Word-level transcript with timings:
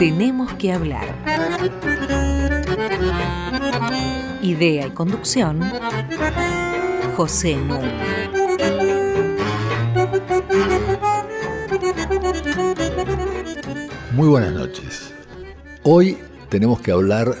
Tenemos 0.00 0.54
que 0.54 0.72
hablar. 0.72 1.14
Idea 4.40 4.86
y 4.86 4.90
conducción, 4.92 5.60
José 7.18 7.56
Nun. 7.56 7.82
Muy 14.12 14.28
buenas 14.28 14.54
noches. 14.54 15.12
Hoy 15.82 16.16
tenemos 16.48 16.80
que 16.80 16.92
hablar 16.92 17.36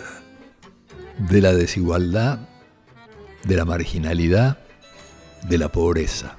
de 1.30 1.40
la 1.40 1.54
desigualdad, 1.54 2.40
de 3.42 3.56
la 3.56 3.64
marginalidad, 3.64 4.58
de 5.48 5.56
la 5.56 5.70
pobreza. 5.70 6.36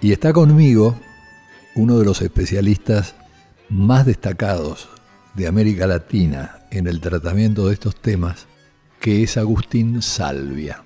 Y 0.00 0.10
está 0.10 0.32
conmigo 0.32 0.98
uno 1.76 1.96
de 1.96 2.04
los 2.04 2.22
especialistas 2.22 3.14
más 3.68 4.04
destacados 4.04 4.88
de 5.38 5.46
América 5.46 5.86
Latina 5.86 6.66
en 6.72 6.88
el 6.88 7.00
tratamiento 7.00 7.68
de 7.68 7.74
estos 7.74 7.94
temas, 7.94 8.48
que 8.98 9.22
es 9.22 9.36
Agustín 9.36 10.02
Salvia. 10.02 10.82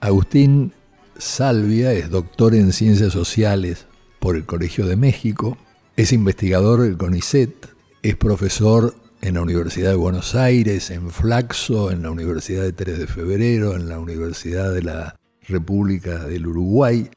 Agustín 0.00 0.72
Salvia 1.16 1.92
es 1.92 2.10
doctor 2.10 2.56
en 2.56 2.72
ciencias 2.72 3.12
sociales 3.12 3.86
por 4.18 4.34
el 4.34 4.46
Colegio 4.46 4.86
de 4.86 4.96
México, 4.96 5.56
es 5.96 6.12
investigador 6.12 6.80
del 6.80 6.98
CONICET, 6.98 7.68
es 8.02 8.16
profesor 8.16 8.96
en 9.20 9.34
la 9.34 9.42
Universidad 9.42 9.90
de 9.90 9.96
Buenos 9.96 10.34
Aires, 10.34 10.90
en 10.90 11.10
Flaxo, 11.10 11.92
en 11.92 12.02
la 12.02 12.10
Universidad 12.10 12.64
de 12.64 12.72
3 12.72 12.98
de 12.98 13.06
Febrero, 13.06 13.76
en 13.76 13.88
la 13.88 14.00
Universidad 14.00 14.74
de 14.74 14.82
la 14.82 15.14
República 15.46 16.24
del 16.24 16.48
Uruguay. 16.48 17.08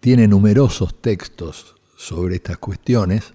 Tiene 0.00 0.28
numerosos 0.28 1.00
textos 1.00 1.76
sobre 1.96 2.34
estas 2.34 2.58
cuestiones, 2.58 3.32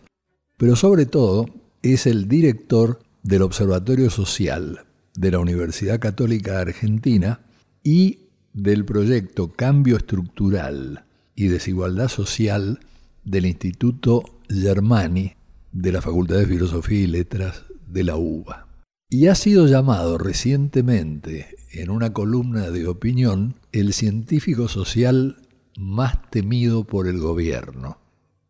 pero 0.56 0.76
sobre 0.76 1.08
todo 1.08 1.48
es 1.82 2.06
el 2.06 2.28
director 2.28 3.00
del 3.24 3.42
Observatorio 3.42 4.10
Social 4.10 4.86
de 5.16 5.32
la 5.32 5.40
Universidad 5.40 6.00
Católica 6.00 6.60
Argentina 6.60 7.42
y 7.84 8.20
del 8.54 8.86
proyecto 8.86 9.52
Cambio 9.54 9.98
Estructural 9.98 11.06
y 11.36 11.48
Desigualdad 11.48 12.10
Social 12.10 12.80
del 13.24 13.46
Instituto 13.46 14.40
Germani 14.50 15.34
de 15.72 15.92
la 15.92 16.02
Facultad 16.02 16.38
de 16.38 16.48
Filosofía 16.48 17.00
y 17.00 17.08
Letras 17.08 17.64
de 17.88 18.04
la 18.04 18.18
UBA. 18.18 18.68
Y 19.10 19.28
ha 19.28 19.36
sido 19.36 19.68
llamado 19.68 20.18
recientemente 20.18 21.56
en 21.72 21.90
una 21.90 22.14
columna 22.14 22.70
de 22.70 22.88
opinión 22.88 23.56
el 23.72 23.94
científico 23.94 24.68
social 24.68 25.38
más 25.78 26.30
temido 26.30 26.84
por 26.84 27.08
el 27.08 27.20
gobierno. 27.20 28.00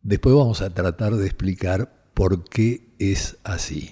Después 0.02 0.36
vamos 0.36 0.62
a 0.62 0.74
tratar 0.74 1.16
de 1.16 1.26
explicar 1.26 1.99
por 2.14 2.44
qué 2.44 2.88
es 3.00 3.38
así. 3.44 3.92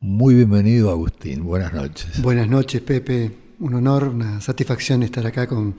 Muy 0.00 0.34
bienvenido 0.34 0.90
Agustín, 0.90 1.44
buenas 1.44 1.72
noches. 1.72 2.20
Buenas 2.20 2.48
noches 2.48 2.82
Pepe, 2.82 3.32
un 3.60 3.74
honor, 3.74 4.08
una 4.08 4.40
satisfacción 4.40 5.02
estar 5.02 5.26
acá 5.26 5.46
con, 5.46 5.74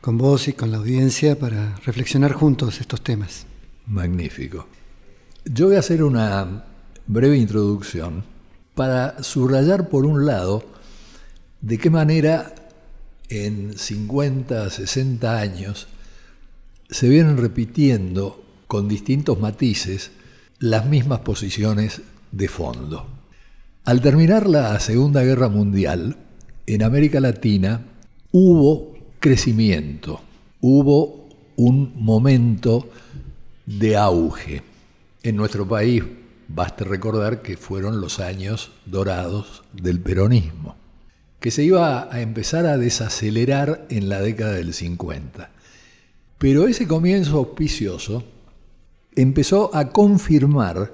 con 0.00 0.18
vos 0.18 0.48
y 0.48 0.52
con 0.52 0.70
la 0.70 0.78
audiencia 0.78 1.38
para 1.38 1.76
reflexionar 1.84 2.32
juntos 2.32 2.80
estos 2.80 3.02
temas. 3.02 3.46
Magnífico. 3.86 4.66
Yo 5.44 5.66
voy 5.66 5.76
a 5.76 5.80
hacer 5.80 6.02
una 6.02 6.64
breve 7.06 7.36
introducción 7.36 8.24
para 8.74 9.22
subrayar 9.22 9.88
por 9.88 10.06
un 10.06 10.24
lado 10.24 10.64
de 11.60 11.78
qué 11.78 11.90
manera 11.90 12.54
en 13.28 13.76
50, 13.76 14.70
60 14.70 15.38
años 15.38 15.88
se 16.90 17.08
vienen 17.08 17.38
repitiendo 17.38 18.44
con 18.66 18.88
distintos 18.88 19.40
matices 19.40 20.10
las 20.62 20.86
mismas 20.86 21.18
posiciones 21.18 22.02
de 22.30 22.46
fondo. 22.46 23.04
Al 23.84 24.00
terminar 24.00 24.48
la 24.48 24.78
Segunda 24.78 25.24
Guerra 25.24 25.48
Mundial, 25.48 26.16
en 26.68 26.84
América 26.84 27.18
Latina 27.18 27.84
hubo 28.30 28.96
crecimiento, 29.18 30.20
hubo 30.60 31.28
un 31.56 31.92
momento 31.96 32.88
de 33.66 33.96
auge. 33.96 34.62
En 35.24 35.34
nuestro 35.34 35.66
país, 35.66 36.04
basta 36.46 36.84
recordar 36.84 37.42
que 37.42 37.56
fueron 37.56 38.00
los 38.00 38.20
años 38.20 38.70
dorados 38.86 39.64
del 39.72 39.98
peronismo, 39.98 40.76
que 41.40 41.50
se 41.50 41.64
iba 41.64 42.08
a 42.14 42.20
empezar 42.20 42.66
a 42.66 42.78
desacelerar 42.78 43.84
en 43.90 44.08
la 44.08 44.20
década 44.20 44.52
del 44.52 44.74
50. 44.74 45.50
Pero 46.38 46.68
ese 46.68 46.86
comienzo 46.86 47.38
auspicioso 47.38 48.22
empezó 49.16 49.74
a 49.74 49.90
confirmar 49.90 50.92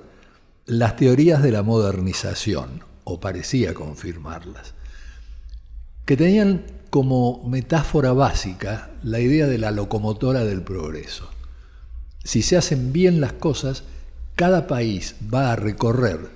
las 0.67 0.97
teorías 0.97 1.43
de 1.43 1.53
la 1.53 1.62
modernización, 1.62 2.84
o 3.05 3.21
parecía 3.21 3.75
confirmarlas, 3.75 4.75
que 6.05 6.17
tenían 6.17 6.65
como 6.91 7.43
metáfora 7.49 8.12
básica 8.12 8.91
la 9.03 9.21
idea 9.21 9.47
de 9.47 9.59
la 9.59 9.71
locomotora 9.71 10.45
del 10.45 10.62
progreso. 10.62 11.28
Si 12.25 12.43
se 12.43 12.57
hacen 12.57 12.93
bien 12.93 13.21
las 13.21 13.33
cosas, 13.34 13.84
cada 14.37 14.67
país 14.67 15.17
va 15.33 15.53
a 15.53 15.57
recorrer 15.57 16.31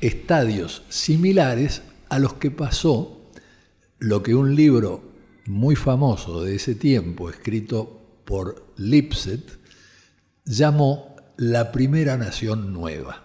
estadios 0.00 0.82
similares 0.88 1.82
a 2.08 2.18
los 2.18 2.34
que 2.34 2.50
pasó 2.50 3.20
lo 3.98 4.22
que 4.22 4.34
un 4.34 4.54
libro 4.54 5.02
muy 5.46 5.76
famoso 5.76 6.42
de 6.42 6.56
ese 6.56 6.74
tiempo, 6.74 7.30
escrito 7.30 8.00
por 8.24 8.66
Lipset, 8.76 9.58
llamó 10.46 11.16
la 11.36 11.72
primera 11.72 12.16
nación 12.16 12.72
nueva. 12.72 13.24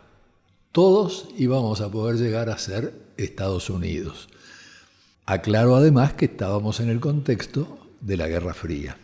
Todos 0.71 1.29
íbamos 1.37 1.79
a 1.81 1.91
poder 1.91 2.17
llegar 2.17 2.49
a 2.49 2.57
ser 2.57 2.93
Estados 3.15 3.69
Unidos. 3.69 4.27
Aclaro 5.27 5.75
además 5.75 6.13
que 6.13 6.25
estábamos 6.25 6.79
en 6.79 6.89
el 6.89 6.99
contexto 6.99 7.77
de 8.01 8.17
la 8.17 8.27
Guerra 8.27 8.55
Fría. 8.55 8.97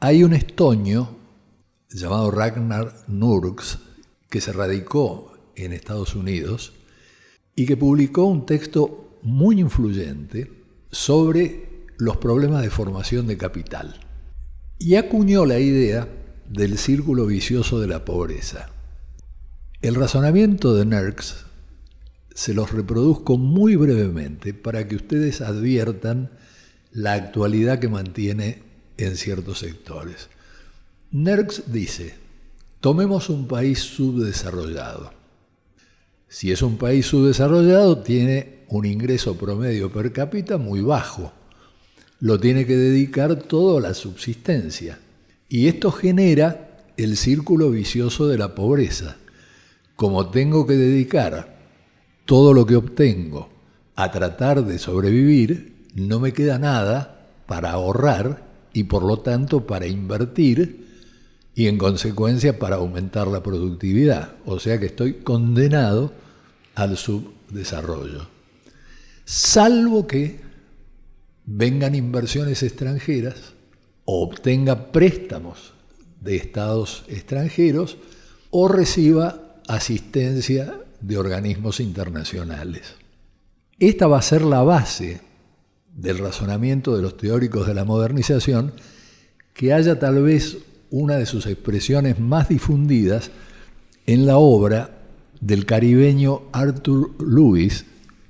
Hay 0.00 0.24
un 0.24 0.34
estonio 0.34 1.16
llamado 1.90 2.30
Ragnar 2.32 2.92
Nurks 3.06 3.78
que 4.28 4.40
se 4.40 4.52
radicó 4.52 5.32
en 5.54 5.72
Estados 5.72 6.16
Unidos 6.16 6.72
y 7.54 7.66
que 7.66 7.76
publicó 7.76 8.24
un 8.24 8.46
texto 8.46 9.18
muy 9.22 9.60
influyente 9.60 10.50
sobre 10.90 11.86
los 11.98 12.16
problemas 12.16 12.62
de 12.62 12.70
formación 12.70 13.26
de 13.28 13.36
capital. 13.36 14.00
Y 14.78 14.96
acuñó 14.96 15.44
la 15.44 15.58
idea 15.58 16.08
del 16.48 16.78
círculo 16.78 17.26
vicioso 17.26 17.80
de 17.80 17.88
la 17.88 18.04
pobreza. 18.04 18.70
El 19.82 19.94
razonamiento 19.94 20.74
de 20.74 20.84
Nerx 20.86 21.44
se 22.34 22.54
los 22.54 22.72
reproduzco 22.72 23.36
muy 23.36 23.76
brevemente 23.76 24.54
para 24.54 24.88
que 24.88 24.96
ustedes 24.96 25.40
adviertan 25.40 26.30
la 26.92 27.14
actualidad 27.14 27.78
que 27.78 27.88
mantiene 27.88 28.62
en 28.96 29.16
ciertos 29.16 29.58
sectores. 29.58 30.28
Nerx 31.10 31.64
dice, 31.72 32.14
tomemos 32.80 33.28
un 33.28 33.46
país 33.46 33.80
subdesarrollado. 33.80 35.12
Si 36.28 36.52
es 36.52 36.62
un 36.62 36.76
país 36.76 37.06
subdesarrollado, 37.06 37.98
tiene 37.98 38.64
un 38.68 38.84
ingreso 38.84 39.36
promedio 39.36 39.90
per 39.90 40.12
cápita 40.12 40.58
muy 40.58 40.80
bajo. 40.80 41.32
Lo 42.20 42.38
tiene 42.38 42.66
que 42.66 42.76
dedicar 42.76 43.36
todo 43.36 43.78
a 43.78 43.80
la 43.80 43.94
subsistencia. 43.94 44.98
Y 45.48 45.68
esto 45.68 45.90
genera 45.90 46.84
el 46.96 47.16
círculo 47.16 47.70
vicioso 47.70 48.28
de 48.28 48.38
la 48.38 48.54
pobreza. 48.54 49.16
Como 49.96 50.30
tengo 50.30 50.66
que 50.66 50.74
dedicar 50.74 51.58
todo 52.24 52.52
lo 52.52 52.66
que 52.66 52.76
obtengo 52.76 53.48
a 53.96 54.10
tratar 54.10 54.64
de 54.64 54.78
sobrevivir, 54.78 55.86
no 55.94 56.20
me 56.20 56.32
queda 56.32 56.58
nada 56.58 57.30
para 57.46 57.70
ahorrar 57.70 58.46
y 58.72 58.84
por 58.84 59.02
lo 59.02 59.20
tanto 59.20 59.66
para 59.66 59.86
invertir 59.86 60.86
y 61.54 61.66
en 61.66 61.78
consecuencia 61.78 62.58
para 62.58 62.76
aumentar 62.76 63.26
la 63.26 63.42
productividad. 63.42 64.36
O 64.44 64.60
sea 64.60 64.78
que 64.78 64.86
estoy 64.86 65.14
condenado 65.14 66.12
al 66.74 66.96
subdesarrollo. 66.96 68.28
Salvo 69.24 70.06
que 70.06 70.40
vengan 71.46 71.94
inversiones 71.94 72.62
extranjeras 72.62 73.54
obtenga 74.10 74.90
préstamos 74.90 75.74
de 76.22 76.36
estados 76.36 77.04
extranjeros 77.08 77.98
o 78.48 78.66
reciba 78.66 79.60
asistencia 79.68 80.80
de 81.02 81.18
organismos 81.18 81.78
internacionales. 81.78 82.94
Esta 83.78 84.06
va 84.06 84.18
a 84.18 84.22
ser 84.22 84.40
la 84.40 84.62
base 84.62 85.20
del 85.94 86.16
razonamiento 86.16 86.96
de 86.96 87.02
los 87.02 87.18
teóricos 87.18 87.66
de 87.66 87.74
la 87.74 87.84
modernización 87.84 88.72
que 89.52 89.74
haya 89.74 89.98
tal 89.98 90.22
vez 90.22 90.56
una 90.88 91.16
de 91.16 91.26
sus 91.26 91.44
expresiones 91.44 92.18
más 92.18 92.48
difundidas 92.48 93.30
en 94.06 94.24
la 94.24 94.38
obra 94.38 95.02
del 95.38 95.66
caribeño 95.66 96.44
Arthur 96.52 97.10
Lewis, 97.22 97.84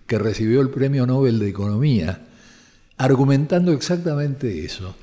que 0.08 0.19
recibió 0.19 0.60
el 0.60 0.70
Premio 0.70 1.06
Nobel 1.06 1.38
de 1.38 1.48
Economía, 1.48 2.26
argumentando 2.96 3.70
exactamente 3.70 4.64
eso 4.64 4.96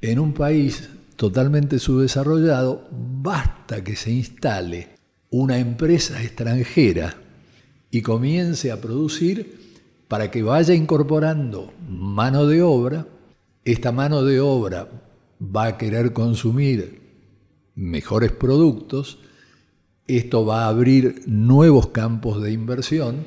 en 0.00 0.18
un 0.18 0.32
país 0.32 0.88
totalmente 1.16 1.78
subdesarrollado, 1.78 2.88
basta 2.90 3.82
que 3.82 3.96
se 3.96 4.10
instale 4.10 4.88
una 5.30 5.58
empresa 5.58 6.22
extranjera 6.22 7.16
y 7.90 8.02
comience 8.02 8.70
a 8.70 8.80
producir 8.80 9.66
para 10.08 10.30
que 10.30 10.42
vaya 10.42 10.74
incorporando 10.74 11.72
mano 11.88 12.46
de 12.46 12.62
obra. 12.62 13.06
Esta 13.64 13.90
mano 13.92 14.22
de 14.22 14.40
obra 14.40 14.88
va 15.40 15.66
a 15.66 15.78
querer 15.78 16.12
consumir 16.12 17.00
mejores 17.74 18.32
productos, 18.32 19.18
esto 20.06 20.46
va 20.46 20.64
a 20.64 20.68
abrir 20.68 21.22
nuevos 21.26 21.88
campos 21.88 22.42
de 22.42 22.52
inversión 22.52 23.24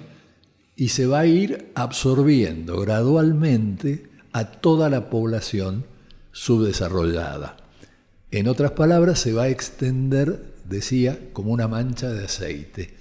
y 0.75 0.89
se 0.89 1.07
va 1.07 1.19
a 1.19 1.25
ir 1.25 1.71
absorbiendo 1.75 2.79
gradualmente 2.79 4.07
a 4.31 4.45
toda 4.45 4.89
la 4.89 5.09
población 5.09 5.83
subdesarrollada. 6.31 7.57
En 8.31 8.47
otras 8.47 8.71
palabras, 8.71 9.19
se 9.19 9.33
va 9.33 9.43
a 9.43 9.49
extender, 9.49 10.53
decía, 10.65 11.19
como 11.33 11.51
una 11.51 11.67
mancha 11.67 12.09
de 12.09 12.25
aceite, 12.25 12.93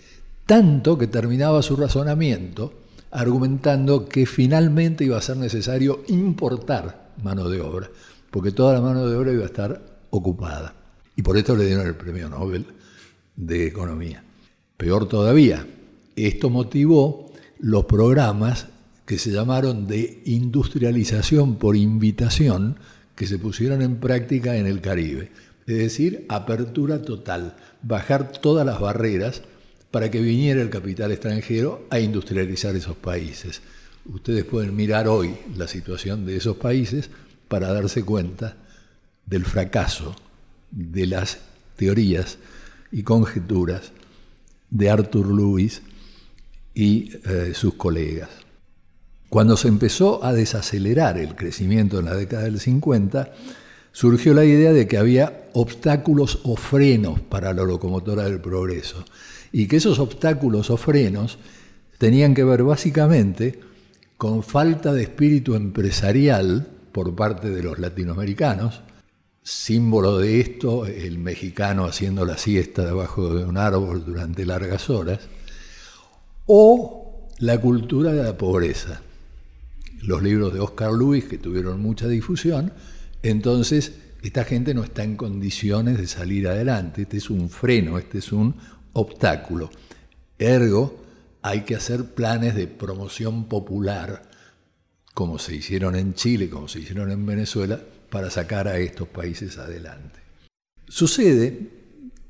tanto 0.46 0.96
que 0.96 1.06
terminaba 1.06 1.62
su 1.62 1.76
razonamiento 1.76 2.72
argumentando 3.10 4.08
que 4.08 4.26
finalmente 4.26 5.04
iba 5.04 5.16
a 5.16 5.22
ser 5.22 5.36
necesario 5.36 6.02
importar 6.08 7.12
mano 7.22 7.48
de 7.48 7.60
obra, 7.60 7.90
porque 8.30 8.52
toda 8.52 8.74
la 8.74 8.80
mano 8.80 9.06
de 9.06 9.16
obra 9.16 9.32
iba 9.32 9.42
a 9.42 9.46
estar 9.46 9.82
ocupada. 10.10 10.74
Y 11.16 11.22
por 11.22 11.36
esto 11.36 11.56
le 11.56 11.66
dieron 11.66 11.86
el 11.86 11.96
premio 11.96 12.28
Nobel 12.28 12.66
de 13.34 13.66
Economía. 13.66 14.22
Peor 14.76 15.08
todavía, 15.08 15.66
esto 16.16 16.50
motivó 16.50 17.32
los 17.58 17.86
programas 17.86 18.66
que 19.04 19.18
se 19.18 19.30
llamaron 19.30 19.86
de 19.86 20.22
industrialización 20.26 21.56
por 21.56 21.76
invitación 21.76 22.76
que 23.18 23.26
se 23.26 23.36
pusieron 23.36 23.82
en 23.82 23.96
práctica 23.96 24.56
en 24.56 24.66
el 24.66 24.80
Caribe. 24.80 25.32
Es 25.66 25.76
decir, 25.76 26.24
apertura 26.28 27.02
total, 27.02 27.56
bajar 27.82 28.30
todas 28.30 28.64
las 28.64 28.78
barreras 28.78 29.42
para 29.90 30.08
que 30.08 30.20
viniera 30.20 30.62
el 30.62 30.70
capital 30.70 31.10
extranjero 31.10 31.84
a 31.90 31.98
industrializar 31.98 32.76
esos 32.76 32.96
países. 32.96 33.60
Ustedes 34.06 34.44
pueden 34.44 34.76
mirar 34.76 35.08
hoy 35.08 35.34
la 35.56 35.66
situación 35.66 36.26
de 36.26 36.36
esos 36.36 36.58
países 36.58 37.10
para 37.48 37.72
darse 37.72 38.04
cuenta 38.04 38.56
del 39.26 39.44
fracaso 39.44 40.14
de 40.70 41.08
las 41.08 41.40
teorías 41.74 42.38
y 42.92 43.02
conjeturas 43.02 43.90
de 44.70 44.90
Arthur 44.90 45.26
Lewis 45.34 45.82
y 46.72 47.10
eh, 47.24 47.50
sus 47.52 47.74
colegas. 47.74 48.30
Cuando 49.28 49.58
se 49.58 49.68
empezó 49.68 50.24
a 50.24 50.32
desacelerar 50.32 51.18
el 51.18 51.34
crecimiento 51.34 51.98
en 51.98 52.06
la 52.06 52.14
década 52.14 52.44
del 52.44 52.60
50, 52.60 53.30
surgió 53.92 54.32
la 54.32 54.44
idea 54.44 54.72
de 54.72 54.88
que 54.88 54.96
había 54.96 55.48
obstáculos 55.52 56.40
o 56.44 56.56
frenos 56.56 57.20
para 57.20 57.52
la 57.52 57.62
locomotora 57.62 58.24
del 58.24 58.40
progreso 58.40 59.04
y 59.52 59.66
que 59.66 59.76
esos 59.76 59.98
obstáculos 59.98 60.70
o 60.70 60.76
frenos 60.76 61.38
tenían 61.98 62.34
que 62.34 62.44
ver 62.44 62.62
básicamente 62.62 63.60
con 64.16 64.42
falta 64.42 64.92
de 64.94 65.02
espíritu 65.02 65.54
empresarial 65.54 66.66
por 66.92 67.14
parte 67.14 67.50
de 67.50 67.62
los 67.62 67.78
latinoamericanos, 67.78 68.80
símbolo 69.42 70.18
de 70.18 70.40
esto 70.40 70.86
el 70.86 71.18
mexicano 71.18 71.84
haciendo 71.84 72.24
la 72.24 72.38
siesta 72.38 72.84
debajo 72.84 73.34
de 73.34 73.44
un 73.44 73.58
árbol 73.58 74.04
durante 74.04 74.46
largas 74.46 74.88
horas, 74.90 75.20
o 76.46 77.28
la 77.38 77.60
cultura 77.60 78.12
de 78.12 78.22
la 78.22 78.36
pobreza. 78.36 79.02
Los 80.02 80.22
libros 80.22 80.54
de 80.54 80.60
Oscar 80.60 80.92
Luis, 80.92 81.24
que 81.24 81.38
tuvieron 81.38 81.80
mucha 81.80 82.08
difusión, 82.08 82.72
entonces 83.22 83.94
esta 84.22 84.44
gente 84.44 84.74
no 84.74 84.84
está 84.84 85.04
en 85.04 85.16
condiciones 85.16 85.98
de 85.98 86.06
salir 86.06 86.48
adelante, 86.48 87.02
este 87.02 87.18
es 87.18 87.30
un 87.30 87.50
freno, 87.50 87.98
este 87.98 88.18
es 88.18 88.32
un 88.32 88.56
obstáculo. 88.92 89.70
Ergo, 90.38 91.04
hay 91.42 91.62
que 91.62 91.76
hacer 91.76 92.14
planes 92.14 92.54
de 92.54 92.66
promoción 92.66 93.48
popular, 93.48 94.22
como 95.14 95.38
se 95.38 95.54
hicieron 95.54 95.96
en 95.96 96.14
Chile, 96.14 96.48
como 96.48 96.68
se 96.68 96.80
hicieron 96.80 97.10
en 97.10 97.24
Venezuela, 97.24 97.80
para 98.10 98.30
sacar 98.30 98.68
a 98.68 98.78
estos 98.78 99.08
países 99.08 99.58
adelante. 99.58 100.20
Sucede 100.86 101.70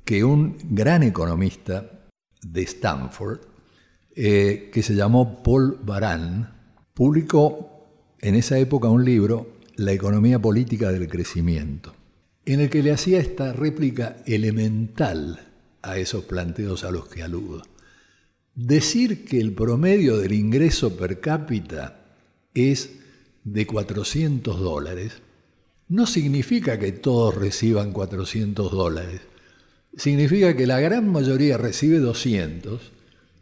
que 0.04 0.24
un 0.24 0.56
gran 0.70 1.02
economista 1.02 2.08
de 2.42 2.62
Stanford, 2.62 3.40
eh, 4.14 4.70
que 4.72 4.82
se 4.82 4.94
llamó 4.94 5.42
Paul 5.42 5.78
Baran, 5.82 6.57
publicó 6.98 7.86
en 8.20 8.34
esa 8.34 8.58
época 8.58 8.88
un 8.88 9.04
libro, 9.04 9.52
La 9.76 9.92
economía 9.92 10.40
política 10.40 10.90
del 10.90 11.06
crecimiento, 11.06 11.94
en 12.44 12.58
el 12.58 12.70
que 12.70 12.82
le 12.82 12.90
hacía 12.90 13.20
esta 13.20 13.52
réplica 13.52 14.16
elemental 14.26 15.46
a 15.80 15.96
esos 15.96 16.24
planteos 16.24 16.82
a 16.82 16.90
los 16.90 17.06
que 17.06 17.22
aludo. 17.22 17.62
Decir 18.56 19.24
que 19.24 19.40
el 19.40 19.52
promedio 19.52 20.16
del 20.16 20.32
ingreso 20.32 20.96
per 20.96 21.20
cápita 21.20 22.00
es 22.52 22.90
de 23.44 23.64
400 23.64 24.58
dólares 24.58 25.12
no 25.86 26.04
significa 26.04 26.80
que 26.80 26.90
todos 26.90 27.32
reciban 27.36 27.92
400 27.92 28.72
dólares. 28.72 29.20
Significa 29.96 30.56
que 30.56 30.66
la 30.66 30.80
gran 30.80 31.08
mayoría 31.12 31.58
recibe 31.58 32.00
200 32.00 32.97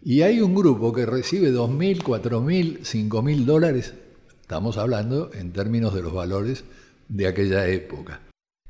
y 0.08 0.22
hay 0.22 0.40
un 0.40 0.54
grupo 0.54 0.92
que 0.92 1.04
recibe 1.04 1.52
2.000, 1.52 2.00
4.000, 2.00 2.78
5.000 2.82 3.44
dólares. 3.44 3.92
Estamos 4.40 4.76
hablando 4.78 5.32
en 5.34 5.52
términos 5.52 5.92
de 5.94 6.02
los 6.02 6.14
valores 6.14 6.62
de 7.08 7.26
aquella 7.26 7.66
época. 7.66 8.20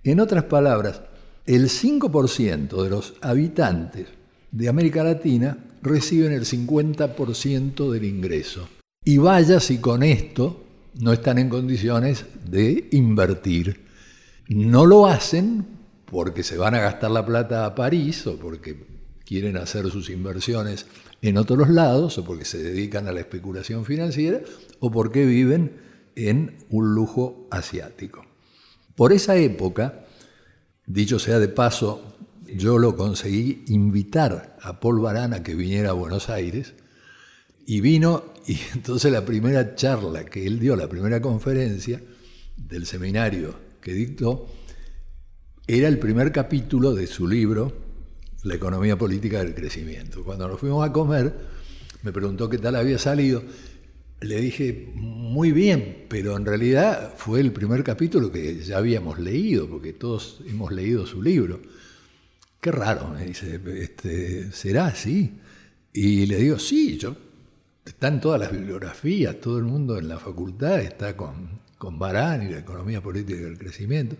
En 0.02 0.20
otras 0.20 0.44
palabras, 0.44 1.02
el 1.44 1.68
5% 1.68 2.82
de 2.82 2.88
los 2.88 3.16
habitantes 3.20 4.06
de 4.50 4.68
América 4.70 5.04
Latina 5.04 5.58
reciben 5.82 6.32
el 6.32 6.46
50% 6.46 7.90
del 7.90 8.04
ingreso. 8.04 8.66
Y 9.04 9.18
vaya 9.18 9.60
si 9.60 9.76
con 9.76 10.02
esto 10.02 10.64
no 10.94 11.12
están 11.12 11.36
en 11.36 11.50
condiciones 11.50 12.24
de 12.46 12.88
invertir. 12.92 13.84
No 14.48 14.86
lo 14.86 15.06
hacen 15.06 15.66
porque 16.06 16.42
se 16.42 16.56
van 16.56 16.74
a 16.76 16.80
gastar 16.80 17.10
la 17.10 17.26
plata 17.26 17.66
a 17.66 17.74
París 17.74 18.26
o 18.26 18.38
porque 18.38 18.86
quieren 19.26 19.58
hacer 19.58 19.90
sus 19.90 20.08
inversiones 20.08 20.86
en 21.22 21.38
otros 21.38 21.68
lados 21.68 22.18
o 22.18 22.24
porque 22.24 22.44
se 22.44 22.62
dedican 22.62 23.08
a 23.08 23.12
la 23.12 23.20
especulación 23.20 23.84
financiera 23.84 24.40
o 24.80 24.90
porque 24.90 25.24
viven 25.24 25.72
en 26.14 26.56
un 26.70 26.94
lujo 26.94 27.46
asiático. 27.50 28.24
Por 28.94 29.12
esa 29.12 29.36
época, 29.36 30.06
Dicho 30.86 31.18
sea 31.18 31.40
de 31.40 31.48
paso, 31.48 32.16
yo 32.46 32.78
lo 32.78 32.96
conseguí 32.96 33.64
invitar 33.66 34.56
a 34.62 34.78
Paul 34.78 35.00
Barana 35.00 35.42
que 35.42 35.56
viniera 35.56 35.90
a 35.90 35.94
Buenos 35.94 36.30
Aires 36.30 36.74
y 37.66 37.80
vino 37.80 38.34
y 38.46 38.56
entonces 38.74 39.10
la 39.10 39.24
primera 39.24 39.74
charla 39.74 40.24
que 40.24 40.46
él 40.46 40.60
dio, 40.60 40.76
la 40.76 40.88
primera 40.88 41.20
conferencia 41.20 42.00
del 42.56 42.86
seminario 42.86 43.56
que 43.80 43.92
dictó, 43.92 44.46
era 45.66 45.88
el 45.88 45.98
primer 45.98 46.30
capítulo 46.30 46.94
de 46.94 47.08
su 47.08 47.26
libro, 47.26 47.72
La 48.46 48.54
economía 48.54 48.96
política 48.96 49.38
del 49.38 49.54
crecimiento. 49.54 50.24
Cuando 50.24 50.48
nos 50.48 50.60
fuimos 50.60 50.86
a 50.88 50.92
comer, 50.92 51.34
me 52.02 52.12
preguntó 52.12 52.48
qué 52.48 52.58
tal 52.58 52.76
había 52.76 52.98
salido 52.98 53.42
le 54.20 54.40
dije, 54.40 54.90
muy 54.94 55.52
bien, 55.52 56.06
pero 56.08 56.36
en 56.36 56.46
realidad 56.46 57.14
fue 57.16 57.40
el 57.40 57.52
primer 57.52 57.84
capítulo 57.84 58.32
que 58.32 58.60
ya 58.60 58.78
habíamos 58.78 59.18
leído, 59.18 59.68
porque 59.68 59.92
todos 59.92 60.40
hemos 60.46 60.72
leído 60.72 61.06
su 61.06 61.22
libro. 61.22 61.60
Qué 62.60 62.72
raro, 62.72 63.08
me 63.08 63.26
dice, 63.26 63.60
este, 63.76 64.50
¿será 64.52 64.86
así? 64.86 65.38
Y 65.92 66.26
le 66.26 66.36
digo, 66.38 66.58
sí, 66.58 66.96
yo, 66.96 67.14
están 67.84 68.20
todas 68.20 68.40
las 68.40 68.50
bibliografías, 68.50 69.38
todo 69.40 69.58
el 69.58 69.64
mundo 69.64 69.98
en 69.98 70.08
la 70.08 70.18
facultad 70.18 70.80
está 70.80 71.16
con, 71.16 71.50
con 71.78 71.98
Barán 71.98 72.46
y 72.46 72.50
la 72.50 72.58
economía 72.58 73.02
política 73.02 73.40
del 73.42 73.58
crecimiento. 73.58 74.16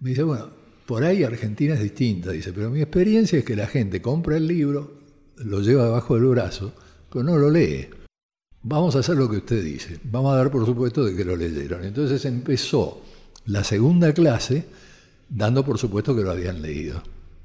Me 0.00 0.10
dice, 0.10 0.22
bueno, 0.22 0.50
por 0.88 1.04
ahí 1.04 1.22
Argentina 1.22 1.74
es 1.74 1.82
distinta, 1.82 2.30
dice, 2.30 2.50
pero 2.54 2.70
mi 2.70 2.80
experiencia 2.80 3.38
es 3.38 3.44
que 3.44 3.54
la 3.54 3.66
gente 3.66 4.00
compra 4.00 4.38
el 4.38 4.46
libro, 4.46 4.94
lo 5.36 5.60
lleva 5.60 5.84
debajo 5.84 6.14
del 6.14 6.24
brazo, 6.24 6.72
pero 7.12 7.22
no 7.22 7.36
lo 7.36 7.50
lee. 7.50 7.90
Vamos 8.62 8.96
a 8.96 9.00
hacer 9.00 9.18
lo 9.18 9.28
que 9.28 9.36
usted 9.36 9.62
dice. 9.62 10.00
Vamos 10.04 10.32
a 10.32 10.38
dar 10.38 10.50
por 10.50 10.64
supuesto 10.64 11.04
de 11.04 11.14
que 11.14 11.26
lo 11.26 11.36
leyeron. 11.36 11.84
Entonces 11.84 12.24
empezó 12.24 13.02
la 13.44 13.64
segunda 13.64 14.14
clase 14.14 14.64
dando 15.28 15.62
por 15.62 15.76
supuesto 15.76 16.16
que 16.16 16.22
lo 16.22 16.30
habían 16.30 16.62
leído. 16.62 17.02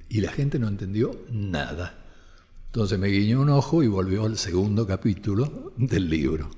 Y 0.07 0.21
la 0.21 0.31
gente 0.31 0.57
no 0.57 0.69
entendió 0.69 1.25
nada. 1.29 2.01
Entonces 2.67 2.97
me 2.97 3.09
guiñó 3.09 3.41
un 3.41 3.49
ojo 3.49 3.83
y 3.83 3.87
volvió 3.87 4.23
al 4.23 4.37
segundo 4.37 4.87
capítulo 4.87 5.73
del 5.75 6.09
libro. 6.09 6.49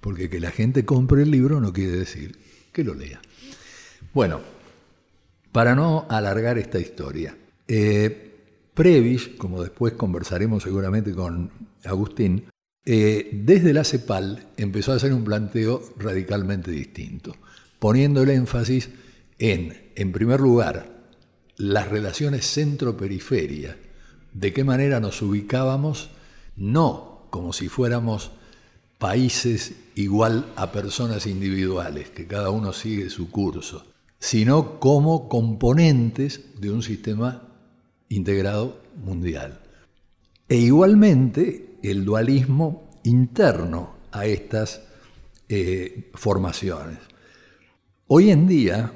Porque 0.00 0.28
que 0.28 0.40
la 0.40 0.50
gente 0.50 0.84
compre 0.84 1.22
el 1.22 1.30
libro 1.30 1.60
no 1.60 1.72
quiere 1.72 1.92
decir 1.92 2.36
que 2.72 2.82
lo 2.82 2.94
lea. 2.94 3.22
Bueno, 4.12 4.40
para 5.52 5.74
no 5.74 6.06
alargar 6.08 6.58
esta 6.58 6.78
historia, 6.78 7.36
eh, 7.68 8.30
Previs, 8.74 9.28
como 9.36 9.62
después 9.62 9.92
conversaremos 9.92 10.62
seguramente 10.62 11.12
con 11.12 11.50
Agustín, 11.84 12.46
eh, 12.84 13.30
desde 13.32 13.74
la 13.74 13.84
CEPAL 13.84 14.48
empezó 14.56 14.92
a 14.92 14.96
hacer 14.96 15.12
un 15.12 15.24
planteo 15.24 15.82
radicalmente 15.98 16.70
distinto, 16.70 17.36
poniendo 17.78 18.22
el 18.22 18.30
énfasis 18.30 18.88
en, 19.38 19.90
en 19.94 20.12
primer 20.12 20.40
lugar, 20.40 21.02
las 21.56 21.88
relaciones 21.88 22.46
centro-periferia, 22.46 23.76
de 24.32 24.52
qué 24.52 24.64
manera 24.64 25.00
nos 25.00 25.20
ubicábamos, 25.20 26.10
no 26.56 27.26
como 27.30 27.52
si 27.52 27.68
fuéramos 27.68 28.30
países 28.98 29.74
igual 29.94 30.46
a 30.56 30.72
personas 30.72 31.26
individuales, 31.26 32.10
que 32.10 32.26
cada 32.26 32.50
uno 32.50 32.72
sigue 32.72 33.10
su 33.10 33.30
curso, 33.30 33.91
sino 34.22 34.78
como 34.78 35.28
componentes 35.28 36.42
de 36.60 36.70
un 36.70 36.84
sistema 36.84 37.48
integrado 38.08 38.80
mundial. 39.04 39.60
E 40.48 40.58
igualmente 40.58 41.80
el 41.82 42.04
dualismo 42.04 42.88
interno 43.02 43.96
a 44.12 44.26
estas 44.26 44.82
eh, 45.48 46.12
formaciones. 46.14 46.98
Hoy 48.06 48.30
en 48.30 48.46
día, 48.46 48.92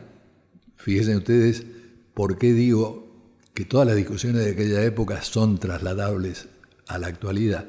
fíjense 0.77 1.17
ustedes 1.17 1.67
por 2.15 2.39
qué 2.39 2.53
digo 2.53 3.09
que 3.53 3.65
todas 3.65 3.89
las 3.89 3.97
discusiones 3.97 4.45
de 4.45 4.53
aquella 4.53 4.85
época 4.85 5.23
son 5.23 5.59
trasladables 5.59 6.47
a 6.87 6.99
la 6.99 7.09
actualidad. 7.09 7.67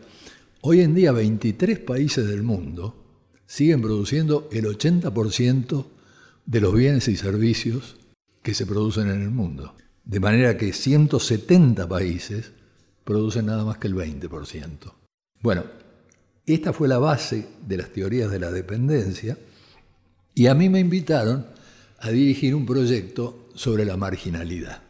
Hoy 0.61 0.81
en 0.81 0.93
día 0.93 1.11
23 1.11 1.79
países 1.79 2.27
del 2.27 2.43
mundo 2.43 3.03
siguen 3.47 3.81
produciendo 3.81 4.47
el 4.51 4.65
80% 4.65 5.96
de 6.47 6.61
los 6.61 6.73
bienes 6.73 7.07
y 7.09 7.17
servicios 7.17 7.97
que 8.41 8.55
se 8.55 8.65
producen 8.65 9.09
en 9.09 9.21
el 9.21 9.29
mundo. 9.29 9.75
De 10.05 10.19
manera 10.19 10.57
que 10.57 10.71
170 10.71 11.87
países 11.87 12.53
producen 13.03 13.47
nada 13.47 13.65
más 13.65 13.77
que 13.77 13.87
el 13.87 13.95
20%. 13.95 14.93
Bueno, 15.41 15.65
esta 16.45 16.71
fue 16.71 16.87
la 16.87 16.97
base 16.97 17.45
de 17.67 17.77
las 17.77 17.89
teorías 17.89 18.31
de 18.31 18.39
la 18.39 18.51
dependencia 18.51 19.37
y 20.33 20.47
a 20.47 20.55
mí 20.55 20.69
me 20.69 20.79
invitaron 20.79 21.45
a 21.99 22.09
dirigir 22.09 22.55
un 22.55 22.65
proyecto 22.65 23.49
sobre 23.53 23.83
la 23.83 23.97
marginalidad. 23.97 24.81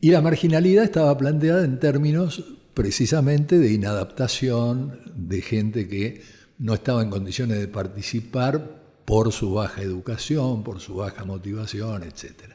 Y 0.00 0.10
la 0.10 0.22
marginalidad 0.22 0.84
estaba 0.84 1.16
planteada 1.18 1.64
en 1.64 1.78
términos 1.78 2.44
precisamente 2.72 3.58
de 3.58 3.72
inadaptación, 3.72 5.00
de 5.14 5.42
gente 5.42 5.88
que 5.88 6.22
no 6.58 6.74
estaba 6.74 7.02
en 7.02 7.10
condiciones 7.10 7.58
de 7.58 7.68
participar 7.68 8.85
por 9.06 9.32
su 9.32 9.54
baja 9.54 9.80
educación, 9.80 10.62
por 10.62 10.80
su 10.80 10.96
baja 10.96 11.24
motivación, 11.24 12.02
etc. 12.02 12.52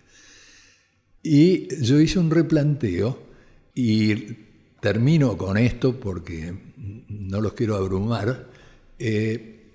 Y 1.24 1.84
yo 1.84 2.00
hice 2.00 2.20
un 2.20 2.30
replanteo 2.30 3.18
y 3.74 4.16
termino 4.82 5.38
con 5.38 5.58
esto 5.58 6.00
porque 6.00 6.54
no 7.08 7.40
los 7.40 7.54
quiero 7.54 7.78
abrumar, 7.78 8.50
eh, 9.00 9.72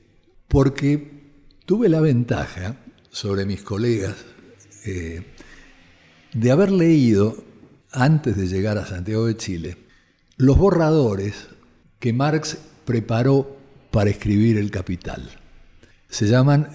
porque 0.47 1.23
tuve 1.65 1.89
la 1.89 2.01
ventaja 2.01 2.77
sobre 3.11 3.47
mis 3.47 3.63
colegas 3.63 4.15
eh, 4.85 5.23
de 6.35 6.51
haber 6.51 6.71
leído, 6.71 7.43
antes 7.91 8.37
de 8.37 8.47
llegar 8.47 8.77
a 8.77 8.87
Santiago 8.87 9.27
de 9.27 9.37
Chile, 9.37 9.79
los 10.37 10.59
borradores 10.59 11.47
que 11.99 12.13
Marx 12.13 12.59
preparó 12.85 13.57
para 13.91 14.11
escribir 14.11 14.59
El 14.59 14.71
Capital. 14.71 15.46
Se 16.09 16.27
llaman 16.27 16.69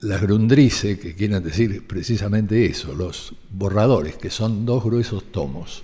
las 0.00 0.20
Grundrisse, 0.20 0.98
que 0.98 1.14
quieren 1.14 1.42
decir 1.42 1.86
precisamente 1.86 2.66
eso, 2.66 2.94
los 2.94 3.34
borradores, 3.50 4.16
que 4.16 4.30
son 4.30 4.66
dos 4.66 4.84
gruesos 4.84 5.32
tomos, 5.32 5.82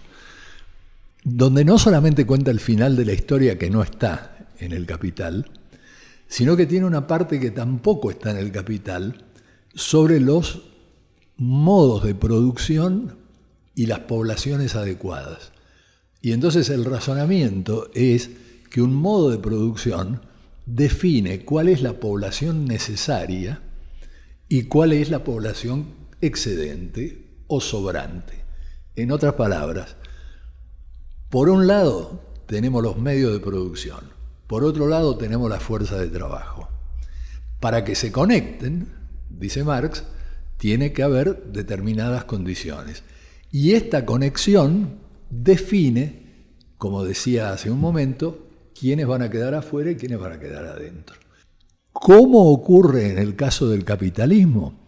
donde 1.24 1.64
no 1.64 1.78
solamente 1.78 2.26
cuenta 2.26 2.50
el 2.50 2.60
final 2.60 2.96
de 2.96 3.04
la 3.06 3.12
historia 3.12 3.58
que 3.58 3.70
no 3.70 3.82
está 3.82 4.48
en 4.58 4.72
El 4.72 4.86
Capital, 4.86 5.50
sino 6.28 6.56
que 6.56 6.66
tiene 6.66 6.86
una 6.86 7.06
parte 7.06 7.40
que 7.40 7.50
tampoco 7.50 8.10
está 8.10 8.30
en 8.30 8.36
El 8.36 8.52
Capital 8.52 9.24
sobre 9.74 10.20
los 10.20 10.62
modos 11.36 12.04
de 12.04 12.14
producción 12.14 13.16
y 13.74 13.86
las 13.86 14.00
poblaciones 14.00 14.76
adecuadas. 14.76 15.52
Y 16.20 16.32
entonces 16.32 16.68
el 16.68 16.84
razonamiento 16.84 17.90
es 17.94 18.30
que 18.68 18.82
un 18.82 18.94
modo 18.94 19.30
de 19.30 19.38
producción 19.38 20.20
define 20.74 21.44
cuál 21.44 21.68
es 21.68 21.82
la 21.82 21.94
población 21.94 22.64
necesaria 22.64 23.60
y 24.48 24.64
cuál 24.64 24.92
es 24.92 25.10
la 25.10 25.24
población 25.24 25.94
excedente 26.20 27.42
o 27.48 27.60
sobrante. 27.60 28.44
En 28.94 29.10
otras 29.10 29.34
palabras, 29.34 29.96
por 31.28 31.48
un 31.48 31.66
lado 31.66 32.20
tenemos 32.46 32.82
los 32.82 32.98
medios 32.98 33.32
de 33.32 33.40
producción, 33.40 34.12
por 34.46 34.64
otro 34.64 34.86
lado 34.88 35.16
tenemos 35.16 35.50
la 35.50 35.60
fuerza 35.60 35.98
de 35.98 36.08
trabajo. 36.08 36.68
Para 37.58 37.84
que 37.84 37.94
se 37.94 38.12
conecten, 38.12 38.92
dice 39.28 39.64
Marx, 39.64 40.04
tiene 40.56 40.92
que 40.92 41.02
haber 41.02 41.44
determinadas 41.52 42.24
condiciones. 42.24 43.02
Y 43.50 43.72
esta 43.72 44.06
conexión 44.06 45.00
define, 45.30 46.46
como 46.78 47.04
decía 47.04 47.52
hace 47.52 47.70
un 47.70 47.80
momento, 47.80 48.49
quiénes 48.80 49.06
van 49.06 49.20
a 49.20 49.28
quedar 49.28 49.54
afuera 49.54 49.90
y 49.90 49.96
quiénes 49.96 50.18
van 50.18 50.32
a 50.32 50.40
quedar 50.40 50.64
adentro. 50.64 51.16
¿Cómo 51.92 52.50
ocurre 52.50 53.10
en 53.10 53.18
el 53.18 53.36
caso 53.36 53.68
del 53.68 53.84
capitalismo? 53.84 54.86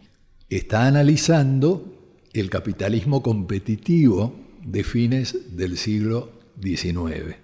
Está 0.49 0.87
analizando 0.87 2.17
el 2.33 2.49
capitalismo 2.49 3.23
competitivo 3.23 4.35
de 4.65 4.83
fines 4.83 5.57
del 5.57 5.77
siglo 5.77 6.33
XIX. 6.63 7.37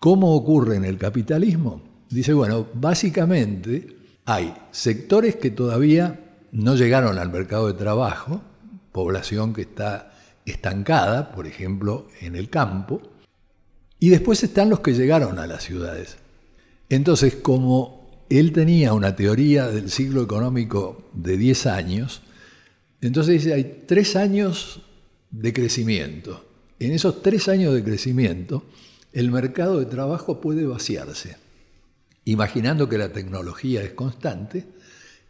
¿Cómo 0.00 0.34
ocurre 0.34 0.76
en 0.76 0.84
el 0.84 0.98
capitalismo? 0.98 1.82
Dice, 2.10 2.32
bueno, 2.32 2.66
básicamente 2.74 3.86
hay 4.24 4.54
sectores 4.72 5.36
que 5.36 5.50
todavía 5.50 6.18
no 6.50 6.74
llegaron 6.74 7.18
al 7.18 7.30
mercado 7.30 7.68
de 7.68 7.74
trabajo, 7.74 8.42
población 8.90 9.52
que 9.52 9.62
está 9.62 10.12
estancada, 10.44 11.30
por 11.30 11.46
ejemplo, 11.46 12.08
en 12.20 12.34
el 12.34 12.50
campo, 12.50 13.00
y 14.00 14.10
después 14.10 14.42
están 14.42 14.70
los 14.70 14.80
que 14.80 14.94
llegaron 14.94 15.38
a 15.38 15.46
las 15.46 15.64
ciudades. 15.64 16.16
Entonces, 16.88 17.34
como 17.36 18.24
él 18.30 18.52
tenía 18.52 18.92
una 18.92 19.16
teoría 19.16 19.68
del 19.68 19.90
ciclo 19.90 20.22
económico 20.22 21.10
de 21.14 21.36
10 21.36 21.66
años, 21.66 22.22
entonces 23.00 23.42
dice, 23.42 23.54
hay 23.54 23.84
tres 23.86 24.16
años 24.16 24.80
de 25.30 25.52
crecimiento. 25.52 26.44
En 26.78 26.92
esos 26.92 27.22
tres 27.22 27.48
años 27.48 27.74
de 27.74 27.82
crecimiento, 27.82 28.64
el 29.12 29.30
mercado 29.30 29.78
de 29.78 29.86
trabajo 29.86 30.40
puede 30.40 30.66
vaciarse. 30.66 31.36
Imaginando 32.24 32.88
que 32.88 32.98
la 32.98 33.12
tecnología 33.12 33.82
es 33.82 33.92
constante, 33.92 34.66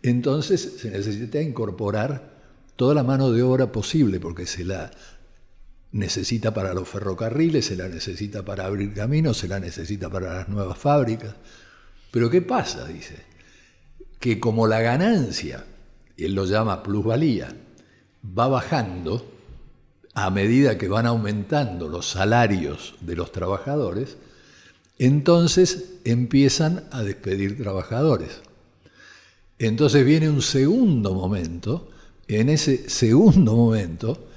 entonces 0.02 0.76
se 0.78 0.90
necesita 0.90 1.40
incorporar 1.40 2.38
toda 2.76 2.94
la 2.94 3.02
mano 3.02 3.30
de 3.32 3.42
obra 3.42 3.72
posible, 3.72 4.20
porque 4.20 4.46
se 4.46 4.64
la 4.64 4.90
necesita 5.92 6.52
para 6.52 6.74
los 6.74 6.88
ferrocarriles, 6.88 7.66
se 7.66 7.76
la 7.76 7.88
necesita 7.88 8.44
para 8.44 8.66
abrir 8.66 8.92
caminos, 8.94 9.38
se 9.38 9.48
la 9.48 9.60
necesita 9.60 10.10
para 10.10 10.34
las 10.34 10.48
nuevas 10.48 10.78
fábricas. 10.78 11.34
Pero 12.10 12.30
¿qué 12.30 12.42
pasa? 12.42 12.86
Dice, 12.86 13.16
que 14.20 14.40
como 14.40 14.66
la 14.66 14.80
ganancia, 14.80 15.64
él 16.16 16.34
lo 16.34 16.44
llama 16.44 16.82
plusvalía, 16.82 17.54
va 18.38 18.48
bajando 18.48 19.24
a 20.14 20.30
medida 20.30 20.78
que 20.78 20.88
van 20.88 21.06
aumentando 21.06 21.88
los 21.88 22.08
salarios 22.08 22.96
de 23.00 23.16
los 23.16 23.30
trabajadores, 23.30 24.16
entonces 24.98 25.92
empiezan 26.04 26.84
a 26.90 27.02
despedir 27.02 27.56
trabajadores. 27.56 28.40
Entonces 29.60 30.04
viene 30.04 30.28
un 30.28 30.42
segundo 30.42 31.14
momento 31.14 31.88
en 32.28 32.50
ese 32.50 32.90
segundo 32.90 33.56
momento, 33.56 34.27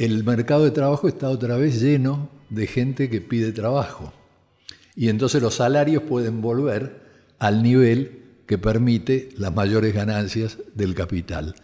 el 0.00 0.24
mercado 0.24 0.64
de 0.64 0.70
trabajo 0.70 1.08
está 1.08 1.28
otra 1.28 1.56
vez 1.56 1.78
lleno 1.82 2.30
de 2.48 2.66
gente 2.66 3.10
que 3.10 3.20
pide 3.20 3.52
trabajo. 3.52 4.14
Y 4.96 5.10
entonces 5.10 5.42
los 5.42 5.56
salarios 5.56 6.04
pueden 6.04 6.40
volver 6.40 7.02
al 7.38 7.62
nivel 7.62 8.22
que 8.46 8.56
permite 8.56 9.28
las 9.36 9.54
mayores 9.54 9.92
ganancias 9.92 10.56
del 10.74 10.94
capital. 10.94 11.54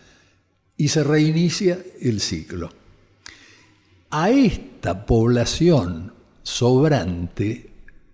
Y 0.76 0.88
se 0.88 1.02
reinicia 1.02 1.78
el 2.02 2.20
ciclo. 2.20 2.68
A 4.10 4.28
esta 4.28 5.06
población 5.06 6.12
sobrante 6.42 7.70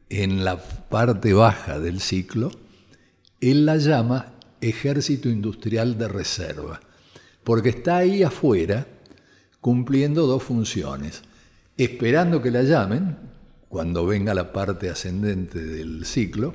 en 0.08 0.44
la 0.44 0.62
parte 0.62 1.32
baja 1.32 1.80
del 1.80 2.00
ciclo, 2.00 2.52
él 3.40 3.66
la 3.66 3.76
llama 3.76 4.34
ejército 4.60 5.28
industrial 5.28 5.98
de 5.98 6.06
reserva 6.06 6.80
porque 7.44 7.70
está 7.70 7.98
ahí 7.98 8.22
afuera 8.22 8.86
cumpliendo 9.62 10.26
dos 10.26 10.42
funciones, 10.42 11.22
esperando 11.78 12.42
que 12.42 12.50
la 12.50 12.64
llamen 12.64 13.16
cuando 13.68 14.04
venga 14.04 14.34
la 14.34 14.52
parte 14.52 14.90
ascendente 14.90 15.64
del 15.64 16.04
ciclo, 16.04 16.52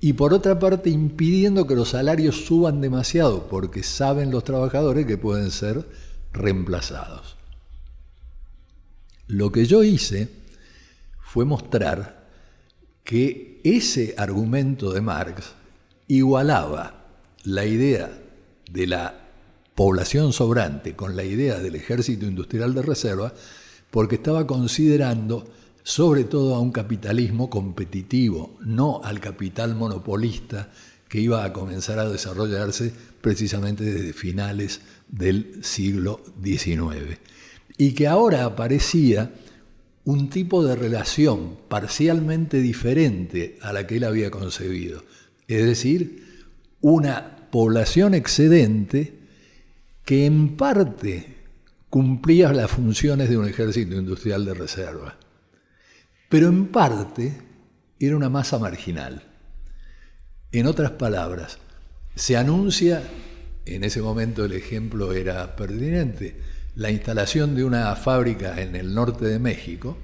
y 0.00 0.12
por 0.12 0.34
otra 0.34 0.58
parte 0.58 0.90
impidiendo 0.90 1.66
que 1.66 1.74
los 1.74 1.88
salarios 1.88 2.44
suban 2.44 2.80
demasiado, 2.80 3.48
porque 3.48 3.82
saben 3.82 4.30
los 4.30 4.44
trabajadores 4.44 5.06
que 5.06 5.16
pueden 5.16 5.50
ser 5.50 5.88
reemplazados. 6.32 7.36
Lo 9.28 9.50
que 9.50 9.64
yo 9.64 9.82
hice 9.82 10.28
fue 11.20 11.46
mostrar 11.46 12.28
que 13.02 13.62
ese 13.64 14.14
argumento 14.18 14.92
de 14.92 15.00
Marx 15.00 15.54
igualaba 16.06 17.06
la 17.44 17.64
idea 17.64 18.10
de 18.70 18.86
la 18.86 19.21
población 19.74 20.32
sobrante 20.32 20.94
con 20.94 21.16
la 21.16 21.24
idea 21.24 21.58
del 21.58 21.74
ejército 21.74 22.26
industrial 22.26 22.74
de 22.74 22.82
reserva 22.82 23.32
porque 23.90 24.16
estaba 24.16 24.46
considerando 24.46 25.46
sobre 25.82 26.24
todo 26.24 26.54
a 26.54 26.60
un 26.60 26.72
capitalismo 26.72 27.50
competitivo, 27.50 28.56
no 28.60 29.00
al 29.02 29.20
capital 29.20 29.74
monopolista 29.74 30.70
que 31.08 31.20
iba 31.20 31.44
a 31.44 31.52
comenzar 31.52 31.98
a 31.98 32.08
desarrollarse 32.08 32.92
precisamente 33.20 33.84
desde 33.84 34.12
finales 34.12 34.80
del 35.08 35.62
siglo 35.62 36.20
XIX. 36.42 37.18
Y 37.76 37.92
que 37.92 38.06
ahora 38.06 38.44
aparecía 38.44 39.32
un 40.04 40.30
tipo 40.30 40.64
de 40.64 40.76
relación 40.76 41.58
parcialmente 41.68 42.60
diferente 42.60 43.58
a 43.60 43.72
la 43.72 43.86
que 43.86 43.96
él 43.96 44.04
había 44.04 44.30
concebido. 44.30 45.04
Es 45.48 45.66
decir, 45.66 46.46
una 46.80 47.48
población 47.50 48.14
excedente 48.14 49.21
que 50.04 50.26
en 50.26 50.56
parte 50.56 51.36
cumplía 51.90 52.52
las 52.52 52.70
funciones 52.70 53.28
de 53.28 53.36
un 53.36 53.46
ejército 53.46 53.96
industrial 53.96 54.44
de 54.44 54.54
reserva, 54.54 55.16
pero 56.28 56.48
en 56.48 56.68
parte 56.68 57.32
era 58.00 58.16
una 58.16 58.30
masa 58.30 58.58
marginal. 58.58 59.22
En 60.50 60.66
otras 60.66 60.92
palabras, 60.92 61.58
se 62.14 62.36
anuncia, 62.36 63.02
en 63.64 63.84
ese 63.84 64.02
momento 64.02 64.44
el 64.44 64.52
ejemplo 64.52 65.12
era 65.12 65.54
pertinente, 65.56 66.36
la 66.74 66.90
instalación 66.90 67.54
de 67.54 67.64
una 67.64 67.94
fábrica 67.96 68.60
en 68.60 68.76
el 68.76 68.94
norte 68.94 69.26
de 69.26 69.38
México, 69.38 69.98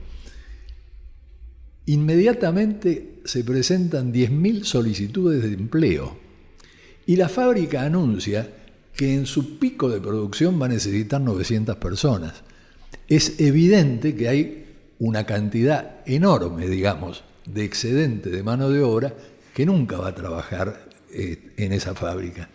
inmediatamente 1.87 3.21
se 3.25 3.45
presentan 3.45 4.13
10.000 4.13 4.65
solicitudes 4.65 5.43
de 5.43 5.55
empleo 5.55 6.19
y 7.07 7.17
la 7.17 7.31
fábrica 7.31 7.85
anuncia 7.85 8.58
que 8.99 9.15
en 9.15 9.27
su 9.27 9.61
pico 9.61 9.89
de 9.89 10.01
producción 10.01 10.61
va 10.61 10.67
a 10.67 10.71
necesitar 10.71 11.21
900 11.21 11.77
personas. 11.77 12.43
Es 13.07 13.39
evidente 13.39 14.17
que 14.17 14.29
hay 14.29 14.67
una 14.99 15.25
cantidad 15.25 16.01
enorme, 16.05 16.69
digamos, 16.69 17.23
de 17.47 17.63
excedente 17.63 18.29
de 18.29 18.43
mano 18.43 18.71
de 18.71 18.83
obra 18.83 19.15
que 19.55 19.65
nunca 19.65 19.99
va 19.99 20.09
a 20.09 20.15
trabajar 20.17 20.91
eh, 21.13 21.53
en 21.57 21.73
esa 21.73 21.95
fábrica. 21.95 22.51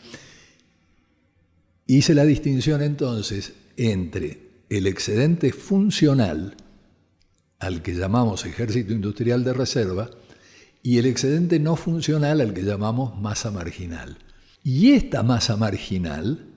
Hice 1.88 2.13
la 2.13 2.25
distinción 2.25 2.81
entonces 2.81 3.53
entre 3.77 4.65
el 4.69 4.85
excedente 4.85 5.53
funcional, 5.53 6.57
al 7.59 7.81
que 7.81 7.93
llamamos 7.93 8.45
ejército 8.45 8.91
industrial 8.91 9.45
de 9.45 9.53
reserva, 9.53 10.09
y 10.81 10.97
el 10.97 11.05
excedente 11.05 11.57
no 11.57 11.77
funcional, 11.77 12.41
al 12.41 12.53
que 12.53 12.63
llamamos 12.63 13.17
masa 13.17 13.50
marginal. 13.50 14.17
Y 14.63 14.93
esta 14.93 15.24
masa 15.24 15.58
marginal 15.58 16.48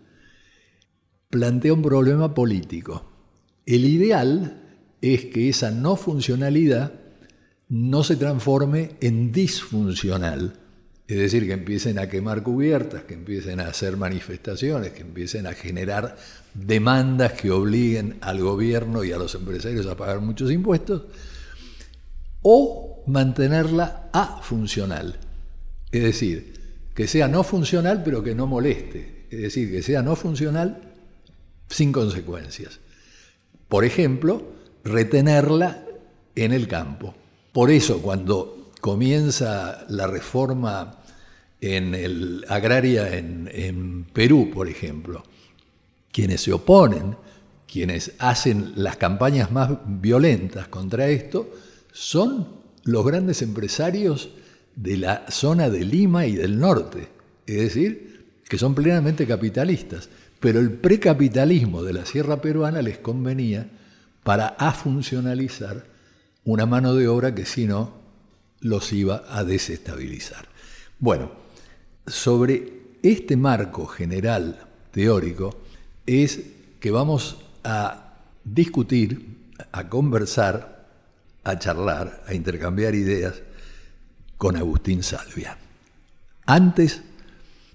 plantea 1.29 1.73
un 1.73 1.83
problema 1.83 2.35
político. 2.35 3.11
El 3.67 3.85
ideal 3.85 4.63
es 5.01 5.27
que 5.27 5.49
esa 5.49 5.71
no 5.71 5.97
funcionalidad 5.97 6.93
no 7.69 8.05
se 8.05 8.17
transforme 8.17 8.93
en 9.01 9.33
disfuncional 9.33 10.61
es 11.09 11.19
decir, 11.19 11.47
que 11.47 11.53
empiecen 11.53 12.01
a 12.01 12.09
quemar 12.09 12.43
cubiertas, 12.43 13.05
que 13.05 13.15
empiecen 13.15 13.61
a 13.61 13.69
hacer 13.69 13.97
manifestaciones, 13.97 14.93
que 14.93 15.03
empiecen 15.03 15.47
a 15.47 15.53
generar 15.53 16.17
demandas 16.53 17.35
que 17.35 17.53
obliguen 17.53 18.19
al 18.23 18.41
gobierno 18.41 19.05
y 19.05 19.13
a 19.13 19.19
los 19.19 19.37
empresarios 19.37 19.87
a 19.87 19.97
pagar 19.97 20.21
muchos 20.21 20.51
impuestos, 20.51 21.05
o 22.43 23.05
mantenerla 23.07 24.11
afuncional. 24.13 25.17
Es 25.93 26.03
decir, 26.03 26.55
que 26.97 27.07
sea 27.07 27.29
no 27.29 27.45
funcional 27.45 28.03
pero 28.03 28.25
que 28.25 28.35
no 28.35 28.49
moleste. 28.49 29.27
Es 29.31 29.43
decir, 29.43 29.71
que 29.71 29.83
sea 29.83 30.03
no 30.03 30.17
funcional 30.17 30.95
sin 31.69 31.93
consecuencias. 31.93 32.81
Por 33.69 33.85
ejemplo, 33.85 34.43
retenerla 34.83 35.85
en 36.35 36.53
el 36.53 36.67
campo. 36.67 37.15
Por 37.53 37.71
eso 37.71 38.01
cuando 38.01 38.71
comienza 38.81 39.85
la 39.89 40.07
reforma 40.07 40.99
en 41.61 41.95
el, 41.95 42.45
agraria 42.49 43.17
en, 43.17 44.07
Perú, 44.13 44.51
por 44.53 44.69
ejemplo, 44.69 45.23
quienes 46.13 46.41
se 46.43 46.53
oponen, 46.53 47.17
quienes 47.71 48.13
hacen 48.19 48.73
las 48.77 48.97
campañas 48.97 49.51
más 49.51 49.71
violentas 49.87 50.69
contra 50.69 51.09
esto, 51.09 51.51
son 51.93 52.49
los 52.85 53.05
grandes 53.05 53.43
empresarios 53.43 54.31
de 54.77 54.99
la 54.99 55.25
zona 55.31 55.71
de 55.71 55.85
Lima 55.85 56.27
y 56.27 56.37
del 56.37 56.61
norte, 56.61 57.09
es 57.47 57.57
decir, 57.57 58.27
que 58.49 58.59
son 58.59 58.75
plenamente 58.75 59.27
capitalistas, 59.27 60.09
pero 60.39 60.61
el 60.61 60.71
precapitalismo 60.71 61.83
de 61.83 61.95
la 61.95 62.07
sierra 62.07 62.41
peruana 62.41 62.83
les 62.83 62.99
convenía 62.99 63.69
para 64.23 64.49
afuncionalizar 64.49 65.85
una 66.45 66.67
mano 66.67 66.95
de 66.95 67.09
obra 67.09 67.35
que 67.35 67.47
si 67.47 67.67
no 67.67 67.95
los 68.61 68.93
iba 68.93 69.25
a 69.29 69.45
desestabilizar. 69.45 70.47
Bueno, 70.99 71.33
sobre 72.07 72.73
este 73.03 73.37
marco 73.37 73.87
general 73.87 74.67
teórico 74.91 75.59
es 76.07 76.41
que 76.81 76.91
vamos 76.91 77.39
a 77.65 78.15
discutir, 78.45 79.37
a 79.73 79.89
conversar, 79.89 80.87
a 81.45 81.59
charlar, 81.59 82.23
a 82.27 82.35
intercambiar 82.35 82.95
ideas 82.95 83.43
con 84.39 84.57
Agustín 84.57 85.03
Salvia. 85.03 85.57
Antes, 86.47 87.03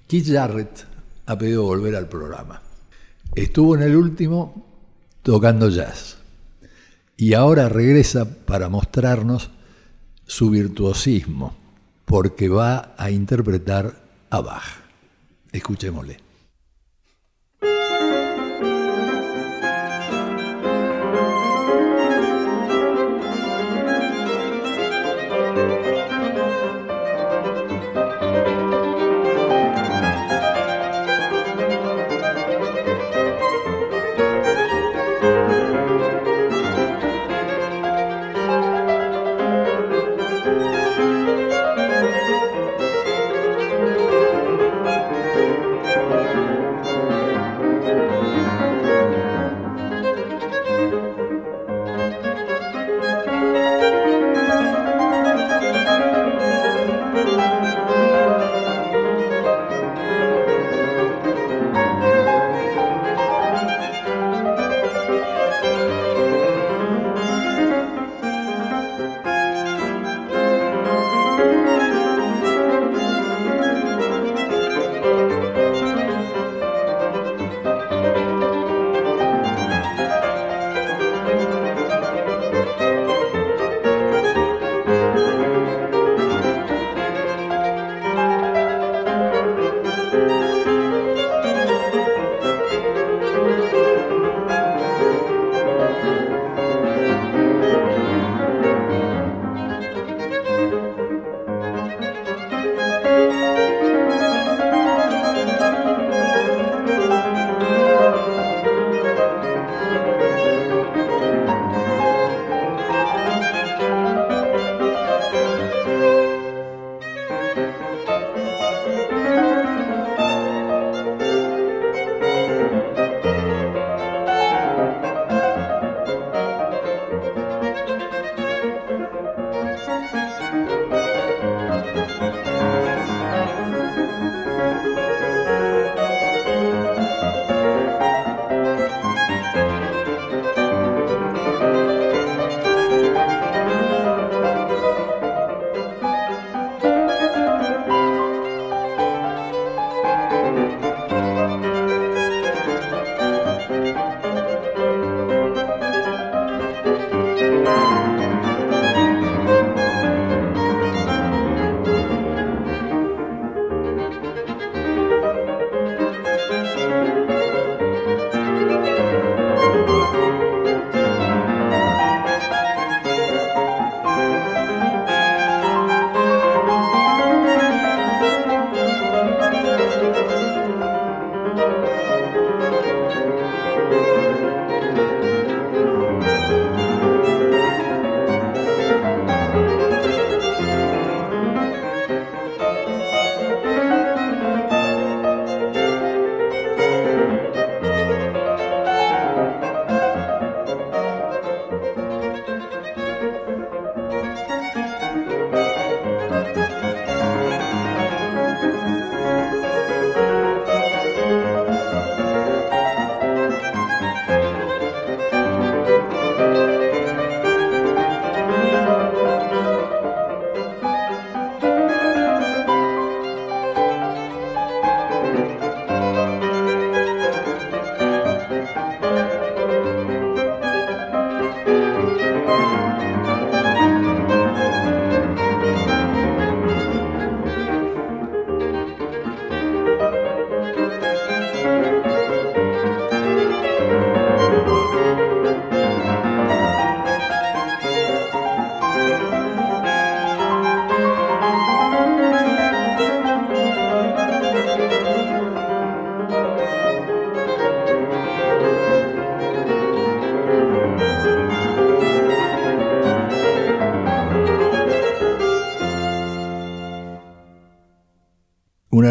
Keith 0.07 0.27
Jarrett 0.27 0.85
ha 1.25 1.37
pedido 1.37 1.63
volver 1.63 1.95
al 1.95 2.07
programa. 2.07 2.61
Estuvo 3.35 3.75
en 3.75 3.83
el 3.83 3.95
último 3.95 4.65
tocando 5.23 5.69
jazz 5.69 6.17
y 7.17 7.33
ahora 7.33 7.69
regresa 7.69 8.25
para 8.25 8.69
mostrarnos 8.69 9.51
su 10.25 10.49
virtuosismo, 10.49 11.55
porque 12.05 12.49
va 12.49 12.95
a 12.97 13.11
interpretar 13.11 13.93
a 14.29 14.41
Bach. 14.41 14.63
Escuchémosle. 15.51 16.30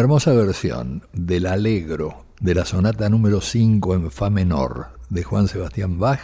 Hermosa 0.01 0.33
versión 0.33 1.03
del 1.13 1.45
Alegro 1.45 2.25
de 2.39 2.55
la 2.55 2.65
sonata 2.65 3.07
número 3.07 3.39
5 3.39 3.93
en 3.93 4.09
Fa 4.09 4.31
menor 4.31 4.97
de 5.09 5.21
Juan 5.21 5.47
Sebastián 5.47 5.99
Bach, 5.99 6.19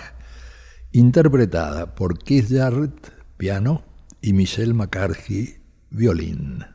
interpretada 0.92 1.94
por 1.94 2.18
Keith 2.18 2.48
Jarrett, 2.50 3.14
piano, 3.38 3.84
y 4.20 4.34
Michelle 4.34 4.74
McCarthy, 4.74 5.60
violín. 5.92 6.66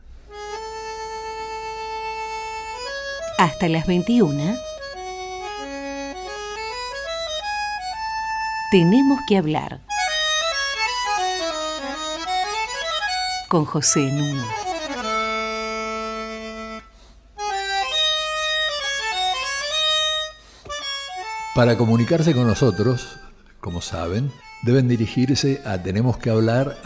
Hasta 3.37 3.67
las 3.67 3.85
21. 3.85 4.55
Tenemos 8.71 9.19
que 9.27 9.37
hablar. 9.37 9.81
Con 13.49 13.65
José 13.65 14.09
Nuno. 14.09 14.62
Para 21.55 21.77
comunicarse 21.77 22.33
con 22.33 22.47
nosotros, 22.47 23.19
como 23.59 23.81
saben, 23.81 24.31
deben 24.63 24.87
dirigirse 24.87 25.61
a 25.65 25.83
tenemos 25.83 26.17
que 26.17 26.31
hablar 26.31 26.79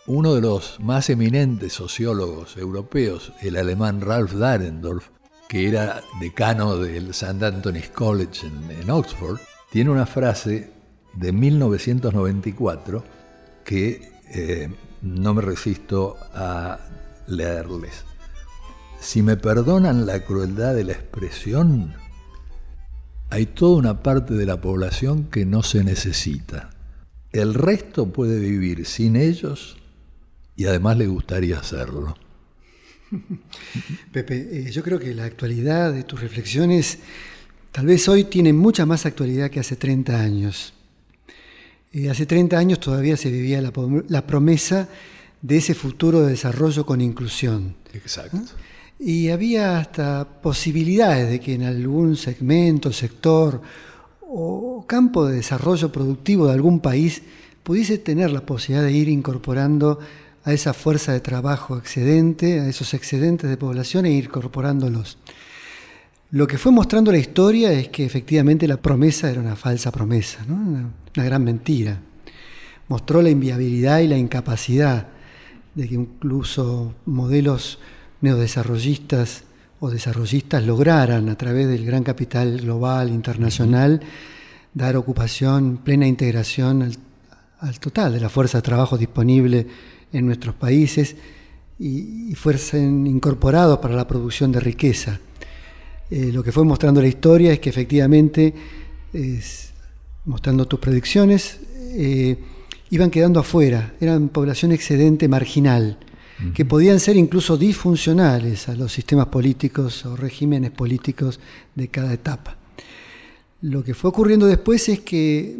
Uno 0.06 0.34
de 0.34 0.42
los 0.42 0.78
más 0.80 1.08
eminentes 1.08 1.72
sociólogos 1.72 2.58
europeos, 2.58 3.32
el 3.40 3.56
alemán 3.56 4.02
Ralph 4.02 4.32
Dahrendorf, 4.32 5.08
que 5.48 5.66
era 5.66 6.02
decano 6.20 6.76
del 6.76 7.12
St. 7.12 7.46
Anthony's 7.46 7.88
College 7.88 8.46
en, 8.46 8.90
Oxford, 8.90 9.38
tiene 9.70 9.88
una 9.88 10.04
frase 10.04 10.70
de 11.14 11.32
1994 11.32 13.02
que 13.64 14.12
eh, 14.28 14.68
no 15.00 15.32
me 15.32 15.40
resisto 15.40 16.18
a 16.34 16.78
leerles. 17.26 18.04
Si 19.00 19.22
me 19.22 19.36
perdonan 19.36 20.06
la 20.06 20.24
crueldad 20.24 20.74
de 20.74 20.84
la 20.84 20.92
expresión, 20.92 21.94
hay 23.30 23.46
toda 23.46 23.76
una 23.78 24.02
parte 24.02 24.34
de 24.34 24.46
la 24.46 24.60
población 24.60 25.24
que 25.24 25.44
no 25.44 25.62
se 25.62 25.84
necesita. 25.84 26.70
El 27.32 27.54
resto 27.54 28.12
puede 28.12 28.38
vivir 28.38 28.86
sin 28.86 29.16
ellos 29.16 29.76
y 30.56 30.66
además 30.66 30.96
le 30.98 31.06
gustaría 31.06 31.58
hacerlo. 31.58 32.16
Pepe, 34.12 34.48
eh, 34.52 34.70
yo 34.70 34.82
creo 34.82 34.98
que 34.98 35.14
la 35.14 35.24
actualidad 35.24 35.92
de 35.92 36.04
tus 36.04 36.20
reflexiones 36.20 37.00
tal 37.72 37.86
vez 37.86 38.08
hoy 38.08 38.24
tiene 38.24 38.52
mucha 38.52 38.86
más 38.86 39.04
actualidad 39.04 39.50
que 39.50 39.60
hace 39.60 39.76
30 39.76 40.20
años. 40.20 40.72
Eh, 41.92 42.08
hace 42.08 42.26
30 42.26 42.56
años 42.56 42.80
todavía 42.80 43.16
se 43.16 43.30
vivía 43.30 43.60
la, 43.60 43.72
la 44.08 44.26
promesa 44.26 44.88
de 45.44 45.58
ese 45.58 45.74
futuro 45.74 46.22
de 46.22 46.30
desarrollo 46.30 46.86
con 46.86 47.02
inclusión. 47.02 47.76
Exacto. 47.92 48.40
Y 48.98 49.28
había 49.28 49.78
hasta 49.78 50.26
posibilidades 50.40 51.28
de 51.28 51.38
que 51.38 51.52
en 51.52 51.64
algún 51.64 52.16
segmento, 52.16 52.90
sector 52.94 53.60
o 54.22 54.86
campo 54.88 55.26
de 55.26 55.36
desarrollo 55.36 55.92
productivo 55.92 56.46
de 56.46 56.54
algún 56.54 56.80
país 56.80 57.20
pudiese 57.62 57.98
tener 57.98 58.30
la 58.30 58.46
posibilidad 58.46 58.86
de 58.86 58.92
ir 58.92 59.10
incorporando 59.10 59.98
a 60.44 60.52
esa 60.54 60.72
fuerza 60.72 61.12
de 61.12 61.20
trabajo 61.20 61.76
excedente, 61.76 62.60
a 62.60 62.66
esos 62.66 62.94
excedentes 62.94 63.50
de 63.50 63.58
población 63.58 64.06
e 64.06 64.12
ir 64.12 64.24
incorporándolos. 64.24 65.18
Lo 66.30 66.46
que 66.46 66.56
fue 66.56 66.72
mostrando 66.72 67.12
la 67.12 67.18
historia 67.18 67.70
es 67.70 67.88
que 67.88 68.06
efectivamente 68.06 68.66
la 68.66 68.78
promesa 68.78 69.30
era 69.30 69.42
una 69.42 69.56
falsa 69.56 69.92
promesa, 69.92 70.38
una, 70.48 70.88
una 71.14 71.24
gran 71.24 71.44
mentira. 71.44 72.00
Mostró 72.88 73.20
la 73.20 73.28
inviabilidad 73.28 73.98
y 74.00 74.08
la 74.08 74.16
incapacidad 74.16 75.08
de 75.74 75.88
que 75.88 75.94
incluso 75.94 76.94
modelos 77.06 77.78
neodesarrollistas 78.20 79.44
o 79.80 79.90
desarrollistas 79.90 80.64
lograran 80.64 81.28
a 81.28 81.36
través 81.36 81.68
del 81.68 81.84
gran 81.84 82.04
capital 82.04 82.60
global, 82.60 83.10
internacional, 83.10 84.00
dar 84.72 84.96
ocupación, 84.96 85.78
plena 85.78 86.06
integración 86.06 86.82
al, 86.82 87.80
total 87.80 88.12
de 88.12 88.20
la 88.20 88.28
fuerza 88.28 88.58
de 88.58 88.62
trabajo 88.62 88.96
disponible 88.96 89.66
en 90.12 90.26
nuestros 90.26 90.54
países 90.54 91.16
y, 91.78 92.34
fuesen 92.34 93.06
incorporados 93.06 93.78
para 93.78 93.94
la 93.94 94.06
producción 94.06 94.52
de 94.52 94.60
riqueza. 94.60 95.18
Eh, 96.10 96.30
lo 96.32 96.42
que 96.42 96.52
fue 96.52 96.64
mostrando 96.64 97.00
la 97.00 97.08
historia 97.08 97.52
es 97.52 97.58
que 97.60 97.70
efectivamente, 97.70 98.54
mostrando 100.24 100.66
tus 100.66 100.78
predicciones, 100.78 101.58
eh, 101.96 102.36
iban 102.94 103.10
quedando 103.10 103.40
afuera, 103.40 103.92
eran 104.00 104.28
población 104.28 104.70
excedente 104.70 105.26
marginal, 105.26 105.98
que 106.54 106.64
podían 106.64 107.00
ser 107.00 107.16
incluso 107.16 107.56
disfuncionales 107.56 108.68
a 108.68 108.76
los 108.76 108.92
sistemas 108.92 109.26
políticos 109.26 110.06
o 110.06 110.14
regímenes 110.14 110.70
políticos 110.70 111.40
de 111.74 111.88
cada 111.88 112.12
etapa. 112.12 112.56
Lo 113.62 113.82
que 113.82 113.94
fue 113.94 114.10
ocurriendo 114.10 114.46
después 114.46 114.88
es 114.88 115.00
que 115.00 115.56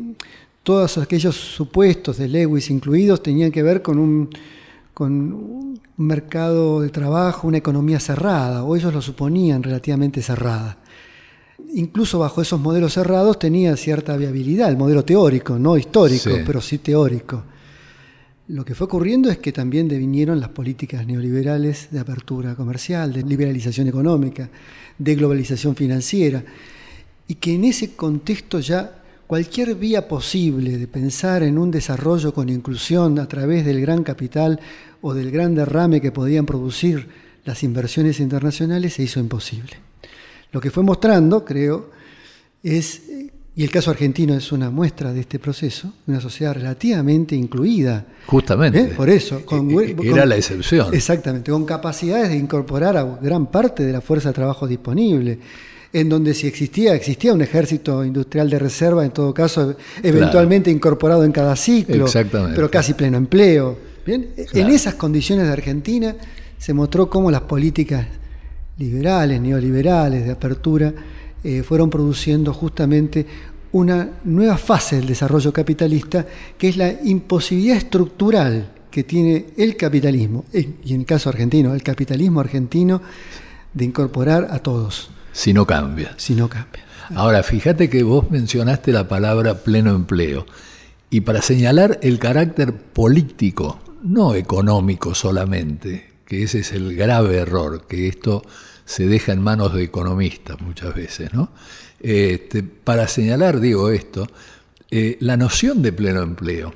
todos 0.62 0.99
aquellos 0.99 1.35
supuestos 1.35 2.18
de 2.18 2.29
Lewis 2.29 2.70
incluidos 2.70 3.20
tenían 3.20 3.51
que 3.51 3.64
ver 3.64 3.83
con 3.83 3.99
un, 3.99 4.31
con 4.92 5.33
un 5.33 5.81
mercado 5.97 6.83
de 6.83 6.90
trabajo, 6.90 7.49
una 7.49 7.59
economía 7.59 7.99
cerrada, 7.99 8.62
o 8.62 8.77
ellos 8.77 8.94
lo 8.94 9.03
suponían 9.03 9.61
relativamente 9.61 10.23
cerrada 10.23 10.79
incluso 11.75 12.19
bajo 12.19 12.43
esos 12.43 12.61
modelos 12.61 12.95
cerrados 12.95 13.38
tenía 13.38 13.77
cierta 13.77 14.17
viabilidad, 14.17 14.69
el 14.69 14.77
modelo 14.77 15.05
teórico, 15.05 15.59
no 15.59 15.77
histórico, 15.77 16.31
pero 16.47 16.61
sí 16.61 16.79
teórico. 16.79 17.43
Lo 18.49 18.64
que 18.64 18.75
fue 18.75 18.87
ocurriendo 18.87 19.31
es 19.31 19.38
que 19.38 19.53
también 19.53 19.88
devinieron 19.88 20.38
las 20.38 20.51
políticas 20.51 21.07
neoliberales 21.07 21.88
de 21.90 22.01
apertura 22.01 22.55
comercial, 22.55 23.12
de 23.12 23.23
liberalización 23.23 23.88
económica, 23.88 24.51
de 24.99 25.14
globalización 25.14 25.75
financiera, 25.75 26.45
y 27.27 27.37
que 27.37 27.55
en 27.55 27.64
ese 27.64 27.95
contexto 27.95 28.61
ya 28.61 29.03
cualquier 29.27 29.75
vía 29.77 30.07
posible 30.07 30.77
de 30.77 30.87
pensar 30.87 31.43
en 31.43 31.57
un 31.57 31.71
desarrollo 31.71 32.35
con 32.35 32.51
inclusión 32.51 33.19
a 33.19 33.27
través 33.27 33.64
del 33.64 33.81
gran 33.81 34.05
capital 34.05 34.61
o 35.01 35.14
del 35.14 35.31
gran 35.31 35.55
derrame 35.55 36.03
que 36.03 36.12
podían 36.12 36.45
producir 36.45 37.09
las 37.47 37.62
inversiones 37.62 38.21
internacionales 38.21 38.95
se 38.95 39.05
hizo 39.05 39.21
imposible. 39.21 39.93
Lo 40.55 40.61
que 40.61 40.71
fue 40.71 40.85
mostrando, 40.85 41.45
creo, 41.45 41.90
es, 42.62 43.03
y 43.57 43.64
el 43.64 43.71
caso 43.71 43.90
argentino 43.90 44.35
es 44.35 44.53
una 44.53 44.71
muestra 44.71 45.12
de 45.12 45.19
este 45.19 45.40
proceso, 45.40 45.93
una 46.07 46.21
sociedad 46.21 46.55
relativamente 46.55 47.35
incluida. 47.35 48.07
Justamente. 48.25 48.81
¿Eh? 48.81 48.93
Por 48.97 49.11
eso. 49.11 49.43
E-, 49.51 49.97
e-, 50.01 50.09
era 50.09 50.25
la 50.25 50.37
excepción. 50.37 50.95
Exactamente, 50.95 51.51
con 51.51 51.64
capacidades 51.64 52.29
de 52.29 52.37
incorporar 52.37 52.97
a 52.97 53.03
gran 53.21 53.47
parte 53.47 53.85
de 53.85 53.93
la 53.93 54.01
fuerza 54.01 54.29
de 54.29 54.35
trabajo 54.35 54.69
disponible 54.69 55.40
en 55.93 56.09
donde 56.09 56.35
si 56.35 56.47
existía, 56.47 56.95
existía 56.95 57.33
un 57.33 57.43
ejército 57.43 58.05
industrial 58.05 58.49
de 58.49 58.59
reserva, 58.61 59.05
en 59.05 59.11
todo 59.11 59.35
caso, 59.35 59.77
eventualmente 60.03 60.71
incorporado 60.71 61.25
en 61.25 61.33
cada 61.33 61.55
ciclo, 61.57 62.07
pero 62.55 62.71
casi 62.71 62.95
pleno 62.95 63.17
empleo. 63.17 63.77
¿Bien? 64.07 64.31
En 64.53 64.69
esas 64.69 64.95
condiciones 64.95 65.47
de 65.47 65.53
Argentina 65.53 66.14
se 66.59 66.73
mostró 66.75 67.09
cómo 67.09 67.31
las 67.31 67.43
políticas 67.43 68.07
liberales, 68.79 69.41
neoliberales, 69.41 70.25
de 70.25 70.33
apertura, 70.33 70.93
eh, 71.43 71.63
fueron 71.63 71.91
produciendo 71.91 72.53
justamente 72.53 73.27
una 73.73 74.09
nueva 74.25 74.57
fase 74.57 74.97
del 74.97 75.07
desarrollo 75.07 75.53
capitalista, 75.53 76.25
que 76.57 76.69
es 76.69 76.77
la 76.77 76.93
imposibilidad 77.05 77.77
estructural 77.77 78.71
que 78.91 79.03
tiene 79.03 79.47
el 79.57 79.77
capitalismo, 79.77 80.45
y 80.53 80.95
en 80.95 81.01
el 81.01 81.07
caso 81.07 81.29
argentino, 81.29 81.75
el 81.75 81.83
capitalismo 81.83 82.41
argentino, 82.41 83.03
de 83.73 83.85
incorporar 83.85 84.47
a 84.51 84.61
todos. 84.61 85.11
Si 85.33 85.53
no 85.53 85.67
cambia. 85.67 86.15
Si 86.17 86.35
no 86.35 86.49
cambia. 86.49 86.85
Ahora, 87.17 87.43
fíjate 87.43 87.91
que 87.91 88.05
vos 88.05 88.31
mencionaste 88.31 88.93
la 88.93 89.09
palabra 89.09 89.65
pleno 89.65 89.95
empleo, 89.95 90.47
y 91.11 91.23
para 91.23 91.43
señalar 91.43 91.99
el 92.03 92.21
carácter 92.21 92.73
político, 92.73 93.81
no 94.05 94.35
económico 94.35 95.15
solamente, 95.15 96.13
que 96.27 96.43
ese 96.43 96.61
es 96.61 96.73
el 96.73 96.95
grave 96.97 97.37
error, 97.37 97.87
que 97.87 98.09
esto 98.09 98.43
se 98.85 99.07
deja 99.07 99.33
en 99.33 99.43
manos 99.43 99.75
de 99.75 99.85
economistas 99.85 100.61
muchas 100.61 100.95
veces. 100.95 101.33
¿no? 101.33 101.51
Este, 102.01 102.63
para 102.63 103.09
señalar, 103.09 103.61
digo 103.61 103.91
esto, 103.91 104.27
eh, 104.91 105.17
la 105.21 105.37
noción 105.37 105.83
de 105.83 105.93
pleno 105.93 106.23
empleo, 106.23 106.75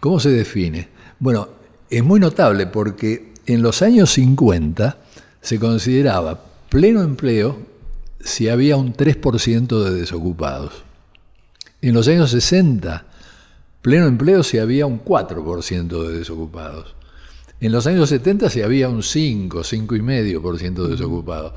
¿cómo 0.00 0.20
se 0.20 0.30
define? 0.30 0.88
Bueno, 1.18 1.48
es 1.90 2.02
muy 2.02 2.20
notable 2.20 2.66
porque 2.66 3.34
en 3.46 3.62
los 3.62 3.82
años 3.82 4.10
50 4.10 4.98
se 5.40 5.58
consideraba 5.58 6.42
pleno 6.68 7.02
empleo 7.02 7.58
si 8.20 8.48
había 8.48 8.76
un 8.76 8.94
3% 8.94 9.84
de 9.84 9.94
desocupados. 9.94 10.82
En 11.82 11.92
los 11.92 12.08
años 12.08 12.30
60, 12.30 13.04
pleno 13.82 14.06
empleo 14.06 14.42
si 14.42 14.58
había 14.58 14.86
un 14.86 15.04
4% 15.04 16.08
de 16.08 16.18
desocupados. 16.18 16.94
En 17.64 17.72
los 17.72 17.86
años 17.86 18.10
70 18.10 18.50
si 18.50 18.60
había 18.60 18.90
un 18.90 19.02
5, 19.02 19.60
5,5% 19.60 20.82
de 20.82 20.88
desocupados. 20.90 21.54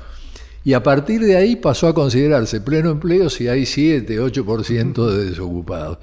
Y 0.64 0.72
a 0.72 0.82
partir 0.82 1.20
de 1.20 1.36
ahí 1.36 1.54
pasó 1.56 1.86
a 1.86 1.94
considerarse 1.94 2.62
pleno 2.62 2.88
empleo 2.88 3.28
si 3.28 3.46
hay 3.46 3.66
7, 3.66 4.18
8% 4.18 5.06
de 5.06 5.24
desocupados. 5.26 5.98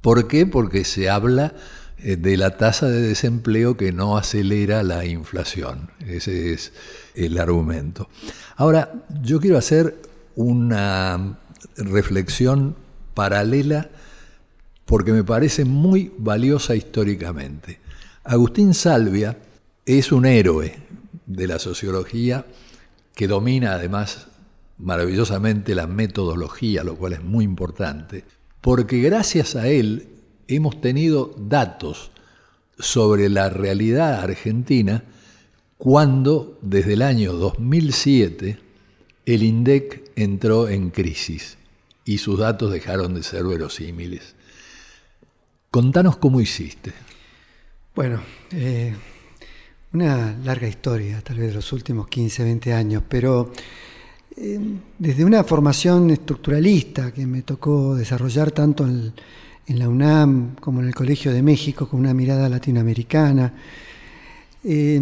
¿Por 0.00 0.26
qué? 0.28 0.46
Porque 0.46 0.86
se 0.86 1.10
habla 1.10 1.52
eh, 1.98 2.16
de 2.16 2.38
la 2.38 2.56
tasa 2.56 2.88
de 2.88 3.02
desempleo 3.02 3.76
que 3.76 3.92
no 3.92 4.16
acelera 4.16 4.82
la 4.82 5.04
inflación. 5.04 5.90
Ese 6.06 6.54
es 6.54 6.72
el 7.14 7.36
argumento. 7.36 8.08
Ahora, 8.56 9.04
yo 9.22 9.40
quiero 9.40 9.58
hacer 9.58 9.94
una 10.36 11.36
reflexión 11.76 12.76
paralela 13.12 13.90
porque 14.86 15.12
me 15.12 15.22
parece 15.22 15.66
muy 15.66 16.14
valiosa 16.16 16.74
históricamente. 16.74 17.84
Agustín 18.28 18.74
Salvia 18.74 19.38
es 19.84 20.10
un 20.10 20.26
héroe 20.26 20.76
de 21.26 21.46
la 21.46 21.60
sociología 21.60 22.44
que 23.14 23.28
domina 23.28 23.74
además 23.74 24.26
maravillosamente 24.78 25.76
la 25.76 25.86
metodología, 25.86 26.82
lo 26.82 26.96
cual 26.96 27.12
es 27.12 27.22
muy 27.22 27.44
importante, 27.44 28.24
porque 28.60 29.00
gracias 29.00 29.54
a 29.54 29.68
él 29.68 30.08
hemos 30.48 30.80
tenido 30.80 31.36
datos 31.38 32.10
sobre 32.80 33.28
la 33.28 33.48
realidad 33.48 34.20
argentina 34.20 35.04
cuando 35.78 36.58
desde 36.62 36.94
el 36.94 37.02
año 37.02 37.32
2007 37.32 38.58
el 39.24 39.42
INDEC 39.44 40.10
entró 40.16 40.68
en 40.68 40.90
crisis 40.90 41.58
y 42.04 42.18
sus 42.18 42.40
datos 42.40 42.72
dejaron 42.72 43.14
de 43.14 43.22
ser 43.22 43.44
verosímiles. 43.44 44.34
Contanos 45.70 46.16
cómo 46.16 46.40
hiciste. 46.40 46.92
Bueno, 47.96 48.20
eh, 48.52 48.92
una 49.94 50.36
larga 50.44 50.68
historia, 50.68 51.22
tal 51.22 51.38
vez 51.38 51.48
de 51.48 51.54
los 51.54 51.72
últimos 51.72 52.06
15, 52.08 52.44
20 52.44 52.74
años, 52.74 53.02
pero 53.08 53.52
eh, 54.36 54.60
desde 54.98 55.24
una 55.24 55.42
formación 55.44 56.10
estructuralista 56.10 57.10
que 57.10 57.26
me 57.26 57.40
tocó 57.40 57.94
desarrollar 57.94 58.50
tanto 58.50 58.84
en, 58.84 59.14
la 59.68 59.88
UNAM 59.88 60.56
como 60.56 60.82
en 60.82 60.88
el 60.88 60.94
Colegio 60.94 61.32
de 61.32 61.42
México 61.42 61.88
con 61.88 62.00
una 62.00 62.12
mirada 62.12 62.50
latinoamericana, 62.50 63.54
eh, 64.62 65.00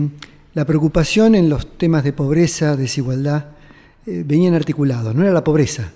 la 0.54 0.64
preocupación 0.64 1.34
en 1.34 1.48
los 1.48 1.76
temas 1.76 2.04
de 2.04 2.12
pobreza, 2.12 2.76
desigualdad, 2.76 3.46
venían 4.06 4.54
articulados, 4.54 5.12
no 5.16 5.22
era 5.22 5.32
la 5.32 5.42
pobreza. 5.42 5.90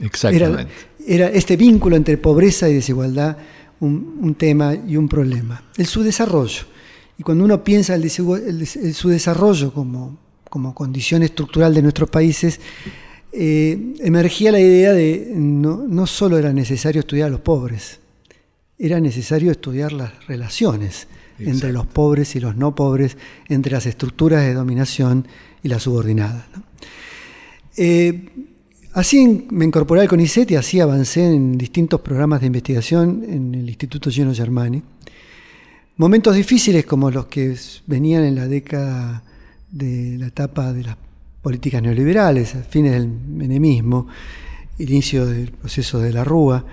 Exactamente. 0.00 0.70
Era, 1.06 1.28
este 1.28 1.56
vínculo 1.56 1.96
entre 1.96 2.18
pobreza 2.18 2.68
y 2.68 2.74
desigualdad 2.74 3.38
un, 3.86 4.34
tema 4.36 4.74
y 4.74 4.96
un 4.96 5.08
problema. 5.08 5.62
El 5.76 5.86
subdesarrollo. 5.86 6.62
Y 7.18 7.22
cuando 7.22 7.44
uno 7.44 7.62
piensa 7.62 7.94
el, 7.94 8.10
su 8.10 9.08
desarrollo 9.08 9.72
como, 9.72 10.18
como, 10.48 10.74
condición 10.74 11.22
estructural 11.22 11.74
de 11.74 11.82
nuestros 11.82 12.08
países, 12.08 12.60
eh, 13.32 13.94
emergía 14.00 14.52
la 14.52 14.60
idea 14.60 14.92
de 14.92 15.32
no, 15.34 15.84
no 15.88 16.06
solo 16.06 16.38
era 16.38 16.52
necesario 16.52 17.00
estudiar 17.00 17.28
a 17.28 17.30
los 17.30 17.40
pobres, 17.40 18.00
era 18.78 19.00
necesario 19.00 19.50
estudiar 19.50 19.92
las 19.92 20.26
relaciones 20.26 21.08
entre 21.38 21.72
los 21.72 21.86
pobres 21.86 22.36
y 22.36 22.40
los 22.40 22.56
no 22.56 22.74
pobres, 22.74 23.16
entre 23.48 23.72
las 23.72 23.86
estructuras 23.86 24.42
de 24.42 24.54
dominación 24.54 25.26
y 25.62 25.68
las 25.68 25.82
subordinadas. 25.82 26.44
Eh, 27.76 28.28
así 28.92 29.46
me 29.50 29.64
incorporé 29.64 30.02
al 30.02 30.08
CONICET 30.08 30.50
y 30.52 30.56
así 30.56 30.80
avancé 30.80 31.26
en 31.26 31.58
distintos 31.58 32.00
programas 32.00 32.40
de 32.40 32.46
investigación 32.46 33.24
en 33.28 33.54
el 33.54 33.68
Instituto 33.68 34.10
Gino 34.10 34.34
Germani. 34.34 34.82
Momentos 35.96 36.34
difíciles 36.34 36.86
como 36.86 37.10
los 37.10 37.26
que 37.26 37.54
venían 37.86 38.24
en 38.24 38.34
la 38.34 38.48
década 38.48 39.22
de 39.70 40.16
la 40.18 40.26
etapa 40.28 40.72
de 40.72 40.84
las 40.84 40.96
políticas 41.42 41.82
neoliberales, 41.82 42.54
fines 42.70 42.92
del 42.92 43.08
menemismo, 43.08 44.06
inicio 44.78 45.26
del 45.26 45.50
proceso 45.50 45.98
de 45.98 46.12
la 46.12 46.24
Rúa, 46.24 46.64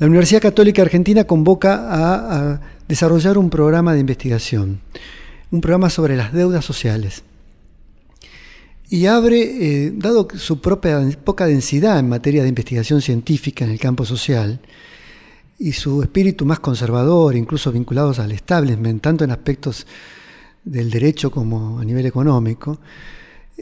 la 0.00 0.06
Universidad 0.06 0.40
Católica 0.40 0.80
Argentina 0.80 1.24
convoca 1.24 1.86
a, 1.90 2.60
desarrollar 2.88 3.38
un 3.38 3.50
programa 3.50 3.92
de 3.92 4.00
investigación, 4.00 4.80
un 5.52 5.60
programa 5.60 5.90
sobre 5.90 6.16
las 6.16 6.32
deudas 6.32 6.64
sociales. 6.64 7.22
Y 8.90 9.06
abre, 9.06 9.40
eh, 9.86 9.92
dado 9.94 10.26
su 10.36 10.60
propia 10.60 11.00
poca 11.24 11.46
densidad 11.46 11.98
en 12.00 12.08
materia 12.08 12.42
de 12.42 12.48
investigación 12.48 13.00
científica 13.00 13.64
en 13.64 13.70
el 13.70 13.78
campo 13.78 14.04
social, 14.04 14.60
y 15.60 15.72
su 15.72 16.02
espíritu 16.02 16.44
más 16.44 16.58
conservador, 16.58 17.36
incluso 17.36 17.70
vinculados 17.70 18.18
al 18.18 18.32
establishment, 18.32 19.02
tanto 19.02 19.24
en 19.24 19.30
aspectos 19.30 19.86
del 20.64 20.90
derecho 20.90 21.30
como 21.30 21.78
a 21.78 21.84
nivel 21.84 22.06
económico, 22.06 22.80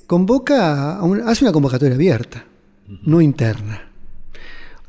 convoca 0.06 1.00
hace 1.26 1.44
una 1.44 1.52
convocatoria 1.52 1.96
abierta, 1.96 2.44
no 3.02 3.20
interna. 3.20 3.87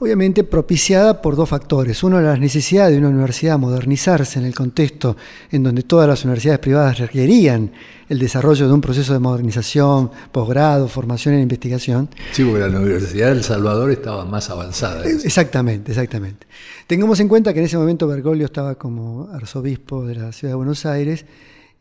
Obviamente 0.01 0.45
propiciada 0.45 1.21
por 1.21 1.35
dos 1.35 1.49
factores. 1.49 2.03
Uno, 2.03 2.21
la 2.21 2.37
necesidad 2.37 2.89
de 2.89 2.97
una 2.97 3.09
universidad 3.09 3.59
modernizarse 3.59 4.39
en 4.39 4.45
el 4.45 4.55
contexto 4.55 5.17
en 5.51 5.61
donde 5.61 5.83
todas 5.83 6.07
las 6.07 6.23
universidades 6.23 6.59
privadas 6.59 6.99
requerían 6.99 7.73
el 8.07 8.17
desarrollo 8.17 8.65
de 8.65 8.73
un 8.73 8.79
proceso 8.79 9.11
de 9.11 9.19
modernización, 9.19 10.09
posgrado, 10.31 10.87
formación 10.87 11.35
en 11.35 11.41
investigación. 11.41 12.07
Sí, 12.31 12.45
porque 12.45 12.61
la 12.61 12.79
Universidad 12.79 13.27
del 13.27 13.43
Salvador 13.43 13.91
estaba 13.91 14.23
más 14.23 14.49
avanzada. 14.49 15.03
Exactamente, 15.05 15.91
exactamente. 15.91 16.47
Tengamos 16.87 17.19
en 17.19 17.27
cuenta 17.27 17.51
que 17.51 17.59
en 17.59 17.65
ese 17.65 17.77
momento 17.77 18.07
Bergoglio 18.07 18.45
estaba 18.45 18.75
como 18.75 19.27
arzobispo 19.33 20.05
de 20.05 20.15
la 20.15 20.31
ciudad 20.31 20.53
de 20.53 20.55
Buenos 20.55 20.85
Aires 20.85 21.25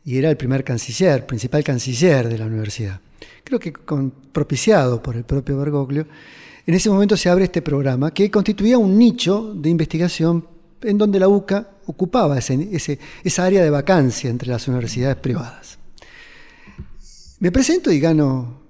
y 0.03 0.17
era 0.17 0.29
el 0.29 0.35
primer 0.35 0.65
canciller, 0.65 1.25
principal 1.25 1.63
canciller 1.63 2.27
de 2.27 2.37
la 2.37 2.47
universidad. 2.47 2.99
Creo 3.45 3.59
que 3.59 3.71
con, 3.71 4.11
propiciado 4.33 5.01
por 5.01 5.15
el 5.15 5.23
propio 5.23 5.57
Bergoglio 5.57 6.05
en 6.65 6.73
ese 6.73 6.89
momento 6.89 7.17
se 7.17 7.29
abre 7.29 7.45
este 7.45 7.61
programa 7.61 8.13
que 8.13 8.29
constituía 8.29 8.77
un 8.77 8.97
nicho 8.97 9.53
de 9.53 9.69
investigación 9.69 10.45
en 10.81 10.97
donde 10.97 11.19
la 11.19 11.27
UCA 11.27 11.69
ocupaba 11.85 12.37
esa 12.37 13.45
área 13.45 13.63
de 13.63 13.69
vacancia 13.69 14.29
entre 14.29 14.49
las 14.49 14.67
universidades 14.67 15.17
privadas. 15.17 15.77
Me 17.39 17.51
presento 17.51 17.91
y 17.91 17.99
gano, 17.99 18.63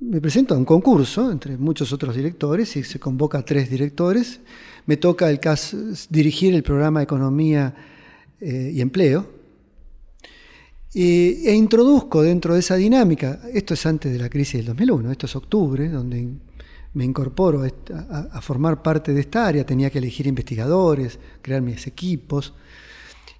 me 0.00 0.20
presento 0.20 0.54
a 0.54 0.58
un 0.58 0.64
concurso 0.64 1.30
entre 1.30 1.56
muchos 1.56 1.92
otros 1.92 2.14
directores 2.14 2.76
y 2.76 2.84
se 2.84 2.98
convoca 2.98 3.38
a 3.38 3.44
tres 3.44 3.68
directores. 3.68 4.40
Me 4.86 4.96
toca 4.96 5.28
el 5.30 5.40
caso, 5.40 5.76
dirigir 6.10 6.54
el 6.54 6.62
programa 6.62 7.02
Economía 7.02 7.74
eh, 8.40 8.72
y 8.74 8.80
Empleo. 8.80 9.26
e 10.94 11.52
introduzco 11.54 12.22
dentro 12.22 12.54
de 12.54 12.60
esa 12.60 12.76
dinámica, 12.76 13.40
esto 13.52 13.74
es 13.74 13.84
antes 13.84 14.12
de 14.12 14.18
la 14.18 14.28
crisis 14.28 14.58
del 14.58 14.66
2001, 14.66 15.10
esto 15.10 15.26
es 15.26 15.34
octubre, 15.34 15.88
donde 15.88 16.28
me 16.94 17.04
incorporo 17.04 17.62
a, 17.62 18.40
formar 18.40 18.82
parte 18.82 19.12
de 19.12 19.20
esta 19.20 19.46
área, 19.46 19.66
tenía 19.66 19.90
que 19.90 19.98
elegir 19.98 20.26
investigadores, 20.26 21.18
crear 21.42 21.60
mis 21.60 21.86
equipos. 21.86 22.54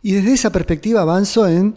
Y 0.03 0.12
desde 0.12 0.33
esa 0.33 0.51
perspectiva 0.51 1.01
avanzo 1.03 1.49
en 1.49 1.75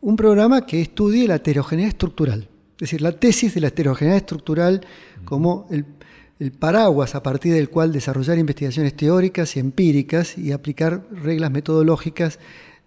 un 0.00 0.16
programa 0.16 0.66
que 0.66 0.80
estudie 0.82 1.28
la 1.28 1.36
heterogeneidad 1.36 1.90
estructural, 1.90 2.48
es 2.74 2.78
decir, 2.78 3.00
la 3.00 3.12
tesis 3.12 3.54
de 3.54 3.60
la 3.60 3.68
heterogeneidad 3.68 4.18
estructural 4.18 4.80
como 5.24 5.66
el, 5.70 5.84
el 6.40 6.52
paraguas 6.52 7.14
a 7.14 7.22
partir 7.22 7.54
del 7.54 7.70
cual 7.70 7.92
desarrollar 7.92 8.38
investigaciones 8.38 8.96
teóricas 8.96 9.56
y 9.56 9.60
empíricas 9.60 10.36
y 10.36 10.52
aplicar 10.52 11.06
reglas 11.12 11.50
metodológicas 11.50 12.38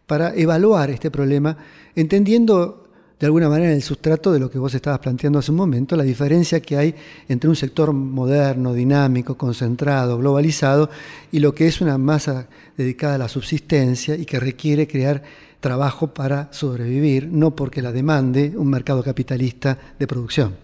para 0.06 0.36
evaluar 0.36 0.90
este 0.90 1.10
problema, 1.12 1.58
entendiendo 1.96 2.83
de 3.24 3.28
alguna 3.28 3.48
manera 3.48 3.70
en 3.70 3.78
el 3.78 3.82
sustrato 3.82 4.34
de 4.34 4.40
lo 4.42 4.52
que 4.52 4.60
vos 4.60 4.76
estabas 4.76 5.00
planteando 5.00 5.40
hace 5.40 5.52
un 5.52 5.56
momento, 5.56 5.96
la 5.96 6.04
diferencia 6.04 6.62
que 6.62 6.76
hay 6.76 6.94
entre 7.30 7.50
un 7.50 7.56
sector 7.56 7.94
moderno, 7.94 8.74
dinámico, 8.74 9.38
concentrado, 9.38 10.18
globalizado, 10.18 10.90
y 11.32 11.40
lo 11.40 11.56
que 11.56 11.68
es 11.68 11.80
una 11.80 11.98
masa 11.98 12.50
dedicada 12.76 13.16
a 13.16 13.18
la 13.18 13.30
subsistencia 13.30 14.18
y 14.18 14.26
que 14.26 14.42
requiere 14.42 14.90
crear 14.90 15.24
trabajo 15.62 16.14
para 16.14 16.52
sobrevivir, 16.52 17.30
no 17.32 17.56
porque 17.56 17.82
la 17.82 17.94
demande 17.94 18.52
un 18.58 18.68
mercado 18.68 19.02
capitalista 19.02 19.78
de 19.98 20.06
producción. 20.06 20.56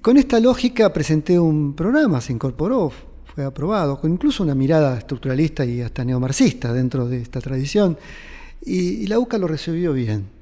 Con 0.00 0.16
esta 0.16 0.40
lógica 0.40 0.90
presenté 0.90 1.38
un 1.38 1.74
programa, 1.74 2.22
se 2.22 2.32
incorporó, 2.32 2.90
fue 3.34 3.44
aprobado, 3.44 4.00
con 4.00 4.10
incluso 4.10 4.42
una 4.42 4.54
mirada 4.54 4.96
estructuralista 4.96 5.66
y 5.66 5.82
hasta 5.82 6.02
neomarxista 6.02 6.72
dentro 6.72 7.06
de 7.06 7.20
esta 7.20 7.42
tradición, 7.42 7.98
y, 8.64 9.02
y 9.02 9.06
la 9.06 9.18
UCA 9.18 9.36
lo 9.36 9.46
recibió 9.46 9.92
bien 9.92 10.34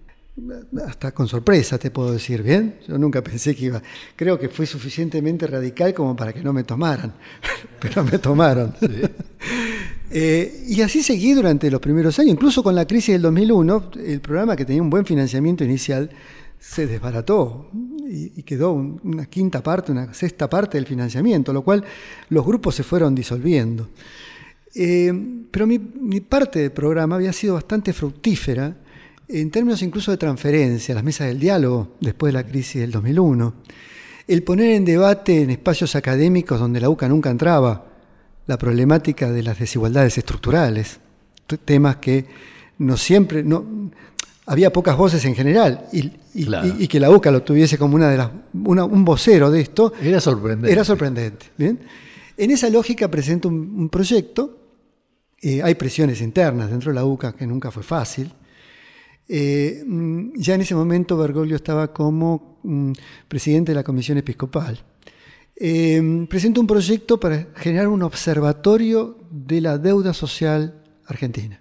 hasta 0.87 1.13
con 1.13 1.29
sorpresa 1.29 1.79
te 1.79 1.91
puedo 1.91 2.13
decir, 2.13 2.43
¿bien? 2.43 2.77
Yo 2.89 2.99
nunca 2.99 3.23
pensé 3.23 3.55
que 3.55 3.67
iba, 3.67 3.83
creo 4.17 4.39
que 4.39 4.49
fui 4.49 4.67
suficientemente 4.67 5.47
radical 5.47 5.95
como 5.95 6.17
para 6.17 6.33
que 6.33 6.43
no 6.43 6.53
me 6.53 6.65
tomaran, 6.65 7.15
pero 7.81 8.05
me 8.05 8.19
tomaron. 8.19 8.75
Eh, 10.17 10.67
y 10.69 10.81
así 10.81 11.03
seguí 11.03 11.33
durante 11.33 11.69
los 11.69 11.81
primeros 11.81 12.17
años, 12.21 12.35
incluso 12.35 12.63
con 12.63 12.77
la 12.77 12.87
crisis 12.87 13.15
del 13.15 13.23
2001, 13.23 13.91
el 14.07 14.21
programa 14.21 14.55
que 14.55 14.65
tenía 14.65 14.81
un 14.81 14.91
buen 14.91 15.05
financiamiento 15.05 15.65
inicial 15.65 16.09
se 16.61 16.87
desbarató 16.87 17.69
y, 18.07 18.43
quedó 18.45 18.73
una 18.73 19.27
quinta 19.27 19.61
parte, 19.61 19.91
una 19.91 20.15
sexta 20.15 20.49
parte 20.49 20.79
del 20.79 20.87
financiamiento, 20.87 21.53
lo 21.53 21.63
cual 21.63 21.83
los 22.29 22.47
grupos 22.47 22.77
se 22.77 22.85
fueron 22.85 23.15
disolviendo. 23.15 23.89
Eh, 24.75 25.13
pero 25.51 25.67
mi, 25.67 25.79
parte 26.21 26.61
del 26.61 26.73
programa 26.73 27.17
había 27.17 27.33
sido 27.33 27.55
bastante 27.55 27.93
fructífera 27.93 28.77
en 29.29 29.51
términos 29.51 29.83
incluso 29.83 30.11
de 30.11 30.17
transferencia, 30.17 30.95
las 30.95 31.05
mesas 31.05 31.29
del 31.29 31.39
diálogo 31.39 31.95
después 32.01 32.33
de 32.33 32.41
la 32.41 32.47
crisis 32.47 32.81
del 32.81 32.91
2001, 32.91 33.55
el 34.27 34.43
poner 34.43 34.71
en 34.71 34.85
debate 34.85 35.43
en 35.43 35.51
espacios 35.51 35.97
académicos 35.97 36.59
donde 36.59 36.81
la 36.81 36.89
UCA 36.89 37.09
nunca 37.09 37.31
entraba 37.31 37.87
la 38.47 38.59
problemática 38.59 39.31
de 39.31 39.43
las 39.43 39.59
desigualdades 39.59 40.19
estructurales, 40.19 41.01
temas 41.65 41.97
que 41.97 42.27
no 42.79 42.97
siempre, 42.97 43.43
no, 43.43 43.91
había 44.47 44.73
pocas 44.73 44.97
voces 44.97 45.25
en 45.25 45.35
general 45.35 45.87
y, 45.93 46.11
que 46.89 47.01
la 47.01 47.11
UCA 47.11 47.31
lo 47.31 47.43
tuviese 47.43 47.79
como 47.79 47.95
una 47.95 48.11
de 48.11 48.17
las, 48.17 48.31
un 48.53 49.05
vocero 49.05 49.51
de 49.51 49.61
esto. 49.61 49.93
Era 50.01 50.21
sorprendente. 50.21 50.73
Era 50.73 50.85
sorprendente. 50.85 51.47
¿bien? 51.57 51.81
En 52.37 52.51
esa 52.51 52.69
lógica 52.69 53.09
presento 53.11 53.49
un, 53.49 53.89
proyecto, 53.89 54.59
eh, 55.41 55.63
hay 55.63 55.75
presiones 55.75 56.21
internas 56.21 56.71
dentro 56.71 56.91
de 56.91 56.97
la 56.97 57.05
UCA 57.05 57.35
que 57.35 57.47
nunca 57.47 57.71
fue 57.71 57.83
fácil. 57.83 58.33
Eh, 59.29 59.83
mm, 59.87 60.33
ya 60.37 60.55
en 60.55 60.61
ese 60.61 60.75
momento 60.75 61.17
Bergoglio 61.17 61.57
estaba 61.57 61.93
como 61.93 62.59
mm, 62.63 62.93
presidente 63.29 63.73
de 63.73 63.77
la 63.77 63.85
Comisión 63.85 64.19
Episcopal. 64.19 64.81
Eh, 65.57 66.27
presento 66.29 66.61
un 66.61 66.67
proyecto 66.67 67.19
para 67.19 67.49
generar 67.55 67.89
un 67.89 68.03
observatorio 68.03 69.19
de 69.31 69.61
la 69.61 69.79
deuda 69.79 70.13
social 70.13 70.83
argentina 71.07 71.61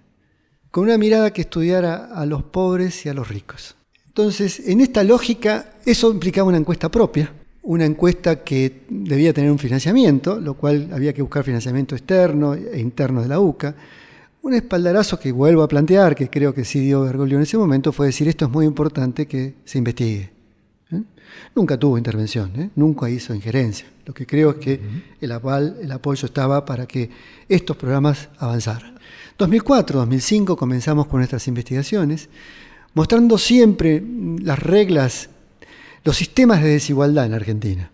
con 0.74 0.82
una 0.82 0.98
mirada 0.98 1.32
que 1.32 1.42
estudiara 1.42 2.06
a 2.06 2.26
los 2.26 2.42
pobres 2.42 3.06
y 3.06 3.08
a 3.08 3.14
los 3.14 3.28
ricos. 3.28 3.76
Entonces, 4.08 4.58
en 4.58 4.80
esta 4.80 5.04
lógica, 5.04 5.74
eso 5.86 6.10
implicaba 6.10 6.48
una 6.48 6.58
encuesta 6.58 6.90
propia, 6.90 7.32
una 7.62 7.84
encuesta 7.84 8.42
que 8.42 8.82
debía 8.88 9.32
tener 9.32 9.52
un 9.52 9.60
financiamiento, 9.60 10.40
lo 10.40 10.54
cual 10.54 10.88
había 10.92 11.12
que 11.12 11.22
buscar 11.22 11.44
financiamiento 11.44 11.94
externo 11.94 12.54
e 12.54 12.80
interno 12.80 13.22
de 13.22 13.28
la 13.28 13.38
UCA. 13.38 13.76
Un 14.44 14.52
espaldarazo 14.52 15.18
que 15.18 15.32
vuelvo 15.32 15.62
a 15.62 15.68
plantear, 15.68 16.14
que 16.14 16.28
creo 16.28 16.52
que 16.52 16.66
sí 16.66 16.78
dio 16.78 17.00
Bergoglio 17.00 17.38
en 17.38 17.44
ese 17.44 17.56
momento, 17.56 17.92
fue 17.92 18.08
decir, 18.08 18.28
esto 18.28 18.44
es 18.44 18.50
muy 18.50 18.66
importante 18.66 19.26
que 19.26 19.54
se 19.64 19.78
investigue. 19.78 20.30
¿eh? 20.92 21.02
Nunca 21.56 21.78
tuvo 21.78 21.96
intervención, 21.96 22.52
¿eh? 22.54 22.68
nunca 22.76 23.08
hizo 23.08 23.34
injerencia. 23.34 23.86
Lo 24.04 24.12
que 24.12 24.26
creo 24.26 24.50
es 24.50 24.56
que 24.56 24.80
el 25.18 25.32
aval, 25.32 25.78
el 25.80 25.90
apoyo 25.90 26.26
estaba 26.26 26.62
para 26.66 26.84
que 26.84 27.08
estos 27.48 27.74
programas 27.74 28.28
avanzaran. 28.36 28.98
2004, 29.38 30.00
2005 30.00 30.58
comenzamos 30.58 31.06
con 31.06 31.20
nuestras 31.20 31.48
investigaciones, 31.48 32.28
mostrando 32.92 33.38
siempre 33.38 34.04
las 34.42 34.58
reglas, 34.58 35.30
los 36.04 36.18
sistemas 36.18 36.62
de 36.62 36.68
desigualdad 36.68 37.24
en 37.24 37.32
Argentina. 37.32 37.90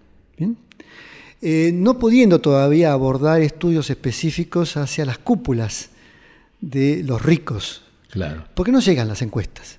Eh, 1.42 1.70
no 1.72 1.96
pudiendo 2.00 2.40
todavía 2.40 2.92
abordar 2.92 3.40
estudios 3.40 3.88
específicos 3.88 4.76
hacia 4.76 5.04
las 5.04 5.18
cúpulas 5.18 5.90
de 6.60 7.02
los 7.04 7.22
ricos. 7.22 7.82
Claro. 8.10 8.44
Porque 8.54 8.72
no 8.72 8.80
llegan 8.80 9.08
las 9.08 9.22
encuestas. 9.22 9.78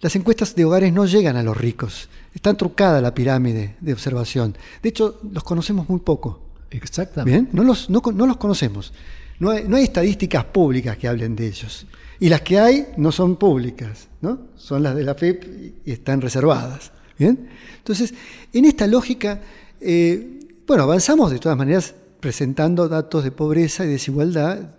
Las 0.00 0.16
encuestas 0.16 0.54
de 0.54 0.64
hogares 0.64 0.92
no 0.92 1.06
llegan 1.06 1.36
a 1.36 1.42
los 1.42 1.56
ricos. 1.56 2.08
Está 2.34 2.54
trucada 2.54 3.00
la 3.00 3.14
pirámide 3.14 3.76
de 3.80 3.92
observación. 3.92 4.56
De 4.82 4.90
hecho, 4.90 5.20
los 5.32 5.44
conocemos 5.44 5.88
muy 5.88 6.00
poco. 6.00 6.42
Exactamente. 6.70 7.50
No, 7.52 7.64
los, 7.64 7.88
no 7.88 8.26
los 8.26 8.36
conocemos. 8.36 8.92
No 9.38 9.50
hay, 9.50 9.84
estadísticas 9.84 10.44
públicas 10.44 10.96
que 10.96 11.08
hablen 11.08 11.34
de 11.34 11.46
ellos. 11.48 11.86
Y 12.20 12.28
las 12.28 12.42
que 12.42 12.58
hay 12.58 12.86
no 12.96 13.10
son 13.10 13.36
públicas, 13.36 14.08
¿no? 14.20 14.38
Son 14.56 14.82
las 14.82 14.94
de 14.94 15.02
la 15.02 15.14
FEP 15.14 15.82
y 15.84 15.92
están 15.92 16.20
reservadas. 16.20 16.92
¿bien? 17.18 17.48
Entonces, 17.78 18.14
en 18.52 18.64
esta 18.64 18.86
lógica, 18.86 19.40
eh, 19.80 20.40
bueno, 20.66 20.84
avanzamos 20.84 21.30
de 21.30 21.38
todas 21.38 21.58
maneras 21.58 21.94
presentando 22.20 22.88
datos 22.88 23.24
de 23.24 23.32
pobreza 23.32 23.84
y 23.84 23.88
desigualdad 23.88 24.70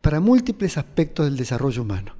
para 0.00 0.20
múltiples 0.20 0.78
aspectos 0.78 1.26
del 1.26 1.36
desarrollo 1.36 1.82
humano, 1.82 2.14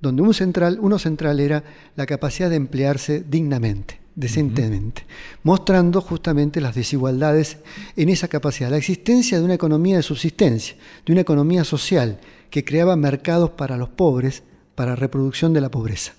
donde 0.00 0.22
un 0.22 0.34
central, 0.34 0.78
uno 0.80 0.98
central 0.98 1.40
era 1.40 1.64
la 1.96 2.06
capacidad 2.06 2.50
de 2.50 2.56
emplearse 2.56 3.24
dignamente 3.28 4.04
decentemente, 4.14 5.06
mostrando 5.42 6.00
justamente 6.00 6.60
las 6.60 6.74
desigualdades 6.74 7.58
en 7.96 8.08
esa 8.08 8.28
capacidad, 8.28 8.70
la 8.70 8.76
existencia 8.76 9.38
de 9.38 9.44
una 9.44 9.54
economía 9.54 9.96
de 9.96 10.02
subsistencia, 10.02 10.76
de 11.04 11.12
una 11.12 11.22
economía 11.22 11.64
social 11.64 12.20
que 12.50 12.64
creaba 12.64 12.96
mercados 12.96 13.50
para 13.50 13.76
los 13.76 13.88
pobres, 13.88 14.42
para 14.74 14.96
reproducción 14.96 15.52
de 15.52 15.60
la 15.60 15.70
pobreza. 15.70 16.12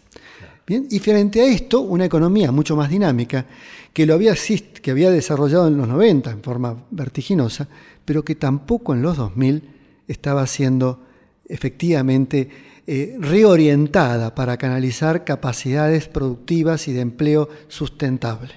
Bien, 0.67 0.87
y 0.89 0.99
frente 0.99 1.41
a 1.41 1.45
esto, 1.45 1.81
una 1.81 2.05
economía 2.05 2.51
mucho 2.51 2.75
más 2.75 2.89
dinámica, 2.89 3.45
que, 3.93 4.05
lo 4.05 4.15
había, 4.15 4.33
que 4.81 4.91
había 4.91 5.11
desarrollado 5.11 5.67
en 5.67 5.77
los 5.77 5.87
90 5.87 6.31
en 6.31 6.41
forma 6.41 6.83
vertiginosa, 6.89 7.67
pero 8.03 8.25
que 8.25 8.35
tampoco 8.35 8.93
en 8.93 9.03
los 9.03 9.15
2000 9.15 9.63
estaba 10.07 10.45
siendo 10.47 11.04
efectivamente 11.47 12.49
eh, 12.87 13.17
reorientada 13.19 14.35
para 14.35 14.57
canalizar 14.57 15.23
capacidades 15.23 16.07
productivas 16.07 16.87
y 16.87 16.93
de 16.93 17.01
empleo 17.01 17.49
sustentable. 17.67 18.53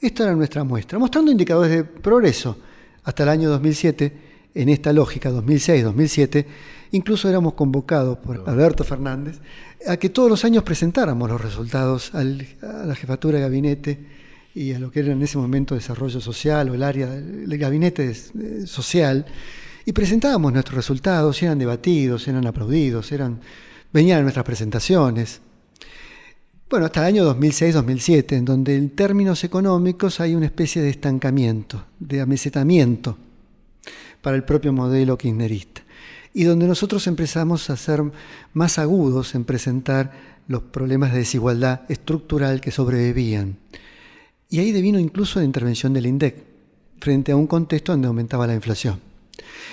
Esta 0.00 0.24
era 0.24 0.34
nuestra 0.34 0.64
muestra, 0.64 0.98
mostrando 0.98 1.30
indicadores 1.30 1.70
de 1.70 1.84
progreso. 1.84 2.58
Hasta 3.04 3.22
el 3.22 3.28
año 3.28 3.48
2007, 3.50 4.12
en 4.54 4.68
esta 4.68 4.92
lógica 4.92 5.30
2006-2007, 5.30 6.44
incluso 6.90 7.28
éramos 7.28 7.54
convocados 7.54 8.18
por 8.18 8.42
Alberto 8.48 8.82
Fernández 8.82 9.38
a 9.86 9.96
que 9.96 10.08
todos 10.08 10.28
los 10.28 10.44
años 10.44 10.62
presentáramos 10.62 11.28
los 11.30 11.40
resultados 11.40 12.14
a 12.14 12.24
la 12.24 12.94
jefatura 12.94 13.38
de 13.38 13.44
gabinete 13.44 13.98
y 14.54 14.72
a 14.72 14.78
lo 14.78 14.90
que 14.90 15.00
era 15.00 15.12
en 15.12 15.22
ese 15.22 15.38
momento 15.38 15.74
desarrollo 15.74 16.20
social 16.20 16.68
o 16.68 16.74
el 16.74 16.82
área 16.82 17.06
del 17.06 17.58
gabinete 17.58 18.12
social 18.66 19.24
y 19.84 19.92
presentábamos 19.92 20.52
nuestros 20.52 20.76
resultados, 20.76 21.42
eran 21.42 21.58
debatidos, 21.58 22.28
eran 22.28 22.46
aplaudidos, 22.46 23.10
eran, 23.12 23.40
venían 23.92 24.20
a 24.20 24.22
nuestras 24.22 24.44
presentaciones. 24.44 25.40
Bueno, 26.70 26.86
hasta 26.86 27.00
el 27.00 27.14
año 27.14 27.34
2006-2007, 27.34 28.32
en 28.36 28.44
donde 28.44 28.76
en 28.76 28.90
términos 28.90 29.44
económicos 29.44 30.20
hay 30.20 30.34
una 30.34 30.46
especie 30.46 30.80
de 30.80 30.90
estancamiento, 30.90 31.84
de 31.98 32.20
amesetamiento 32.20 33.18
para 34.22 34.36
el 34.36 34.44
propio 34.44 34.72
modelo 34.72 35.18
kirchnerista, 35.18 35.82
y 36.32 36.44
donde 36.44 36.66
nosotros 36.66 37.06
empezamos 37.08 37.68
a 37.68 37.76
ser 37.76 38.02
más 38.54 38.78
agudos 38.78 39.34
en 39.34 39.44
presentar 39.44 40.12
los 40.48 40.62
problemas 40.62 41.12
de 41.12 41.18
desigualdad 41.18 41.82
estructural 41.88 42.60
que 42.60 42.70
sobrevivían. 42.70 43.58
Y 44.48 44.60
ahí 44.60 44.72
devino 44.72 44.98
incluso 44.98 45.40
la 45.40 45.44
intervención 45.44 45.92
del 45.92 46.06
INDEC, 46.06 46.36
frente 47.00 47.32
a 47.32 47.36
un 47.36 47.46
contexto 47.46 47.92
donde 47.92 48.08
aumentaba 48.08 48.46
la 48.46 48.54
inflación. 48.54 49.11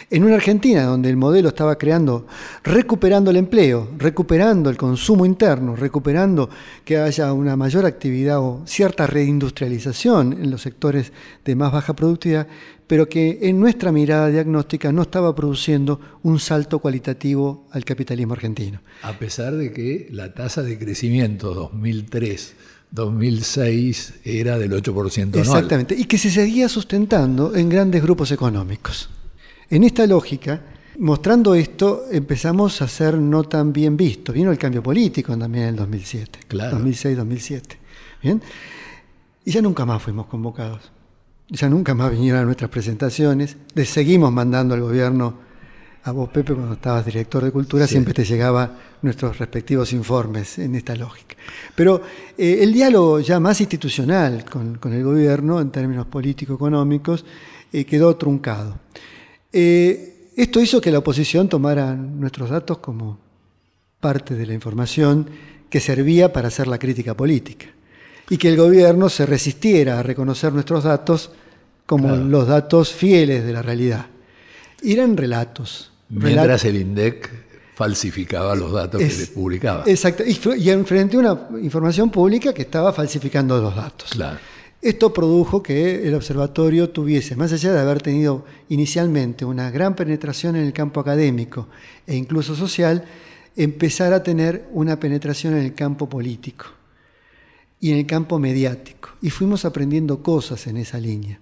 En 0.10 0.24
una 0.24 0.36
Argentina 0.36 0.84
donde 0.84 1.10
el 1.10 1.18
modelo 1.18 1.50
estaba 1.50 1.78
creando, 1.78 2.26
recuperando 2.64 3.32
el 3.32 3.38
empleo, 3.38 3.90
recuperando 3.98 4.70
el 4.70 4.78
consumo 4.78 5.26
interno, 5.26 5.76
recuperando 5.76 6.50
que 6.84 6.98
haya 6.98 7.32
una 7.34 7.56
mayor 7.56 7.86
actividad 7.86 8.40
o 8.40 8.64
cierta 8.66 9.08
reindustrialización 9.08 10.34
en 10.34 10.50
los 10.52 10.62
sectores 10.62 11.12
de 11.46 11.56
más 11.56 11.72
baja 11.72 11.96
productividad, 11.96 12.48
pero 12.88 13.08
que 13.08 13.38
en 13.44 13.60
nuestra 13.60 13.92
mirada 13.92 14.30
diagnóstica 14.30 14.92
no 14.92 15.04
estaba 15.04 15.36
produciendo 15.36 16.00
un 16.24 16.40
salto 16.40 16.80
cualitativo 16.80 17.68
al 17.72 17.86
capitalismo 17.86 18.34
argentino. 18.34 18.82
A 19.04 19.14
pesar 19.14 19.56
de 19.56 19.72
que 19.72 20.08
la 20.12 20.34
tasa 20.34 20.64
de 20.64 20.80
crecimiento 20.80 21.54
2003 21.54 22.56
2006 22.92 24.14
era 24.24 24.58
del 24.58 24.72
8% 24.72 25.22
anual. 25.22 25.40
Exactamente, 25.40 25.96
y 25.96 26.06
que 26.06 26.18
se 26.18 26.32
seguía 26.32 26.68
sustentando 26.68 27.56
en 27.56 27.70
grandes 27.70 28.02
grupos 28.02 28.32
económicos. 28.32 29.10
En 29.72 29.84
esta 29.84 30.08
lógica, 30.08 30.62
mostrando 30.98 31.54
esto, 31.54 32.06
empezamos 32.12 32.82
a 32.82 32.88
ser 32.88 33.16
no 33.18 33.44
tan 33.44 33.72
bien 33.72 33.96
vistos. 33.96 34.34
Vino 34.34 34.52
el 34.52 34.58
cambio 34.58 34.82
político 34.82 35.38
también 35.38 35.66
en 35.66 35.70
el 35.70 35.76
2007, 35.76 36.40
claro. 36.48 36.80
2006-2007. 36.80 37.62
¿Bien? 38.24 38.42
Y 39.46 39.52
ya 39.52 39.62
nunca 39.62 39.86
más 39.86 40.02
fuimos 40.02 40.26
convocados. 40.26 40.92
Ya 41.50 41.70
nunca 41.70 41.94
más 41.94 42.12
vinieron 42.12 42.42
a 42.42 42.46
nuestras 42.46 42.70
presentaciones. 42.70 43.58
Le 43.76 43.86
seguimos 43.86 44.32
mandando 44.32 44.74
al 44.74 44.82
gobierno, 44.82 45.36
a 46.04 46.12
vos 46.12 46.30
Pepe, 46.30 46.54
cuando 46.54 46.74
estabas 46.74 47.06
director 47.06 47.44
de 47.44 47.52
Cultura, 47.52 47.86
siempre 47.86 48.14
te 48.14 48.26
llegaban 48.26 48.74
nuestros 49.02 49.38
respectivos 49.38 49.94
informes 49.94 50.58
en 50.60 50.76
esta 50.76 50.96
lógica. 50.96 51.36
Pero 51.76 52.02
eh, 52.38 52.60
el 52.62 52.74
diálogo 52.74 53.20
ya 53.20 53.40
más 53.40 53.60
institucional 53.62 54.46
con, 54.46 54.80
el 54.94 55.04
gobierno, 55.04 55.62
en 55.62 55.70
términos 55.70 56.08
político-económicos, 56.08 57.26
eh, 57.72 57.86
quedó 57.86 58.16
truncado. 58.16 58.80
Eh, 59.52 60.32
esto 60.36 60.62
hizo 60.62 60.80
que 60.80 60.92
la 60.92 61.00
oposición 61.00 61.50
tomara 61.50 61.94
nuestros 61.96 62.50
datos 62.50 62.78
como 62.78 63.20
parte 64.00 64.36
de 64.36 64.46
la 64.46 64.54
información 64.54 65.28
que 65.70 65.80
servía 65.80 66.32
para 66.32 66.48
hacer 66.48 66.68
la 66.68 66.80
crítica 66.80 67.16
política 67.16 67.68
y 68.30 68.38
que 68.38 68.50
el 68.50 68.58
gobierno 68.58 69.10
se 69.10 69.26
resistiera 69.26 70.00
a 70.00 70.04
reconocer 70.04 70.54
nuestros 70.54 70.84
datos 70.84 71.32
como 71.86 72.16
los 72.16 72.48
datos 72.48 72.94
fieles 72.94 73.44
de 73.44 73.52
la 73.52 73.62
realidad. 73.62 74.06
eran 74.84 75.18
relatos, 75.18 75.92
Mientras 76.10 76.66
el 76.66 76.78
INDEC 76.78 77.30
falsificaba 77.76 78.56
los 78.56 78.72
datos 78.72 79.02
que 79.02 79.14
le 79.14 79.28
publicaba. 79.28 79.84
Exacto, 79.86 80.24
y, 80.26 80.40
y 80.58 80.70
enfrente 80.70 81.18
a 81.18 81.20
una 81.20 81.40
información 81.62 82.10
pública 82.10 82.54
que 82.54 82.64
estaba 82.64 82.92
falsificando 82.94 83.60
los 83.62 83.76
datos. 83.76 84.10
Claro. 84.12 84.38
Esto 84.82 85.14
produjo 85.14 85.62
que 85.62 86.08
el 86.08 86.16
observatorio 86.16 86.90
tuviese, 86.90 87.36
más 87.36 87.52
allá 87.52 87.74
de 87.74 87.80
haber 87.82 88.02
tenido 88.02 88.46
inicialmente 88.70 89.44
una 89.44 89.70
gran 89.72 89.94
penetración 89.94 90.56
en 90.56 90.66
el 90.66 90.72
campo 90.72 91.02
académico 91.02 91.68
e 92.08 92.16
incluso 92.16 92.56
social, 92.56 93.04
empezar 93.58 94.14
a 94.14 94.24
tener 94.24 94.70
una 94.72 94.98
penetración 94.98 95.58
en 95.58 95.66
el 95.66 95.74
campo 95.74 96.08
político 96.08 96.68
y 97.82 97.92
en 97.92 97.98
el 97.98 98.06
campo 98.06 98.40
mediático. 98.40 99.10
Y 99.22 99.32
fuimos 99.32 99.66
aprendiendo 99.66 100.24
cosas 100.24 100.66
en 100.68 100.78
esa 100.78 100.98
línea, 100.98 101.42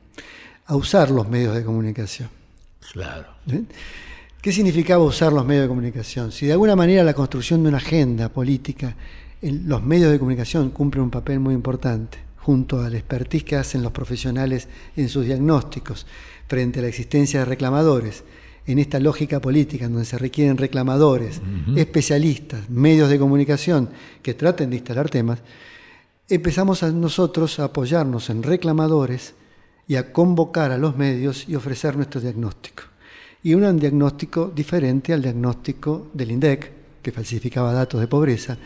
a 0.65 0.75
usar 0.75 1.11
los 1.11 1.29
medios 1.29 1.53
de 1.53 1.63
comunicación. 1.63 2.29
Claro. 2.91 3.27
¿Eh? 3.51 3.61
¿Qué 4.41 4.51
significaba 4.51 5.03
usar 5.03 5.31
los 5.31 5.45
medios 5.45 5.65
de 5.65 5.69
comunicación? 5.69 6.31
Si 6.31 6.47
de 6.47 6.53
alguna 6.53 6.75
manera 6.75 7.03
la 7.03 7.13
construcción 7.13 7.61
de 7.61 7.69
una 7.69 7.77
agenda 7.77 8.29
política, 8.29 8.95
los 9.43 9.83
medios 9.83 10.11
de 10.11 10.17
comunicación 10.17 10.71
cumplen 10.71 11.03
un 11.03 11.11
papel 11.11 11.39
muy 11.39 11.53
importante 11.53 12.26
junto 12.47 12.81
al 12.81 12.95
expertise 12.95 13.43
que 13.43 13.57
hacen 13.57 13.83
los 13.83 13.91
profesionales 13.91 14.69
en 14.95 15.09
sus 15.09 15.25
diagnósticos 15.25 16.07
frente 16.47 16.79
a 16.79 16.81
la 16.81 16.87
existencia 16.87 17.41
de 17.41 17.45
reclamadores, 17.45 18.23
en 18.65 18.79
esta 18.79 19.01
lógica 19.01 19.41
política 19.41 19.83
en 19.83 19.91
donde 19.91 20.05
se 20.05 20.17
requieren 20.17 20.55
reclamadores, 20.55 21.41
especialistas, 21.75 22.69
medios 22.69 23.09
de 23.09 23.19
comunicación 23.19 23.89
que 24.21 24.33
traten 24.33 24.69
de 24.69 24.77
instalar 24.77 25.09
temas, 25.09 25.39
empezamos 26.29 26.83
a 26.83 26.91
nosotros 26.91 27.59
a 27.59 27.65
apoyarnos 27.65 28.29
en 28.29 28.41
reclamadores 28.43 29.33
y 29.85 29.97
a 29.97 30.13
convocar 30.13 30.71
a 30.71 30.77
los 30.77 30.95
medios 30.95 31.49
y 31.49 31.55
ofrecer 31.55 31.97
nuestro 31.97 32.21
diagnóstico. 32.21 32.83
Y 33.43 33.55
un 33.55 33.77
diagnóstico 33.77 34.53
diferente 34.55 35.11
al 35.11 35.21
diagnóstico 35.21 36.07
del 36.13 36.31
INDEC, 36.31 36.71
que 37.01 37.11
falsificaba 37.11 37.73
datos 37.73 37.99
de 37.99 38.07
pobreza, 38.07 38.57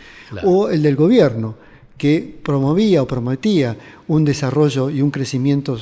o 0.44 0.70
el 0.70 0.84
del 0.84 0.96
gobierno, 0.96 1.70
que 2.02 2.41
promovía 2.41 3.04
o 3.04 3.06
prometía 3.06 3.78
un 4.08 4.26
desarrollo 4.26 4.89
y 4.89 5.04
un 5.04 5.12
crecimiento 5.12 5.78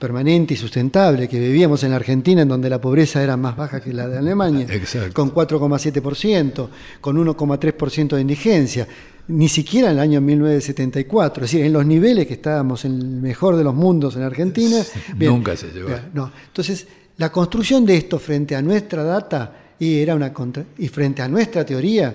permanente 0.00 0.54
y 0.54 0.56
sustentable 0.56 1.28
que 1.28 1.38
vivíamos 1.38 1.84
en 1.84 1.90
la 1.90 1.96
Argentina, 1.96 2.42
en 2.42 2.48
donde 2.48 2.68
la 2.68 2.80
pobreza 2.80 3.22
era 3.22 3.36
más 3.36 3.56
baja 3.56 3.80
que 3.80 3.94
la 3.94 4.08
de 4.08 4.18
Alemania, 4.18 4.66
con 5.12 5.32
4,7%, 5.32 6.68
con 7.00 7.16
1,3% 7.16 8.16
de 8.16 8.20
indigencia, 8.20 8.88
ni 9.28 9.48
siquiera 9.48 9.92
en 9.92 9.98
el 9.98 10.00
año 10.00 10.20
1974, 10.20 11.44
es 11.44 11.52
decir, 11.52 11.64
en 11.64 11.72
los 11.72 11.86
niveles 11.86 12.26
que 12.26 12.34
estábamos 12.34 12.84
en 12.84 13.00
el 13.00 13.06
mejor 13.20 13.54
de 13.54 13.62
los 13.62 13.74
mundos 13.76 14.16
en 14.16 14.22
Argentina. 14.22 14.82
nunca 15.20 15.56
se 15.56 15.70
llegó. 15.70 15.90
No. 16.12 16.32
Entonces, 16.48 16.84
la 17.16 17.30
construcción 17.30 17.86
de 17.86 17.96
esto 17.96 18.18
frente 18.18 18.56
a 18.56 18.62
nuestra 18.62 19.04
data 19.04 19.76
y, 19.78 20.00
era 20.00 20.16
una 20.16 20.32
y 20.78 20.88
frente 20.88 21.22
a 21.22 21.28
nuestra 21.28 21.64
teoría 21.64 22.12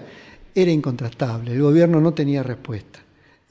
era 0.53 0.71
incontrastable. 0.71 1.53
El 1.53 1.61
gobierno 1.61 2.01
no 2.01 2.13
tenía 2.13 2.43
respuesta 2.43 3.04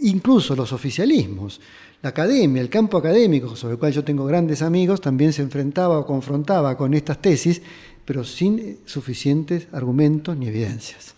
incluso 0.04 0.54
los 0.54 0.72
oficialismos. 0.72 1.60
La 2.02 2.10
academia, 2.10 2.60
el 2.60 2.68
campo 2.68 2.98
académico, 2.98 3.56
sobre 3.56 3.74
el 3.74 3.78
cual 3.78 3.92
yo 3.92 4.04
tengo 4.04 4.26
grandes 4.26 4.62
amigos, 4.62 5.00
también 5.00 5.32
se 5.32 5.42
enfrentaba 5.42 5.98
o 5.98 6.06
confrontaba 6.06 6.76
con 6.76 6.94
estas 6.94 7.20
tesis, 7.20 7.62
pero 8.04 8.24
sin 8.24 8.78
suficientes 8.84 9.68
argumentos 9.72 10.36
ni 10.36 10.48
evidencias. 10.48 11.14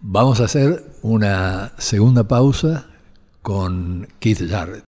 Vamos 0.00 0.40
a 0.40 0.44
hacer 0.44 0.84
una 1.02 1.72
segunda 1.78 2.26
pausa 2.26 2.86
con 3.42 4.06
Keith 4.20 4.48
Jarrett. 4.48 4.91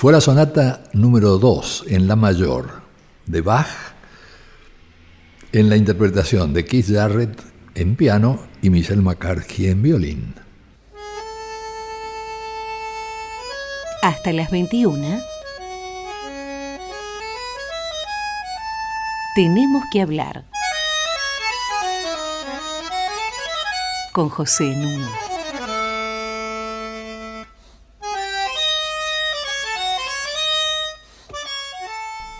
Fue 0.00 0.14
la 0.14 0.22
sonata 0.22 0.84
número 0.94 1.36
2 1.36 1.84
en 1.88 2.08
La 2.08 2.16
mayor 2.16 2.80
de 3.26 3.42
Bach 3.42 3.66
en 5.52 5.68
la 5.68 5.76
interpretación 5.76 6.54
de 6.54 6.64
Keith 6.64 6.86
Jarrett 6.90 7.38
en 7.74 7.96
piano 7.96 8.40
y 8.62 8.70
Michelle 8.70 9.02
McCarthy 9.02 9.66
en 9.66 9.82
violín. 9.82 10.34
Hasta 14.00 14.32
las 14.32 14.50
21. 14.50 15.20
Tenemos 19.34 19.84
que 19.92 20.00
hablar. 20.00 20.46
Con 24.14 24.30
José 24.30 24.64
Nuno. 24.64 25.29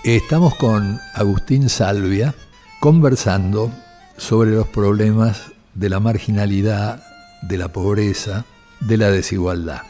Estamos 0.05 0.55
con 0.55 0.99
Agustín 1.13 1.69
Salvia 1.69 2.35
conversando 2.81 3.71
sobre 4.17 4.53
los 4.53 4.67
problemas 4.67 5.53
de 5.75 5.91
la 5.91 6.01
marginalidad, 6.01 7.05
de 7.43 7.59
la 7.59 7.69
pobreza, 7.69 8.47
de 8.81 8.97
la 8.97 9.11
desigualdad. 9.11 9.83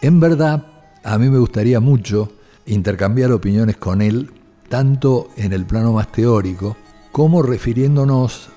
En 0.00 0.18
verdad, 0.18 0.66
a 1.04 1.16
mí 1.16 1.30
me 1.30 1.38
gustaría 1.38 1.78
mucho 1.78 2.32
intercambiar 2.66 3.30
opiniones 3.30 3.76
con 3.76 4.02
él, 4.02 4.32
tanto 4.68 5.28
en 5.36 5.52
el 5.52 5.64
plano 5.64 5.92
más 5.92 6.10
teórico, 6.10 6.76
como 7.12 7.40
refiriéndonos 7.40 8.48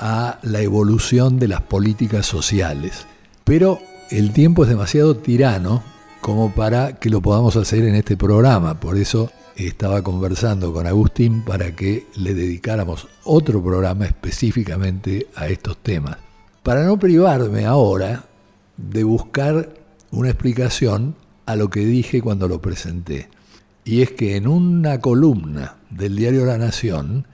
a 0.00 0.40
la 0.42 0.62
evolución 0.62 1.38
de 1.38 1.46
las 1.46 1.60
políticas 1.60 2.26
sociales. 2.26 3.06
Pero 3.44 3.78
el 4.10 4.32
tiempo 4.32 4.64
es 4.64 4.68
demasiado 4.68 5.16
tirano 5.16 5.84
como 6.20 6.52
para 6.52 6.96
que 6.96 7.08
lo 7.08 7.20
podamos 7.20 7.54
hacer 7.54 7.84
en 7.84 7.94
este 7.94 8.16
programa. 8.16 8.80
Por 8.80 8.96
eso 8.96 9.30
estaba 9.66 10.02
conversando 10.02 10.72
con 10.72 10.86
Agustín 10.86 11.42
para 11.42 11.74
que 11.74 12.06
le 12.16 12.34
dedicáramos 12.34 13.08
otro 13.24 13.62
programa 13.62 14.06
específicamente 14.06 15.26
a 15.34 15.48
estos 15.48 15.76
temas. 15.78 16.16
Para 16.62 16.84
no 16.84 16.98
privarme 16.98 17.66
ahora 17.66 18.24
de 18.76 19.04
buscar 19.04 19.74
una 20.10 20.30
explicación 20.30 21.14
a 21.46 21.56
lo 21.56 21.68
que 21.68 21.84
dije 21.84 22.22
cuando 22.22 22.48
lo 22.48 22.60
presenté. 22.60 23.28
Y 23.84 24.02
es 24.02 24.12
que 24.12 24.36
en 24.36 24.46
una 24.46 25.00
columna 25.00 25.76
del 25.90 26.16
diario 26.16 26.44
La 26.44 26.58
Nación, 26.58 27.26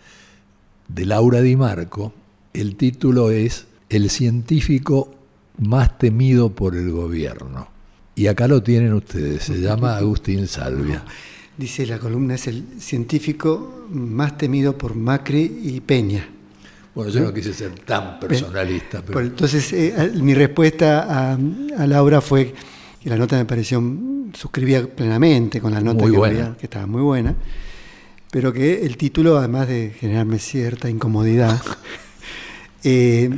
de 0.88 1.04
Laura 1.04 1.40
Di 1.42 1.56
Marco, 1.56 2.12
el 2.54 2.76
título 2.76 3.30
es 3.30 3.66
El 3.88 4.10
científico 4.10 5.14
más 5.58 5.98
temido 5.98 6.50
por 6.50 6.74
el 6.76 6.90
gobierno. 6.90 7.68
Y 8.14 8.28
acá 8.28 8.48
lo 8.48 8.62
tienen 8.62 8.94
ustedes, 8.94 9.44
se 9.44 9.60
llama 9.60 9.96
Agustín 9.96 10.46
Salvia. 10.46 11.04
Dice 11.56 11.86
la 11.86 11.98
columna 11.98 12.34
es 12.34 12.48
el 12.48 12.64
científico 12.78 13.86
más 13.90 14.36
temido 14.36 14.76
por 14.76 14.94
Macri 14.94 15.60
y 15.62 15.80
Peña. 15.80 16.28
Bueno, 16.94 17.10
yo 17.10 17.20
no 17.20 17.32
quise 17.32 17.54
ser 17.54 17.78
tan 17.80 18.20
personalista. 18.20 19.02
Pero... 19.02 19.20
entonces, 19.20 19.72
eh, 19.72 20.12
mi 20.14 20.34
respuesta 20.34 21.32
a, 21.32 21.86
Laura 21.86 22.20
fue 22.20 22.54
que 23.02 23.08
la 23.08 23.16
nota 23.16 23.36
me 23.36 23.44
pareció, 23.44 23.82
suscribía 24.34 24.86
plenamente 24.86 25.60
con 25.60 25.72
la 25.72 25.80
nota 25.80 26.04
que, 26.04 26.54
que 26.58 26.66
estaba 26.66 26.86
muy 26.86 27.02
buena, 27.02 27.34
pero 28.30 28.52
que 28.52 28.84
el 28.84 28.96
título, 28.96 29.38
además 29.38 29.68
de 29.68 29.94
generarme 29.98 30.38
cierta 30.38 30.90
incomodidad, 30.90 31.60
eh, 32.84 33.30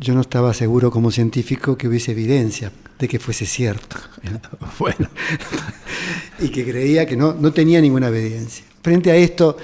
yo 0.00 0.14
no 0.14 0.22
estaba 0.22 0.54
seguro 0.54 0.90
como 0.90 1.10
científico 1.10 1.76
que 1.76 1.88
hubiese 1.88 2.12
evidencia 2.12 2.72
de 2.98 3.08
que 3.08 3.18
fuese 3.18 3.46
cierto. 3.46 3.96
bueno. 4.78 5.08
y 6.40 6.48
que 6.48 6.64
creía 6.64 7.06
que 7.06 7.16
no, 7.16 7.34
no 7.34 7.52
tenía 7.52 7.80
ninguna 7.80 8.08
evidencia. 8.08 8.64
Frente 8.82 9.10
a 9.10 9.16
esto, 9.16 9.56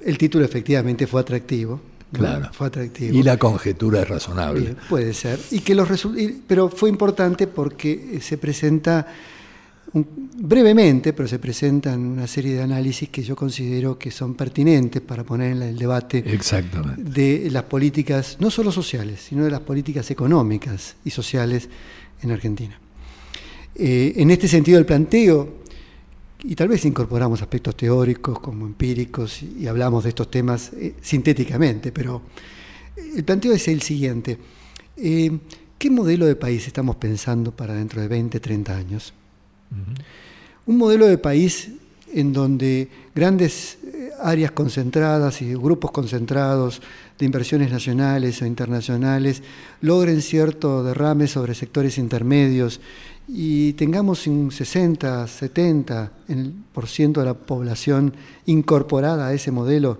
el 0.00 0.18
título 0.18 0.44
efectivamente 0.44 1.06
fue 1.06 1.20
atractivo. 1.20 1.80
Claro. 2.12 2.50
Fue 2.52 2.68
atractivo. 2.68 3.16
Y 3.16 3.22
la 3.22 3.38
conjetura 3.38 4.02
es 4.02 4.08
razonable. 4.08 4.76
puede 4.88 5.14
ser. 5.14 5.40
Y 5.50 5.60
que 5.60 5.74
los 5.74 5.88
pero 6.46 6.68
fue 6.68 6.88
importante 6.88 7.46
porque 7.46 8.20
se 8.20 8.38
presenta 8.38 9.06
brevemente, 9.92 11.12
pero 11.12 11.28
se 11.28 11.38
presentan 11.38 12.00
una 12.00 12.26
serie 12.26 12.54
de 12.54 12.62
análisis 12.62 13.08
que 13.08 13.22
yo 13.22 13.36
considero 13.36 13.96
que 13.96 14.10
son 14.10 14.34
pertinentes 14.34 15.00
para 15.00 15.22
poner 15.22 15.52
en 15.52 15.62
el 15.62 15.78
debate 15.78 16.22
de 16.96 17.48
las 17.50 17.62
políticas, 17.64 18.36
no 18.40 18.50
solo 18.50 18.72
sociales, 18.72 19.20
sino 19.28 19.44
de 19.44 19.50
las 19.50 19.60
políticas 19.60 20.10
económicas 20.10 20.96
y 21.04 21.10
sociales 21.10 21.68
en 22.24 22.32
Argentina. 22.32 22.78
Eh, 23.74 24.14
en 24.16 24.30
este 24.30 24.48
sentido, 24.48 24.78
el 24.78 24.86
planteo, 24.86 25.62
y 26.42 26.54
tal 26.54 26.68
vez 26.68 26.84
incorporamos 26.84 27.40
aspectos 27.42 27.76
teóricos 27.76 28.38
como 28.38 28.66
empíricos 28.66 29.42
y, 29.42 29.66
hablamos 29.66 30.04
de 30.04 30.10
estos 30.10 30.30
temas 30.30 30.72
eh, 30.74 30.94
sintéticamente, 31.00 31.90
pero 31.90 32.22
el 33.16 33.24
planteo 33.24 33.52
es 33.52 33.66
el 33.68 33.82
siguiente. 33.82 34.38
Eh, 34.96 35.38
¿Qué 35.78 35.90
modelo 35.90 36.26
de 36.26 36.36
país 36.36 36.66
estamos 36.66 36.96
pensando 36.96 37.50
para 37.50 37.74
dentro 37.74 38.00
de 38.00 38.08
20, 38.08 38.40
30 38.40 38.76
años? 38.76 39.12
Un 40.66 40.78
modelo 40.78 41.06
de 41.06 41.18
país 41.18 41.72
en 42.14 42.32
donde 42.32 42.88
grandes 43.14 43.78
áreas 44.22 44.52
concentradas 44.52 45.42
y 45.42 45.54
grupos 45.54 45.90
concentrados 45.90 46.80
de 47.18 47.26
inversiones 47.26 47.70
nacionales 47.70 48.40
o 48.40 48.46
internacionales 48.46 49.42
logren 49.80 50.22
cierto 50.22 50.84
derrame 50.84 51.26
sobre 51.26 51.54
sectores 51.54 51.98
intermedios 51.98 52.80
y 53.26 53.72
tengamos 53.74 54.26
un 54.26 54.52
60, 54.52 55.26
70 55.26 56.12
por 56.72 56.86
ciento 56.86 57.20
de 57.20 57.26
la 57.26 57.34
población 57.34 58.14
incorporada 58.46 59.26
a 59.26 59.34
ese 59.34 59.50
modelo, 59.50 59.98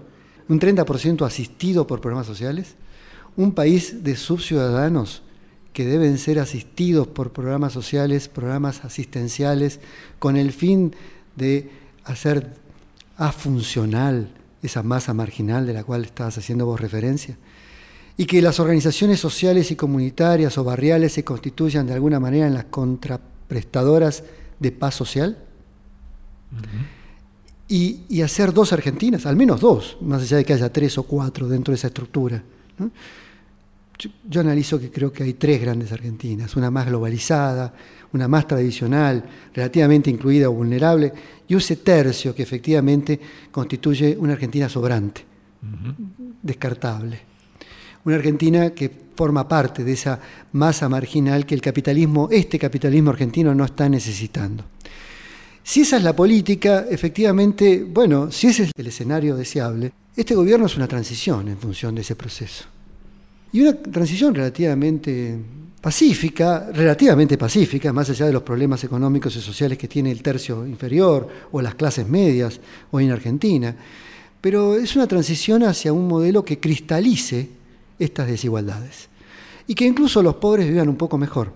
un 0.48 0.60
30% 0.60 1.26
asistido 1.26 1.86
por 1.86 2.00
programas 2.00 2.26
sociales, 2.26 2.76
un 3.36 3.52
país 3.52 4.04
de 4.04 4.14
subciudadanos 4.14 5.22
que 5.72 5.84
deben 5.84 6.18
ser 6.18 6.38
asistidos 6.38 7.08
por 7.08 7.32
programas 7.32 7.72
sociales, 7.72 8.28
programas 8.28 8.84
asistenciales, 8.84 9.80
con 10.20 10.36
el 10.36 10.52
fin 10.52 10.94
de 11.34 11.68
hacer 12.04 12.54
afuncional 13.16 14.28
esa 14.62 14.82
masa 14.82 15.14
marginal 15.14 15.66
de 15.66 15.74
la 15.74 15.84
cual 15.84 16.04
estabas 16.04 16.38
haciendo 16.38 16.66
vos 16.66 16.80
referencia 16.80 17.36
y 18.16 18.26
que 18.26 18.40
las 18.40 18.60
organizaciones 18.60 19.18
sociales 19.18 19.70
y 19.70 19.76
comunitarias 19.76 20.56
o 20.58 20.64
barriales 20.64 21.12
se 21.12 21.24
constituyan 21.24 21.86
de 21.86 21.94
alguna 21.94 22.20
manera 22.20 22.46
en 22.46 22.54
las 22.54 22.64
contraprestadoras 22.64 24.24
de 24.60 24.72
paz 24.72 24.94
social. 24.94 25.38
y, 27.68 28.20
hacer 28.22 28.52
dos 28.52 28.72
Argentinas, 28.72 29.26
al 29.26 29.36
menos 29.36 29.60
dos, 29.60 29.96
más 30.00 30.22
allá 30.22 30.36
de 30.36 30.44
que 30.44 30.52
haya 30.52 30.72
tres 30.72 30.96
o 30.98 31.02
cuatro 31.02 31.48
dentro 31.48 31.72
de 31.72 31.76
esa 31.76 31.88
estructura. 31.88 32.42
yo, 34.28 34.40
analizo 34.40 34.78
que 34.78 34.90
creo 34.90 35.12
que 35.12 35.24
hay 35.24 35.34
tres 35.34 35.60
grandes 35.60 35.90
Argentinas, 35.90 36.54
una 36.54 36.70
más 36.70 36.86
globalizada, 36.86 37.74
una 38.14 38.28
más 38.28 38.48
tradicional, 38.48 39.22
relativamente 39.52 40.08
incluida 40.08 40.48
o 40.48 40.52
vulnerable, 40.52 41.12
y 41.46 41.54
ese 41.54 41.76
tercio 41.76 42.34
que 42.34 42.42
efectivamente 42.42 43.20
constituye 43.50 44.16
una 44.18 44.32
Argentina 44.32 44.68
sobrante, 44.68 45.24
descartable 46.42 47.34
una 48.04 48.16
Argentina 48.16 48.70
que 48.70 48.90
forma 49.14 49.48
parte 49.48 49.84
de 49.84 49.92
esa 49.92 50.20
masa 50.52 50.88
marginal 50.88 51.46
que 51.46 51.54
el 51.54 51.60
capitalismo, 51.60 52.28
este 52.30 52.58
capitalismo 52.58 53.10
argentino 53.10 53.54
no 53.54 53.64
está 53.64 53.88
necesitando. 53.88 54.64
Si 55.62 55.80
esa 55.80 55.96
es 55.96 56.02
la 56.02 56.14
política, 56.14 56.84
efectivamente, 56.90 57.84
bueno, 57.84 58.30
si 58.30 58.48
ese 58.48 58.64
es 58.64 58.70
el 58.76 58.86
escenario 58.86 59.36
deseable, 59.36 59.92
este 60.14 60.34
gobierno 60.34 60.66
es 60.66 60.76
una 60.76 60.86
transición 60.86 61.48
en 61.48 61.56
función 61.56 61.94
de 61.94 62.02
ese 62.02 62.16
proceso. 62.16 62.64
Y 63.52 63.62
una 63.62 63.72
transición 63.74 64.34
relativamente 64.34 65.38
pacífica, 65.84 66.70
relativamente 66.72 67.36
pacífica, 67.36 67.92
más 67.92 68.08
allá 68.08 68.24
de 68.24 68.32
los 68.32 68.42
problemas 68.42 68.82
económicos 68.84 69.36
y 69.36 69.40
sociales 69.42 69.76
que 69.76 69.86
tiene 69.86 70.10
el 70.10 70.22
tercio 70.22 70.66
inferior 70.66 71.28
o 71.52 71.60
las 71.60 71.74
clases 71.74 72.08
medias 72.08 72.58
hoy 72.90 73.04
en 73.04 73.10
Argentina, 73.10 73.76
pero 74.40 74.76
es 74.76 74.96
una 74.96 75.06
transición 75.06 75.62
hacia 75.62 75.92
un 75.92 76.08
modelo 76.08 76.42
que 76.42 76.58
cristalice 76.58 77.50
estas 77.98 78.28
desigualdades. 78.28 79.10
Y 79.66 79.74
que 79.74 79.84
incluso 79.84 80.22
los 80.22 80.36
pobres 80.36 80.66
vivan 80.66 80.88
un 80.88 80.96
poco 80.96 81.18
mejor. 81.18 81.52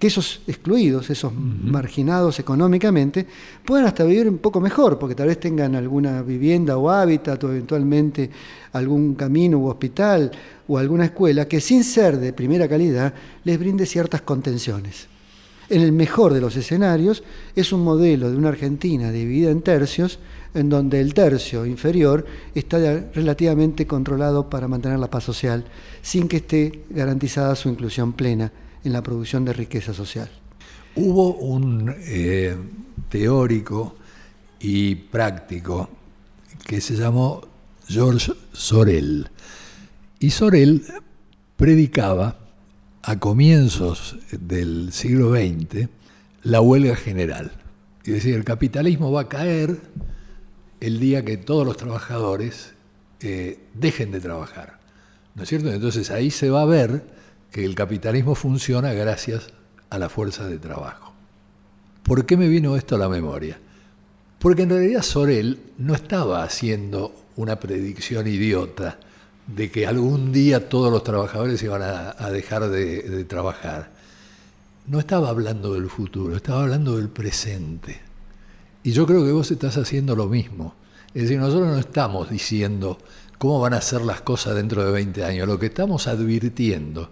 Que 0.00 0.06
esos 0.06 0.40
excluidos, 0.46 1.10
esos 1.10 1.30
marginados 1.34 2.38
económicamente, 2.38 3.26
puedan 3.62 3.84
hasta 3.84 4.02
vivir 4.02 4.30
un 4.30 4.38
poco 4.38 4.58
mejor, 4.58 4.98
porque 4.98 5.14
tal 5.14 5.28
vez 5.28 5.38
tengan 5.38 5.74
alguna 5.74 6.22
vivienda 6.22 6.78
o 6.78 6.88
hábitat 6.88 7.44
o 7.44 7.50
eventualmente 7.50 8.30
algún 8.72 9.14
camino 9.14 9.58
u 9.58 9.66
hospital 9.66 10.30
o 10.68 10.78
alguna 10.78 11.04
escuela 11.04 11.46
que 11.46 11.60
sin 11.60 11.84
ser 11.84 12.16
de 12.16 12.32
primera 12.32 12.66
calidad 12.66 13.12
les 13.44 13.58
brinde 13.58 13.84
ciertas 13.84 14.22
contenciones. 14.22 15.06
En 15.68 15.82
el 15.82 15.92
mejor 15.92 16.32
de 16.32 16.40
los 16.40 16.56
escenarios 16.56 17.22
es 17.54 17.70
un 17.70 17.84
modelo 17.84 18.30
de 18.30 18.38
una 18.38 18.48
Argentina 18.48 19.12
dividida 19.12 19.50
en 19.50 19.60
tercios 19.60 20.18
en 20.54 20.70
donde 20.70 20.98
el 21.02 21.12
tercio 21.12 21.66
inferior 21.66 22.24
está 22.54 22.78
relativamente 23.12 23.86
controlado 23.86 24.48
para 24.48 24.66
mantener 24.66 24.98
la 24.98 25.10
paz 25.10 25.24
social, 25.24 25.66
sin 26.00 26.26
que 26.26 26.38
esté 26.38 26.84
garantizada 26.88 27.54
su 27.54 27.68
inclusión 27.68 28.14
plena 28.14 28.50
en 28.84 28.92
la 28.92 29.02
producción 29.02 29.44
de 29.44 29.52
riqueza 29.52 29.94
social. 29.94 30.30
Hubo 30.96 31.34
un 31.36 31.94
eh, 31.98 32.56
teórico 33.08 33.96
y 34.58 34.94
práctico 34.94 35.88
que 36.66 36.80
se 36.80 36.96
llamó 36.96 37.42
Georges 37.86 38.32
Sorel. 38.52 39.28
Y 40.18 40.30
Sorel 40.30 40.84
predicaba 41.56 42.38
a 43.02 43.18
comienzos 43.18 44.16
del 44.30 44.92
siglo 44.92 45.32
XX 45.32 45.88
la 46.42 46.60
huelga 46.60 46.96
general. 46.96 47.52
Es 48.04 48.14
decir, 48.14 48.34
el 48.34 48.44
capitalismo 48.44 49.12
va 49.12 49.22
a 49.22 49.28
caer 49.28 49.80
el 50.80 51.00
día 51.00 51.24
que 51.24 51.36
todos 51.36 51.66
los 51.66 51.76
trabajadores 51.76 52.72
eh, 53.20 53.58
dejen 53.74 54.10
de 54.10 54.20
trabajar. 54.20 54.80
¿No 55.34 55.42
es 55.42 55.48
cierto? 55.48 55.70
Entonces 55.72 56.10
ahí 56.10 56.30
se 56.30 56.50
va 56.50 56.62
a 56.62 56.66
ver 56.66 57.04
que 57.50 57.64
el 57.64 57.74
capitalismo 57.74 58.34
funciona 58.34 58.92
gracias 58.92 59.48
a 59.90 59.98
la 59.98 60.08
fuerza 60.08 60.46
de 60.46 60.58
trabajo. 60.58 61.12
¿Por 62.02 62.24
qué 62.24 62.36
me 62.36 62.48
vino 62.48 62.76
esto 62.76 62.94
a 62.94 62.98
la 62.98 63.08
memoria? 63.08 63.58
Porque 64.38 64.62
en 64.62 64.70
realidad 64.70 65.02
Sorel 65.02 65.60
no 65.78 65.94
estaba 65.94 66.42
haciendo 66.42 67.14
una 67.36 67.56
predicción 67.56 68.26
idiota 68.26 68.98
de 69.46 69.70
que 69.70 69.86
algún 69.86 70.32
día 70.32 70.68
todos 70.68 70.92
los 70.92 71.04
trabajadores 71.04 71.62
iban 71.62 71.82
a, 71.82 72.30
dejar 72.30 72.68
de, 72.68 73.24
trabajar. 73.24 73.90
No 74.86 74.98
estaba 74.98 75.28
hablando 75.28 75.74
del 75.74 75.90
futuro, 75.90 76.36
estaba 76.36 76.62
hablando 76.62 76.96
del 76.96 77.08
presente. 77.08 78.00
Y 78.82 78.92
yo 78.92 79.06
creo 79.06 79.24
que 79.24 79.32
vos 79.32 79.50
estás 79.50 79.76
haciendo 79.76 80.16
lo 80.16 80.26
mismo. 80.26 80.74
Es 81.12 81.22
decir, 81.24 81.38
nosotros 81.38 81.68
no 81.68 81.78
estamos 81.78 82.30
diciendo 82.30 82.98
cómo 83.38 83.60
van 83.60 83.74
a 83.74 83.80
ser 83.80 84.02
las 84.02 84.20
cosas 84.20 84.54
dentro 84.54 84.84
de 84.84 84.92
20 84.92 85.24
años. 85.24 85.48
Lo 85.48 85.58
que 85.58 85.66
estamos 85.66 86.06
advirtiendo 86.06 87.10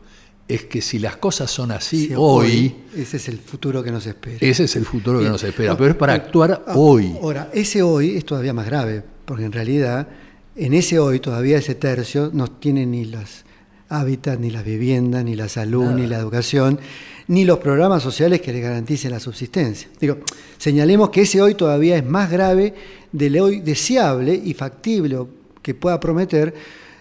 es 0.48 0.64
que 0.64 0.80
si 0.80 0.98
las 0.98 1.18
cosas 1.18 1.50
son 1.50 1.70
así 1.70 2.12
hoy, 2.16 2.74
Ese 2.96 3.18
es 3.18 3.28
el 3.28 3.38
futuro 3.38 3.82
que 3.82 3.92
nos 3.92 4.06
espera. 4.06 4.38
Ese 4.40 4.64
es 4.64 4.76
el 4.76 4.86
futuro 4.86 5.20
que 5.20 5.28
nos 5.28 5.44
espera, 5.44 5.76
pero 5.76 5.90
es 5.90 5.96
para 5.96 6.14
actuar 6.14 6.64
hoy. 6.74 7.14
Ahora, 7.20 7.50
ese 7.52 7.82
hoy 7.82 8.16
es 8.16 8.24
todavía 8.24 8.54
más 8.54 8.64
grave, 8.66 9.02
porque 9.26 9.44
en 9.44 9.52
realidad 9.52 10.08
en 10.56 10.72
ese 10.72 10.98
hoy 10.98 11.20
todavía 11.20 11.58
ese 11.58 11.74
tercio 11.74 12.30
no 12.32 12.48
tiene 12.48 12.86
ni 12.86 13.04
los 13.04 13.44
hábitats, 13.90 14.40
ni 14.40 14.50
las 14.50 14.64
viviendas, 14.64 15.22
ni 15.22 15.36
la 15.36 15.48
salud, 15.48 15.92
ni 15.92 16.06
la 16.06 16.18
educación, 16.18 16.80
ni 17.28 17.44
los 17.44 17.58
programas 17.58 18.02
sociales 18.02 18.40
que 18.40 18.52
le 18.52 18.60
garanticen 18.60 19.10
la 19.10 19.20
subsistencia. 19.20 19.88
Digo, 20.00 20.18
señalemos 20.56 21.10
que 21.10 21.22
ese 21.22 21.42
hoy 21.42 21.54
todavía 21.54 21.98
es 21.98 22.06
más 22.06 22.30
grave 22.30 22.74
del 23.12 23.38
hoy 23.38 23.60
deseable 23.60 24.34
y 24.34 24.54
factible 24.54 25.18
que 25.60 25.74
pueda 25.74 26.00
prometer 26.00 26.54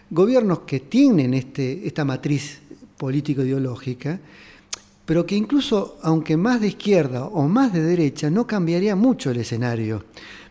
gobiernos 0.09 0.59
que 0.59 0.81
tienen 0.81 1.33
este, 1.33 1.87
esta 1.87 2.05
matriz 2.05 2.59
político-ideológica, 2.97 4.19
pero 5.05 5.25
que 5.25 5.35
incluso, 5.35 5.97
aunque 6.01 6.35
más 6.35 6.59
de 6.59 6.67
izquierda 6.67 7.25
o 7.25 7.47
más 7.47 7.71
de 7.71 7.81
derecha, 7.81 8.29
no 8.29 8.45
cambiaría 8.45 8.95
mucho 8.95 9.31
el 9.31 9.37
escenario. 9.37 10.03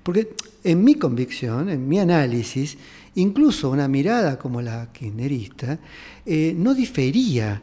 Porque 0.03 0.34
en 0.64 0.82
mi 0.82 0.94
convicción, 0.94 1.68
en 1.68 1.86
mi 1.86 1.99
análisis, 1.99 2.78
incluso 3.16 3.70
una 3.70 3.88
mirada 3.88 4.38
como 4.38 4.62
la 4.62 4.88
kirchnerista 4.92 5.78
eh, 6.24 6.55
no 6.57 6.74
difería 6.74 7.62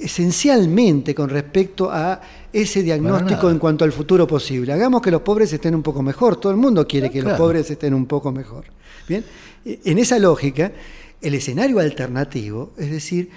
esencialmente 0.00 1.14
con 1.14 1.28
respecto 1.28 1.90
a 1.90 2.20
ese 2.52 2.82
diagnóstico 2.82 3.50
en 3.50 3.58
cuanto 3.58 3.84
al 3.84 3.92
futuro 3.92 4.26
posible. 4.26 4.72
Hagamos 4.72 5.00
que 5.00 5.10
los 5.10 5.22
pobres 5.22 5.52
estén 5.52 5.74
un 5.74 5.82
poco 5.82 6.02
mejor. 6.02 6.36
Todo 6.36 6.50
el 6.50 6.58
mundo 6.58 6.86
quiere 6.86 7.10
que 7.10 7.22
los 7.22 7.38
pobres 7.38 7.70
estén 7.70 7.94
un 7.94 8.06
poco 8.06 8.32
mejor. 8.32 8.64
Bien, 9.08 9.24
e, 9.64 9.80
en 9.84 9.98
esa 9.98 10.18
lógica, 10.18 10.72
el 11.20 11.34
escenario 11.34 11.78
alternativo, 11.78 12.72
es 12.76 12.90
decir, 12.90 13.30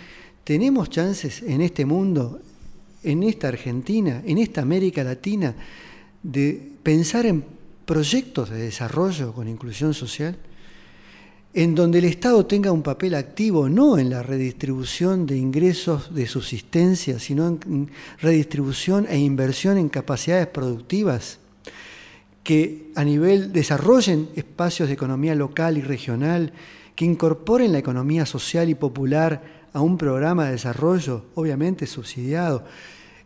tenemos 0.46 0.90
chances 0.92 1.42
en 1.42 1.60
este 1.60 1.86
mundo, 1.86 2.40
en 3.04 3.24
esta 3.24 3.50
Argentina, 3.50 4.22
en 4.26 4.38
esta 4.38 4.62
América 4.62 5.04
Latina, 5.04 5.54
de 6.22 6.72
pensar 6.84 7.26
en 7.26 7.44
proyectos 7.86 8.52
de 8.52 8.58
desarrollo 8.58 9.34
con 9.34 9.50
inclusión 9.50 9.94
social, 9.94 10.38
en 11.54 11.74
donde 11.74 11.98
el 12.00 12.06
Estado 12.06 12.46
tenga 12.46 12.72
un 12.72 12.84
papel 12.84 13.16
activo 13.16 13.70
no 13.70 13.98
en 13.98 14.12
la 14.12 14.22
redistribución 14.22 15.26
de 15.26 15.38
ingresos 15.38 16.14
de 16.14 16.28
subsistencia, 16.28 17.18
sino 17.18 17.48
en 17.48 17.90
redistribución 18.20 19.08
e 19.10 19.18
inversión 19.18 19.78
en 19.78 19.90
capacidades 19.90 20.48
productivas, 20.48 21.40
que 22.44 22.92
a 22.94 23.04
nivel 23.04 23.52
desarrollen 23.52 24.30
espacios 24.36 24.90
de 24.90 24.94
economía 24.94 25.34
local 25.34 25.80
y 25.80 25.82
regional, 25.82 26.54
que 26.96 27.06
incorporen 27.06 27.72
la 27.72 27.80
economía 27.80 28.28
social 28.28 28.70
y 28.70 28.76
popular 28.76 29.65
a 29.76 29.82
un 29.82 29.98
programa 29.98 30.46
de 30.46 30.54
desarrollo, 30.54 31.26
obviamente 31.36 31.86
subsidiado. 31.86 32.64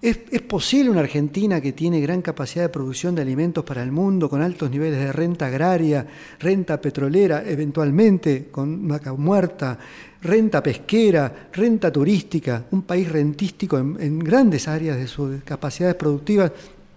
¿Es, 0.01 0.17
posible 0.47 0.89
una 0.89 1.01
Argentina 1.01 1.61
que 1.61 1.73
tiene 1.73 2.01
gran 2.01 2.23
capacidad 2.23 2.63
de 2.63 2.69
producción 2.69 3.13
de 3.13 3.21
alimentos 3.21 3.63
para 3.63 3.83
el 3.83 3.91
mundo, 3.91 4.27
con 4.31 4.41
altos 4.41 4.71
niveles 4.71 4.97
de 4.97 5.11
renta 5.11 5.45
agraria, 5.45 6.07
renta 6.39 6.81
petrolera, 6.81 7.43
eventualmente 7.45 8.47
con 8.49 8.87
vaca 8.87 9.13
muerta, 9.13 9.77
renta 10.23 10.63
pesquera, 10.63 11.49
renta 11.53 11.91
turística, 11.91 12.65
un 12.71 12.81
país 12.81 13.11
rentístico 13.11 13.77
en, 13.77 13.97
en 13.99 14.17
grandes 14.17 14.67
áreas 14.67 14.97
de 14.97 15.05
sus 15.05 15.43
capacidades 15.43 15.97
productivas, 15.97 16.51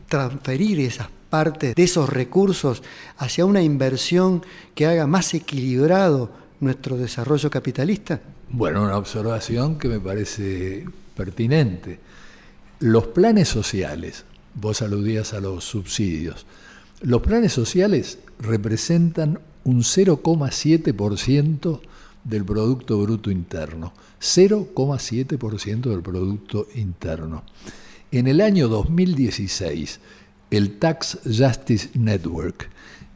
transferir 0.08 0.80
esas 0.80 1.08
partes 1.28 1.74
de 1.74 1.82
esos 1.82 2.08
recursos 2.08 2.82
hacia 3.18 3.44
una 3.44 3.60
inversión 3.60 4.42
que 4.74 4.86
haga 4.86 5.06
más 5.06 5.34
equilibrado 5.34 6.30
nuestro 6.60 6.96
desarrollo 6.96 7.50
capitalista? 7.50 8.20
Bueno, 8.54 8.82
una 8.82 8.98
observación 8.98 9.78
que 9.78 9.88
me 9.88 9.98
parece 9.98 10.84
pertinente. 11.16 11.98
Los 12.80 13.06
planes 13.06 13.48
sociales, 13.48 14.26
vos 14.54 14.82
aludías 14.82 15.32
a 15.32 15.40
los 15.40 15.64
subsidios, 15.64 16.44
los 17.00 17.22
planes 17.22 17.54
sociales 17.54 18.18
representan 18.38 19.38
un 19.64 19.80
0,7% 19.80 21.80
del 22.24 22.44
Producto 22.44 23.00
Bruto 23.00 23.30
Interno. 23.30 23.94
0,7% 24.20 25.88
del 25.88 26.02
Producto 26.02 26.68
Interno. 26.74 27.44
En 28.10 28.26
el 28.26 28.42
año 28.42 28.68
2016, 28.68 29.98
el 30.50 30.78
Tax 30.78 31.20
Justice 31.24 31.88
Network 31.94 32.68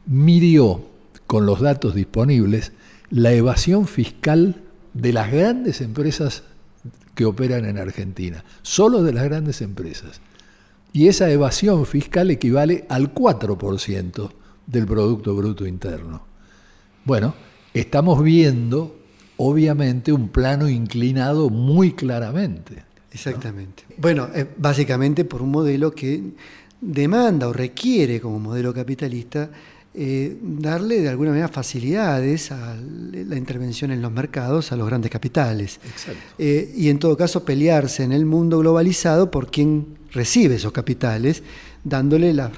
midió 0.07 0.83
con 1.27 1.45
los 1.45 1.61
datos 1.61 1.93
disponibles 1.93 2.71
la 3.11 3.33
evasión 3.33 3.85
fiscal 3.85 4.63
de 4.97 5.13
las 5.13 5.31
grandes 5.31 5.81
empresas 5.81 6.43
que 7.13 7.25
operan 7.25 7.65
en 7.65 7.77
Argentina, 7.77 8.43
solo 8.61 9.03
de 9.03 9.13
las 9.13 9.23
grandes 9.25 9.61
empresas. 9.61 10.21
Y 10.91 11.07
esa 11.07 11.29
evasión 11.29 11.85
fiscal 11.85 12.31
equivale 12.31 12.85
al 12.89 13.13
4% 13.13 14.31
del 14.65 14.85
Producto 14.85 15.35
Bruto 15.35 15.67
Interno. 15.67 16.23
Bueno, 17.05 17.35
estamos 17.73 18.23
viendo, 18.23 18.99
obviamente, 19.37 20.11
un 20.11 20.29
plano 20.29 20.67
inclinado 20.67 21.49
muy 21.49 21.93
claramente. 21.93 22.83
Exactamente. 23.11 23.83
Bueno, 23.97 24.29
eh, 24.33 24.47
básicamente 24.57 25.25
por 25.25 25.41
un 25.41 25.51
modelo 25.51 25.91
que 25.91 26.33
demanda 26.81 27.47
o 27.47 27.53
requiere 27.53 28.19
como 28.19 28.39
modelo 28.39 28.73
capitalista 28.73 29.49
eh, 29.99 30.37
darle 30.43 31.01
de 31.01 31.09
alguna 31.09 31.31
manera 31.31 31.47
facilidades 31.47 32.51
a 32.51 32.77
la 32.77 33.35
intervención 33.35 33.89
en 33.89 33.99
los 33.99 34.11
mercados 34.11 34.71
a 34.71 34.75
los 34.75 34.85
grandes 34.85 35.09
capitales. 35.09 35.79
Eh, 36.37 36.71
y 36.77 36.89
en 36.89 36.99
todo 36.99 37.17
caso 37.17 37.43
pelearse 37.43 38.03
en 38.03 38.11
el 38.11 38.23
mundo 38.23 38.59
globalizado 38.59 39.31
por 39.31 39.49
quien 39.49 39.97
recibe 40.11 40.55
esos 40.55 40.71
capitales, 40.71 41.41
dándole 41.83 42.31
las 42.35 42.51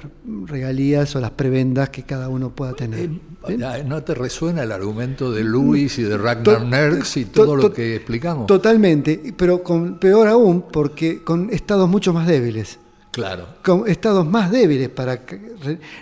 regalías 0.44 1.16
o 1.16 1.20
las 1.20 1.30
prebendas 1.30 1.88
que 1.88 2.02
cada 2.02 2.28
uno 2.28 2.54
pueda 2.54 2.74
tener. 2.74 3.08
Eh, 3.48 3.84
¿No 3.86 4.02
te 4.02 4.14
resuena 4.14 4.64
el 4.64 4.72
argumento 4.72 5.32
de 5.32 5.42
Luis 5.42 5.98
y 5.98 6.02
de 6.02 6.18
Ragnar 6.18 6.66
Nerx 6.66 7.16
y 7.16 7.24
todo 7.24 7.56
lo 7.56 7.72
que 7.72 7.96
explicamos? 7.96 8.48
Totalmente, 8.48 9.32
pero 9.34 9.62
con, 9.62 9.98
peor 9.98 10.28
aún 10.28 10.66
porque 10.70 11.24
con 11.24 11.48
estados 11.50 11.88
mucho 11.88 12.12
más 12.12 12.26
débiles. 12.26 12.78
Claro. 13.10 13.48
Con 13.64 13.88
estados 13.88 14.26
más 14.26 14.50
débiles 14.50 14.88
para 14.88 15.20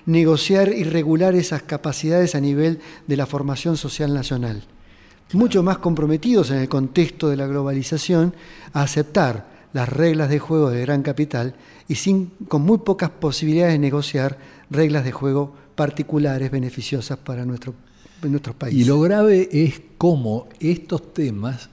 negociar 0.06 0.68
y 0.68 0.84
regular 0.84 1.34
esas 1.34 1.62
capacidades 1.62 2.34
a 2.34 2.40
nivel 2.40 2.80
de 3.06 3.16
la 3.16 3.26
formación 3.26 3.76
social 3.76 4.12
nacional. 4.12 4.62
Mucho 5.32 5.62
más 5.62 5.78
comprometidos 5.78 6.50
en 6.50 6.58
el 6.58 6.68
contexto 6.68 7.28
de 7.28 7.36
la 7.36 7.46
globalización 7.46 8.34
a 8.72 8.82
aceptar 8.82 9.58
las 9.72 9.88
reglas 9.88 10.30
de 10.30 10.38
juego 10.38 10.70
de 10.70 10.80
gran 10.82 11.02
capital 11.02 11.54
y 11.86 11.96
sin, 11.96 12.26
con 12.48 12.62
muy 12.62 12.78
pocas 12.78 13.10
posibilidades 13.10 13.74
de 13.74 13.78
negociar 13.78 14.38
reglas 14.70 15.04
de 15.04 15.12
juego 15.12 15.54
particulares 15.74 16.50
beneficiosas 16.50 17.18
para 17.18 17.44
nuestro, 17.44 17.74
nuestros 18.22 18.56
países. 18.56 18.80
Y 18.80 18.84
lo 18.84 19.00
grave 19.00 19.48
es 19.52 19.80
cómo 19.96 20.48
estos 20.60 21.12
temas 21.14 21.68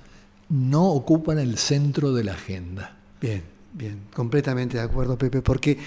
no 0.50 0.92
ocupan 0.92 1.40
el 1.40 1.58
centro 1.58 2.14
de 2.14 2.24
la 2.24 2.34
agenda. 2.34 2.98
Bien. 3.20 3.55
Bien, 3.78 4.04
completamente 4.14 4.78
de 4.78 4.84
acuerdo, 4.84 5.18
Pepe, 5.18 5.42
porque 5.42 5.78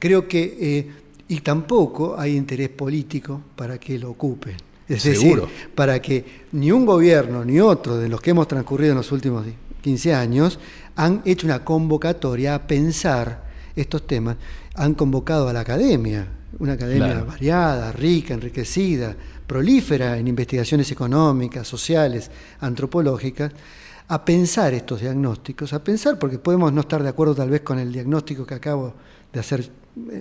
creo 0.00 0.26
que, 0.26 0.56
eh, 0.60 0.90
y 1.28 1.40
tampoco 1.40 2.18
hay 2.18 2.36
interés 2.36 2.70
político 2.70 3.40
para 3.54 3.78
que 3.78 3.98
lo 4.00 4.10
ocupen. 4.10 4.56
Es 4.88 5.04
decir, 5.04 5.40
para 5.74 6.00
que 6.02 6.24
ni 6.52 6.72
un 6.72 6.84
gobierno 6.84 7.44
ni 7.44 7.60
otro 7.60 7.96
de 7.98 8.08
los 8.08 8.20
que 8.20 8.30
hemos 8.30 8.48
transcurrido 8.48 8.92
en 8.92 8.98
los 8.98 9.10
últimos 9.12 9.44
15 9.80 10.14
años 10.14 10.58
han 10.96 11.22
hecho 11.24 11.46
una 11.46 11.64
convocatoria 11.64 12.56
a 12.56 12.66
pensar 12.66 13.44
estos 13.76 14.06
temas, 14.06 14.36
han 14.74 14.94
convocado 14.94 15.48
a 15.48 15.52
la 15.52 15.60
academia, 15.60 16.26
una 16.58 16.72
academia 16.72 17.22
variada, 17.22 17.92
rica, 17.92 18.34
enriquecida, 18.34 19.14
prolífera 19.46 20.18
en 20.18 20.26
investigaciones 20.26 20.90
económicas, 20.90 21.68
sociales, 21.68 22.30
antropológicas, 22.60 23.52
a 24.08 24.24
pensar 24.24 24.72
estos 24.74 25.00
diagnósticos, 25.00 25.72
a 25.72 25.82
pensar, 25.82 26.18
porque 26.18 26.38
podemos 26.38 26.72
no 26.72 26.82
estar 26.82 27.02
de 27.02 27.08
acuerdo 27.08 27.34
tal 27.34 27.50
vez 27.50 27.62
con 27.62 27.78
el 27.78 27.92
diagnóstico 27.92 28.46
que 28.46 28.54
acabo 28.54 28.94
de 29.32 29.40
hacer 29.40 29.68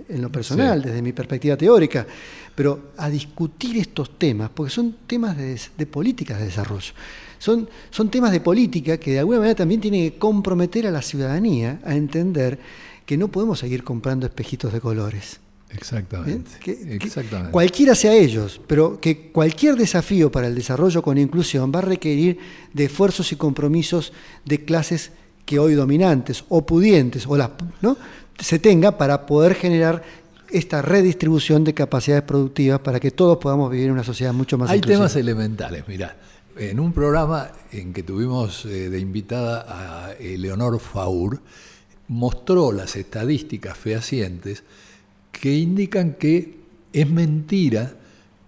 en 0.08 0.22
lo 0.22 0.32
personal, 0.32 0.82
desde 0.82 1.02
mi 1.02 1.12
perspectiva 1.12 1.58
teórica, 1.58 2.08
pero 2.56 2.92
a 2.98 3.10
discutir 3.10 3.78
estos 3.78 4.18
temas, 4.18 4.50
porque 4.50 4.72
son 4.72 4.96
temas 5.06 5.38
de, 5.38 5.60
de 5.78 5.86
políticas 5.86 6.40
de 6.40 6.46
desarrollo. 6.46 6.94
Son, 7.38 7.68
son 7.90 8.10
temas 8.10 8.32
de 8.32 8.40
política 8.40 8.98
que 8.98 9.12
de 9.12 9.20
alguna 9.20 9.40
manera 9.40 9.56
también 9.56 9.82
tienen 9.82 10.12
que 10.12 10.18
comprometer 10.18 10.88
a 10.88 10.92
la 10.92 11.02
ciudadanía 11.02 11.80
a 11.84 11.94
entender 11.94 12.58
que 13.06 13.18
no 13.18 13.28
podemos 13.28 13.60
seguir 13.60 13.84
comprando 13.84 14.26
espejitos 14.26 14.72
de 14.72 14.82
colores. 14.82 15.40
Exactamente. 15.76 16.52
¿Eh? 16.66 16.98
exactamente. 17.02 17.52
cualquiera 17.52 17.96
sea 17.96 18.14
ellos, 18.14 18.62
pero 18.68 19.00
que 19.00 19.32
cualquier 19.32 19.76
desafío 19.76 20.32
para 20.32 20.48
el 20.48 20.56
desarrollo 20.56 21.02
con 21.02 21.18
inclusión 21.18 21.72
va 21.74 21.80
a 21.80 21.84
requerir 21.84 22.40
de 22.74 22.86
esfuerzos 22.86 23.32
y 23.32 23.36
compromisos 23.36 24.14
de 24.46 24.64
clases 24.66 25.12
que 25.46 25.60
hoy 25.60 25.76
dominantes 25.76 26.44
o 26.50 26.66
pudientes 26.66 27.26
o 27.28 27.38
las, 27.38 27.52
¿no? 27.82 27.98
se 28.40 28.60
tenga 28.60 28.98
para 28.98 29.26
poder 29.26 29.56
generar 29.56 30.04
esta 30.50 30.82
redistribución 30.82 31.64
de 31.64 31.74
capacidades 31.74 32.24
productivas 32.24 32.80
para 32.80 33.00
que 33.00 33.12
todos 33.12 33.38
podamos 33.38 33.72
vivir 33.72 33.88
en 33.88 33.94
una 33.94 34.04
sociedad 34.04 34.34
mucho 34.34 34.58
más 34.58 34.70
Hay 34.70 34.78
inclusiva. 34.78 35.00
temas 35.00 35.16
elementales, 35.16 35.88
mira. 35.88 36.16
En 36.58 36.80
un 36.80 36.94
programa 36.94 37.52
en 37.74 37.92
que 37.92 38.04
tuvimos 38.04 38.66
eh, 38.66 38.90
de 38.90 39.00
invitada 39.00 39.66
a 39.68 40.14
Eleonor 40.14 40.80
Faur, 40.80 41.42
mostró 42.08 42.72
las 42.72 42.96
estadísticas 42.96 43.78
fehacientes 43.78 44.64
que 45.40 45.54
indican 45.54 46.14
que 46.14 46.60
es 46.94 47.10
mentira 47.10 47.94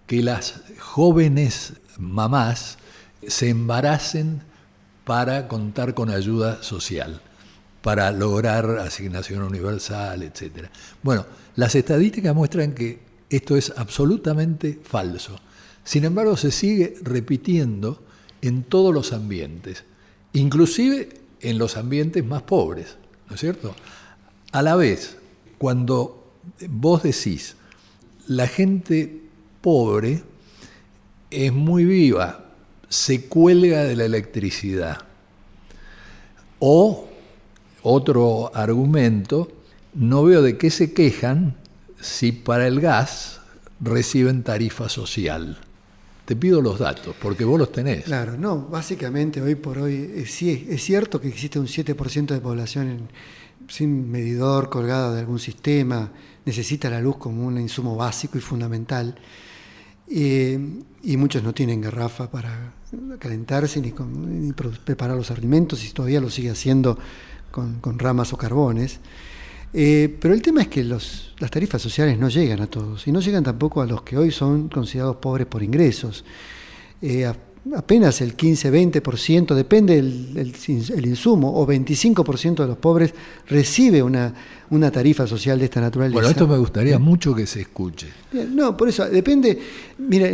que 0.06 0.22
las 0.24 0.62
jóvenes 0.80 1.74
mamás 1.98 2.78
se 3.28 3.50
embaracen 3.50 4.42
para 5.04 5.48
contar 5.48 5.94
con 5.94 6.10
ayuda 6.10 6.64
social 6.64 7.22
para 7.88 8.12
lograr 8.12 8.80
asignación 8.80 9.44
universal, 9.44 10.22
etc. 10.22 10.68
Bueno, 11.04 11.26
las 11.56 11.74
estadísticas 11.74 12.36
muestran 12.36 12.74
que 12.74 13.00
esto 13.30 13.56
es 13.56 13.72
absolutamente 13.78 14.78
falso. 14.84 15.40
Sin 15.86 16.04
embargo, 16.04 16.36
se 16.36 16.52
sigue 16.52 16.96
repitiendo 17.02 18.04
en 18.42 18.64
todos 18.64 18.94
los 18.94 19.14
ambientes, 19.14 19.86
inclusive 20.34 21.22
en 21.40 21.58
los 21.58 21.78
ambientes 21.78 22.26
más 22.26 22.42
pobres, 22.42 22.98
¿no 23.30 23.36
es 23.36 23.40
cierto? 23.40 23.74
A 24.52 24.62
la 24.62 24.76
vez, 24.76 25.16
cuando 25.58 26.17
vos 26.70 27.04
decís, 27.04 27.56
la 28.28 28.48
gente 28.48 29.22
pobre 29.62 30.24
es 31.30 31.54
muy 31.54 31.86
viva, 31.86 32.46
se 32.90 33.26
cuelga 33.26 33.84
de 33.84 33.96
la 33.96 34.06
electricidad, 34.06 35.00
o 36.60 37.08
otro 37.84 38.52
argumento, 38.56 39.52
no 39.94 40.24
veo 40.24 40.42
de 40.42 40.58
qué 40.58 40.70
se 40.70 40.94
quejan 40.94 41.56
si 42.00 42.32
para 42.32 42.68
el 42.68 42.80
gas 42.82 43.42
reciben 43.80 44.44
tarifa 44.44 44.90
social. 44.90 45.60
Te 46.26 46.36
pido 46.36 46.62
los 46.62 46.80
datos, 46.80 47.16
porque 47.22 47.46
vos 47.46 47.58
los 47.58 47.72
tenés. 47.72 48.04
Claro, 48.04 48.38
no, 48.38 48.68
básicamente 48.68 49.42
hoy 49.42 49.56
por 49.56 49.78
hoy 49.78 50.12
eh, 50.14 50.26
sí 50.26 50.68
es 50.70 50.84
cierto 50.84 51.22
que 51.22 51.30
existe 51.30 51.58
un 51.58 51.68
7% 51.68 52.28
de 52.28 52.42
población 52.42 53.08
sin 53.70 54.12
medidor 54.12 54.70
colgado 54.70 55.14
de 55.14 55.22
algún 55.22 55.40
sistema, 55.40 56.12
necesita 56.48 56.90
la 56.90 57.02
luz 57.02 57.18
como 57.18 57.46
un 57.46 57.60
insumo 57.60 57.98
básico 57.98 58.38
y 58.38 58.42
fundamental, 58.42 59.16
eh, 60.10 60.58
y 61.04 61.18
muchos 61.18 61.44
no 61.44 61.54
tienen 61.54 61.82
garrafa 61.82 62.32
para 62.32 62.74
calentarse 63.20 63.82
ni, 63.82 63.92
preparar 64.54 65.18
los 65.18 65.30
alimentos 65.30 65.84
y 65.84 65.92
todavía 65.92 66.22
lo 66.22 66.30
sigue 66.30 66.50
haciendo 66.50 66.98
con, 67.52 68.00
ramas 68.00 68.32
o 68.32 68.38
carbones. 68.38 69.02
Eh, 69.74 70.18
pero 70.22 70.34
el 70.34 70.42
tema 70.42 70.62
es 70.62 70.70
que 70.70 70.86
las 70.86 71.52
tarifas 71.52 71.82
sociales 71.82 72.18
no 72.18 72.30
llegan 72.30 72.62
a 72.62 72.68
todos 72.68 73.06
y 73.08 73.12
no 73.12 73.20
llegan 73.20 73.44
tampoco 73.44 73.82
a 73.82 73.86
los 73.86 74.04
que 74.04 74.18
hoy 74.18 74.32
son 74.32 74.70
considerados 74.70 75.18
pobres 75.18 75.48
por 75.48 75.62
ingresos. 75.62 76.24
Eh, 77.02 77.30
apenas 77.76 78.22
el 78.22 78.38
15-20%, 78.38 79.54
depende 79.54 79.98
el, 79.98 80.54
el, 80.96 81.06
insumo, 81.06 81.60
o 81.60 81.68
25% 81.68 82.56
de 82.56 82.68
los 82.68 82.78
pobres 82.78 83.14
recibe 83.48 84.02
una, 84.04 84.34
una 84.70 84.92
tarifa 84.92 85.28
social 85.28 85.60
de 85.60 85.66
esta 85.66 85.82
naturaleza. 85.82 86.14
Bueno, 86.14 86.30
esto 86.30 86.48
me 86.48 86.58
gustaría 86.58 87.00
mucho 87.00 87.34
que 87.34 87.48
se 87.48 87.62
escuche. 87.62 88.08
No, 88.32 88.76
por 88.76 88.90
eso, 88.90 89.08
depende, 89.10 89.60
mira, 89.98 90.28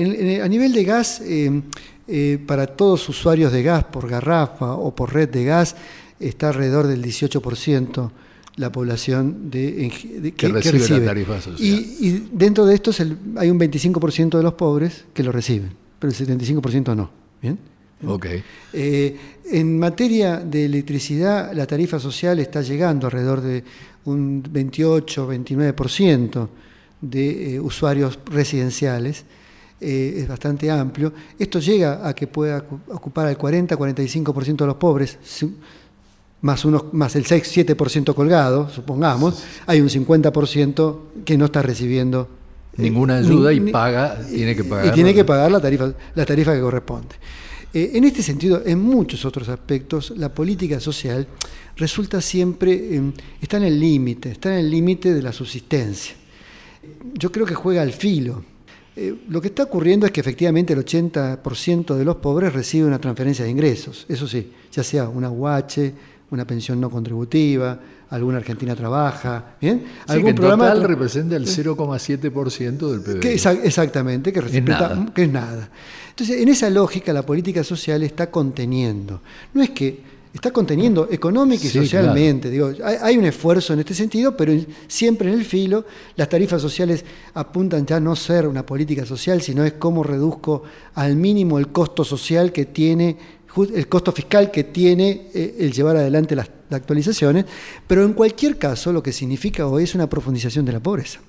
a 0.44 0.48
nivel 0.48 0.74
de 0.74 0.84
gas, 0.84 1.22
eh, 1.26 2.40
para 2.46 2.68
todos 2.68 3.08
usuarios 3.10 3.52
de 3.52 3.64
gas 3.64 3.86
por 3.86 4.10
garrafa 4.10 4.74
o 4.74 4.96
por 4.96 5.14
red 5.14 5.30
de 5.30 5.46
gas, 5.46 5.76
está 6.20 6.50
alrededor 6.50 6.88
del 6.88 7.04
18% 7.04 8.12
la 8.56 8.72
población 8.72 9.50
de, 9.50 10.34
que, 10.38 10.48
recibe, 10.48 11.00
la 11.00 11.06
tarifa 11.06 11.42
social. 11.42 11.60
Y, 11.60 12.28
dentro 12.32 12.66
de 12.66 12.76
esto 12.76 12.92
hay 13.38 13.50
un 13.50 13.60
25% 13.60 14.38
de 14.38 14.44
los 14.44 14.54
pobres 14.54 15.06
que 15.14 15.24
lo 15.24 15.32
reciben, 15.32 15.72
pero 16.00 16.14
el 16.14 16.18
75% 16.18 16.96
no. 16.96 17.23
¿Bien? 17.44 17.60
Okay. 18.06 18.44
Eh, 18.72 19.18
en 19.52 19.78
materia 19.78 20.38
de 20.38 20.64
electricidad, 20.66 21.52
la 21.54 21.68
tarifa 21.68 22.00
social 22.00 22.40
está 22.40 22.62
llegando 22.62 23.08
alrededor 23.08 23.42
de 23.42 23.66
un 24.06 24.42
28-29% 24.44 26.48
de 27.02 27.56
eh, 27.56 27.60
usuarios 27.60 28.18
residenciales. 28.26 29.26
Eh, 29.82 30.20
es 30.20 30.28
bastante 30.28 30.72
amplio. 30.72 31.12
Esto 31.38 31.60
llega 31.60 32.08
a 32.08 32.16
que 32.16 32.28
pueda 32.28 32.66
ocupar 32.88 33.28
al 33.28 33.38
40-45% 33.38 34.56
de 34.56 34.66
los 34.66 34.78
pobres, 34.78 35.20
más, 36.42 36.66
más 36.94 37.16
el 37.18 37.26
6-7% 37.26 38.16
colgado, 38.16 38.70
supongamos, 38.70 39.44
hay 39.66 39.82
un 39.82 39.90
50% 39.90 41.00
que 41.26 41.38
no 41.38 41.44
está 41.46 41.62
recibiendo 41.62 42.30
ninguna 42.78 43.18
ayuda 43.18 43.54
y 43.54 43.60
paga, 43.72 44.20
tiene 44.28 44.56
que 44.56 44.64
pagar. 44.64 44.88
Y 44.88 44.92
tiene 44.92 45.14
que 45.14 45.24
pagar 45.24 45.52
la 45.52 45.60
tarifa, 45.60 45.94
la 46.16 46.26
tarifa 46.26 46.54
que 46.54 46.62
corresponde. 46.62 47.16
Eh, 47.74 47.92
en 47.96 48.04
este 48.04 48.22
sentido, 48.22 48.62
en 48.66 48.80
muchos 48.80 49.26
otros 49.26 49.50
aspectos, 49.50 50.14
la 50.16 50.34
política 50.34 50.80
social 50.80 51.28
resulta 51.76 52.22
siempre, 52.22 52.96
em, 52.96 53.12
está 53.42 53.58
en 53.58 53.64
el 53.64 53.80
límite, 53.80 54.32
está 54.32 54.54
en 54.54 54.66
el 54.66 54.70
límite 54.70 55.14
de 55.14 55.22
la 55.22 55.34
subsistencia. 55.34 56.16
Yo 57.16 57.32
creo 57.32 57.46
que 57.46 57.56
juega 57.56 57.82
al 57.82 57.92
filo. 57.92 58.44
Eh, 58.96 59.16
lo 59.28 59.42
que 59.42 59.48
está 59.48 59.64
ocurriendo 59.64 60.06
es 60.06 60.12
que 60.12 60.22
efectivamente 60.22 60.74
el 60.74 60.80
80% 60.80 61.96
de 61.96 62.06
los 62.06 62.18
pobres 62.18 62.54
recibe 62.54 62.86
una 62.86 63.00
transferencia 63.00 63.44
de 63.44 63.50
ingresos, 63.50 64.06
eso 64.08 64.28
sí, 64.28 64.52
ya 64.72 64.84
sea 64.84 65.10
una 65.10 65.32
UH, 65.32 65.92
una 66.30 66.46
pensión 66.46 66.80
no 66.80 66.92
contributiva, 66.92 67.80
alguna 68.14 68.38
Argentina 68.38 68.76
trabaja, 68.76 69.56
¿bien? 69.60 69.86
¿Algún 70.08 70.28
que 70.28 70.34
programa 70.36 70.72
total 70.72 70.88
representa 70.88 71.36
el 71.36 71.48
0,7% 71.48 72.92
del 72.92 73.02
PIB. 73.02 73.66
exactamente, 73.66 74.32
que, 74.32 74.40
es 74.40 74.64
nada. 74.64 75.12
que 75.14 75.24
es 75.24 75.32
nada. 75.32 75.70
Entonces, 76.10 76.40
en 76.40 76.48
esa 76.48 76.70
lógica 76.70 77.12
la 77.12 77.26
política 77.26 77.64
social 77.64 78.04
está 78.04 78.30
conteniendo. 78.30 79.22
No 79.56 79.64
es 79.64 79.72
que 79.72 80.14
está 80.32 80.52
conteniendo 80.52 81.08
económica 81.10 81.66
y 81.66 81.70
socialmente. 81.70 82.52
Digo, 82.52 82.72
hay, 82.84 83.18
un 83.18 83.26
esfuerzo 83.26 83.74
en 83.74 83.80
este 83.80 83.96
sentido, 83.96 84.38
pero 84.38 84.54
siempre 84.88 85.30
en 85.32 85.40
el 85.40 85.44
filo 85.46 85.84
las 86.16 86.30
tarifas 86.30 86.62
sociales 86.62 87.04
apuntan 87.34 87.84
ya 87.84 87.96
a 87.96 88.00
no 88.00 88.16
ser 88.16 88.48
una 88.48 88.64
política 88.64 89.08
social, 89.08 89.42
sino 89.42 89.66
es 89.66 89.74
cómo 89.74 90.04
reduzco 90.04 90.64
al 90.94 91.16
mínimo 91.16 91.58
el 91.58 91.70
costo 91.70 92.04
social 92.04 92.52
que 92.52 92.66
tiene 92.66 93.18
el 93.74 93.88
costo 93.88 94.12
fiscal 94.12 94.52
que 94.52 94.66
tiene 94.66 95.28
eh, 95.34 95.56
el 95.60 95.72
llevar 95.72 95.98
adelante 95.98 96.36
las, 96.36 96.50
actualizaciones, 96.72 97.46
pero 97.86 98.04
en 98.04 98.14
cualquier 98.14 98.58
caso 98.58 98.92
lo 98.92 99.04
que 99.04 99.12
significa 99.12 99.68
hoy 99.68 99.84
es 99.84 99.94
una 99.94 100.10
profundización 100.10 100.66
de 100.66 100.72
la 100.72 100.80
pobreza. 100.80 101.20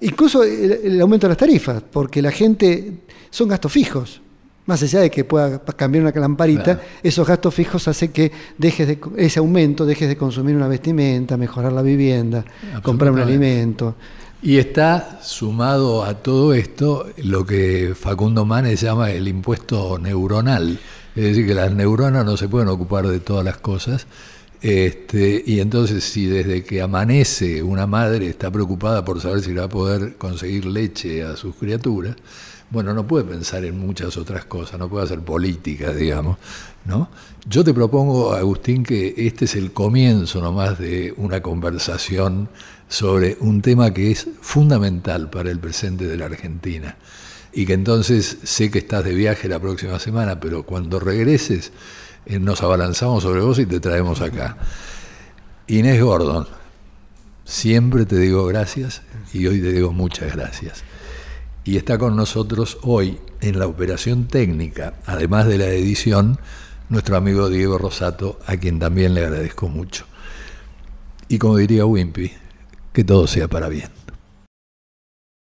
Incluso 0.00 0.44
el, 0.44 1.00
aumento 1.00 1.26
de 1.26 1.30
las 1.30 1.38
tarifas, 1.38 1.82
porque 1.82 2.22
la 2.22 2.30
gente 2.30 3.00
son 3.28 3.48
gastos 3.48 3.72
fijos. 3.72 4.20
Más 4.66 4.80
allá 4.84 5.00
de 5.00 5.10
que 5.10 5.24
pueda 5.24 5.58
cambiar 5.76 6.04
una 6.04 6.12
lamparita, 6.12 6.80
esos 7.02 7.26
gastos 7.26 7.52
fijos 7.52 7.88
hacen 7.88 8.12
que 8.12 8.30
dejes 8.56 8.86
de, 8.86 8.98
ese 9.16 9.40
aumento 9.40 9.84
dejes 9.84 10.08
de 10.08 10.16
consumir 10.16 10.54
una 10.54 10.68
vestimenta, 10.68 11.36
mejorar 11.36 11.72
la 11.72 11.82
vivienda, 11.82 12.44
comprar 12.82 13.10
un 13.10 13.18
alimento. 13.18 13.96
Y 14.44 14.58
está 14.58 15.20
sumado 15.22 16.04
a 16.04 16.14
todo 16.14 16.52
esto 16.52 17.06
lo 17.16 17.46
que 17.46 17.94
Facundo 17.98 18.44
Manes 18.44 18.82
llama 18.82 19.10
el 19.10 19.26
impuesto 19.26 19.98
neuronal, 19.98 20.78
es 21.14 21.22
decir, 21.22 21.46
que 21.46 21.54
las 21.54 21.72
neuronas 21.72 22.24
no 22.24 22.36
se 22.36 22.48
pueden 22.48 22.68
ocupar 22.68 23.06
de 23.06 23.20
todas 23.20 23.44
las 23.44 23.58
cosas. 23.58 24.06
Este, 24.60 25.42
y 25.44 25.60
entonces 25.60 26.04
si 26.04 26.24
desde 26.26 26.64
que 26.64 26.80
amanece 26.80 27.62
una 27.62 27.86
madre 27.86 28.28
está 28.28 28.50
preocupada 28.50 29.04
por 29.04 29.20
saber 29.20 29.42
si 29.42 29.52
va 29.52 29.64
a 29.64 29.68
poder 29.68 30.16
conseguir 30.16 30.64
leche 30.64 31.22
a 31.22 31.36
sus 31.36 31.54
criaturas, 31.56 32.16
bueno, 32.70 32.94
no 32.94 33.06
puede 33.06 33.24
pensar 33.24 33.64
en 33.64 33.78
muchas 33.78 34.16
otras 34.16 34.46
cosas, 34.46 34.78
no 34.80 34.88
puede 34.88 35.04
hacer 35.04 35.20
política, 35.20 35.92
digamos, 35.92 36.38
¿no? 36.86 37.10
Yo 37.46 37.62
te 37.62 37.74
propongo, 37.74 38.32
Agustín, 38.32 38.84
que 38.84 39.14
este 39.18 39.44
es 39.44 39.54
el 39.54 39.72
comienzo 39.72 40.40
nomás 40.40 40.78
de 40.78 41.12
una 41.18 41.42
conversación 41.42 42.48
sobre 42.88 43.36
un 43.40 43.60
tema 43.60 43.92
que 43.92 44.10
es 44.10 44.26
fundamental 44.40 45.28
para 45.28 45.50
el 45.50 45.58
presente 45.58 46.06
de 46.06 46.16
la 46.16 46.24
Argentina 46.24 46.96
y 47.54 47.66
que 47.66 47.72
entonces 47.72 48.38
sé 48.42 48.70
que 48.70 48.78
estás 48.78 49.04
de 49.04 49.14
viaje 49.14 49.48
la 49.48 49.60
próxima 49.60 49.98
semana, 49.98 50.40
pero 50.40 50.64
cuando 50.64 50.98
regreses 50.98 51.72
eh, 52.26 52.38
nos 52.38 52.62
abalanzamos 52.62 53.22
sobre 53.22 53.40
vos 53.42 53.58
y 53.58 53.66
te 53.66 53.80
traemos 53.80 54.20
acá. 54.20 54.56
Inés 55.68 56.02
Gordon, 56.02 56.46
siempre 57.44 58.06
te 58.06 58.18
digo 58.18 58.44
gracias 58.46 59.02
y 59.32 59.46
hoy 59.46 59.60
te 59.60 59.72
digo 59.72 59.92
muchas 59.92 60.34
gracias. 60.34 60.82
Y 61.64 61.76
está 61.76 61.96
con 61.96 62.16
nosotros 62.16 62.78
hoy 62.82 63.18
en 63.40 63.58
la 63.58 63.66
operación 63.66 64.26
técnica, 64.26 64.94
además 65.06 65.46
de 65.46 65.58
la 65.58 65.66
edición, 65.66 66.38
nuestro 66.88 67.16
amigo 67.16 67.48
Diego 67.48 67.78
Rosato, 67.78 68.38
a 68.46 68.56
quien 68.56 68.78
también 68.78 69.14
le 69.14 69.24
agradezco 69.24 69.68
mucho. 69.68 70.06
Y 71.28 71.38
como 71.38 71.56
diría 71.56 71.86
Wimpy, 71.86 72.32
que 72.92 73.04
todo 73.04 73.26
sea 73.26 73.48
para 73.48 73.68
bien. 73.68 73.93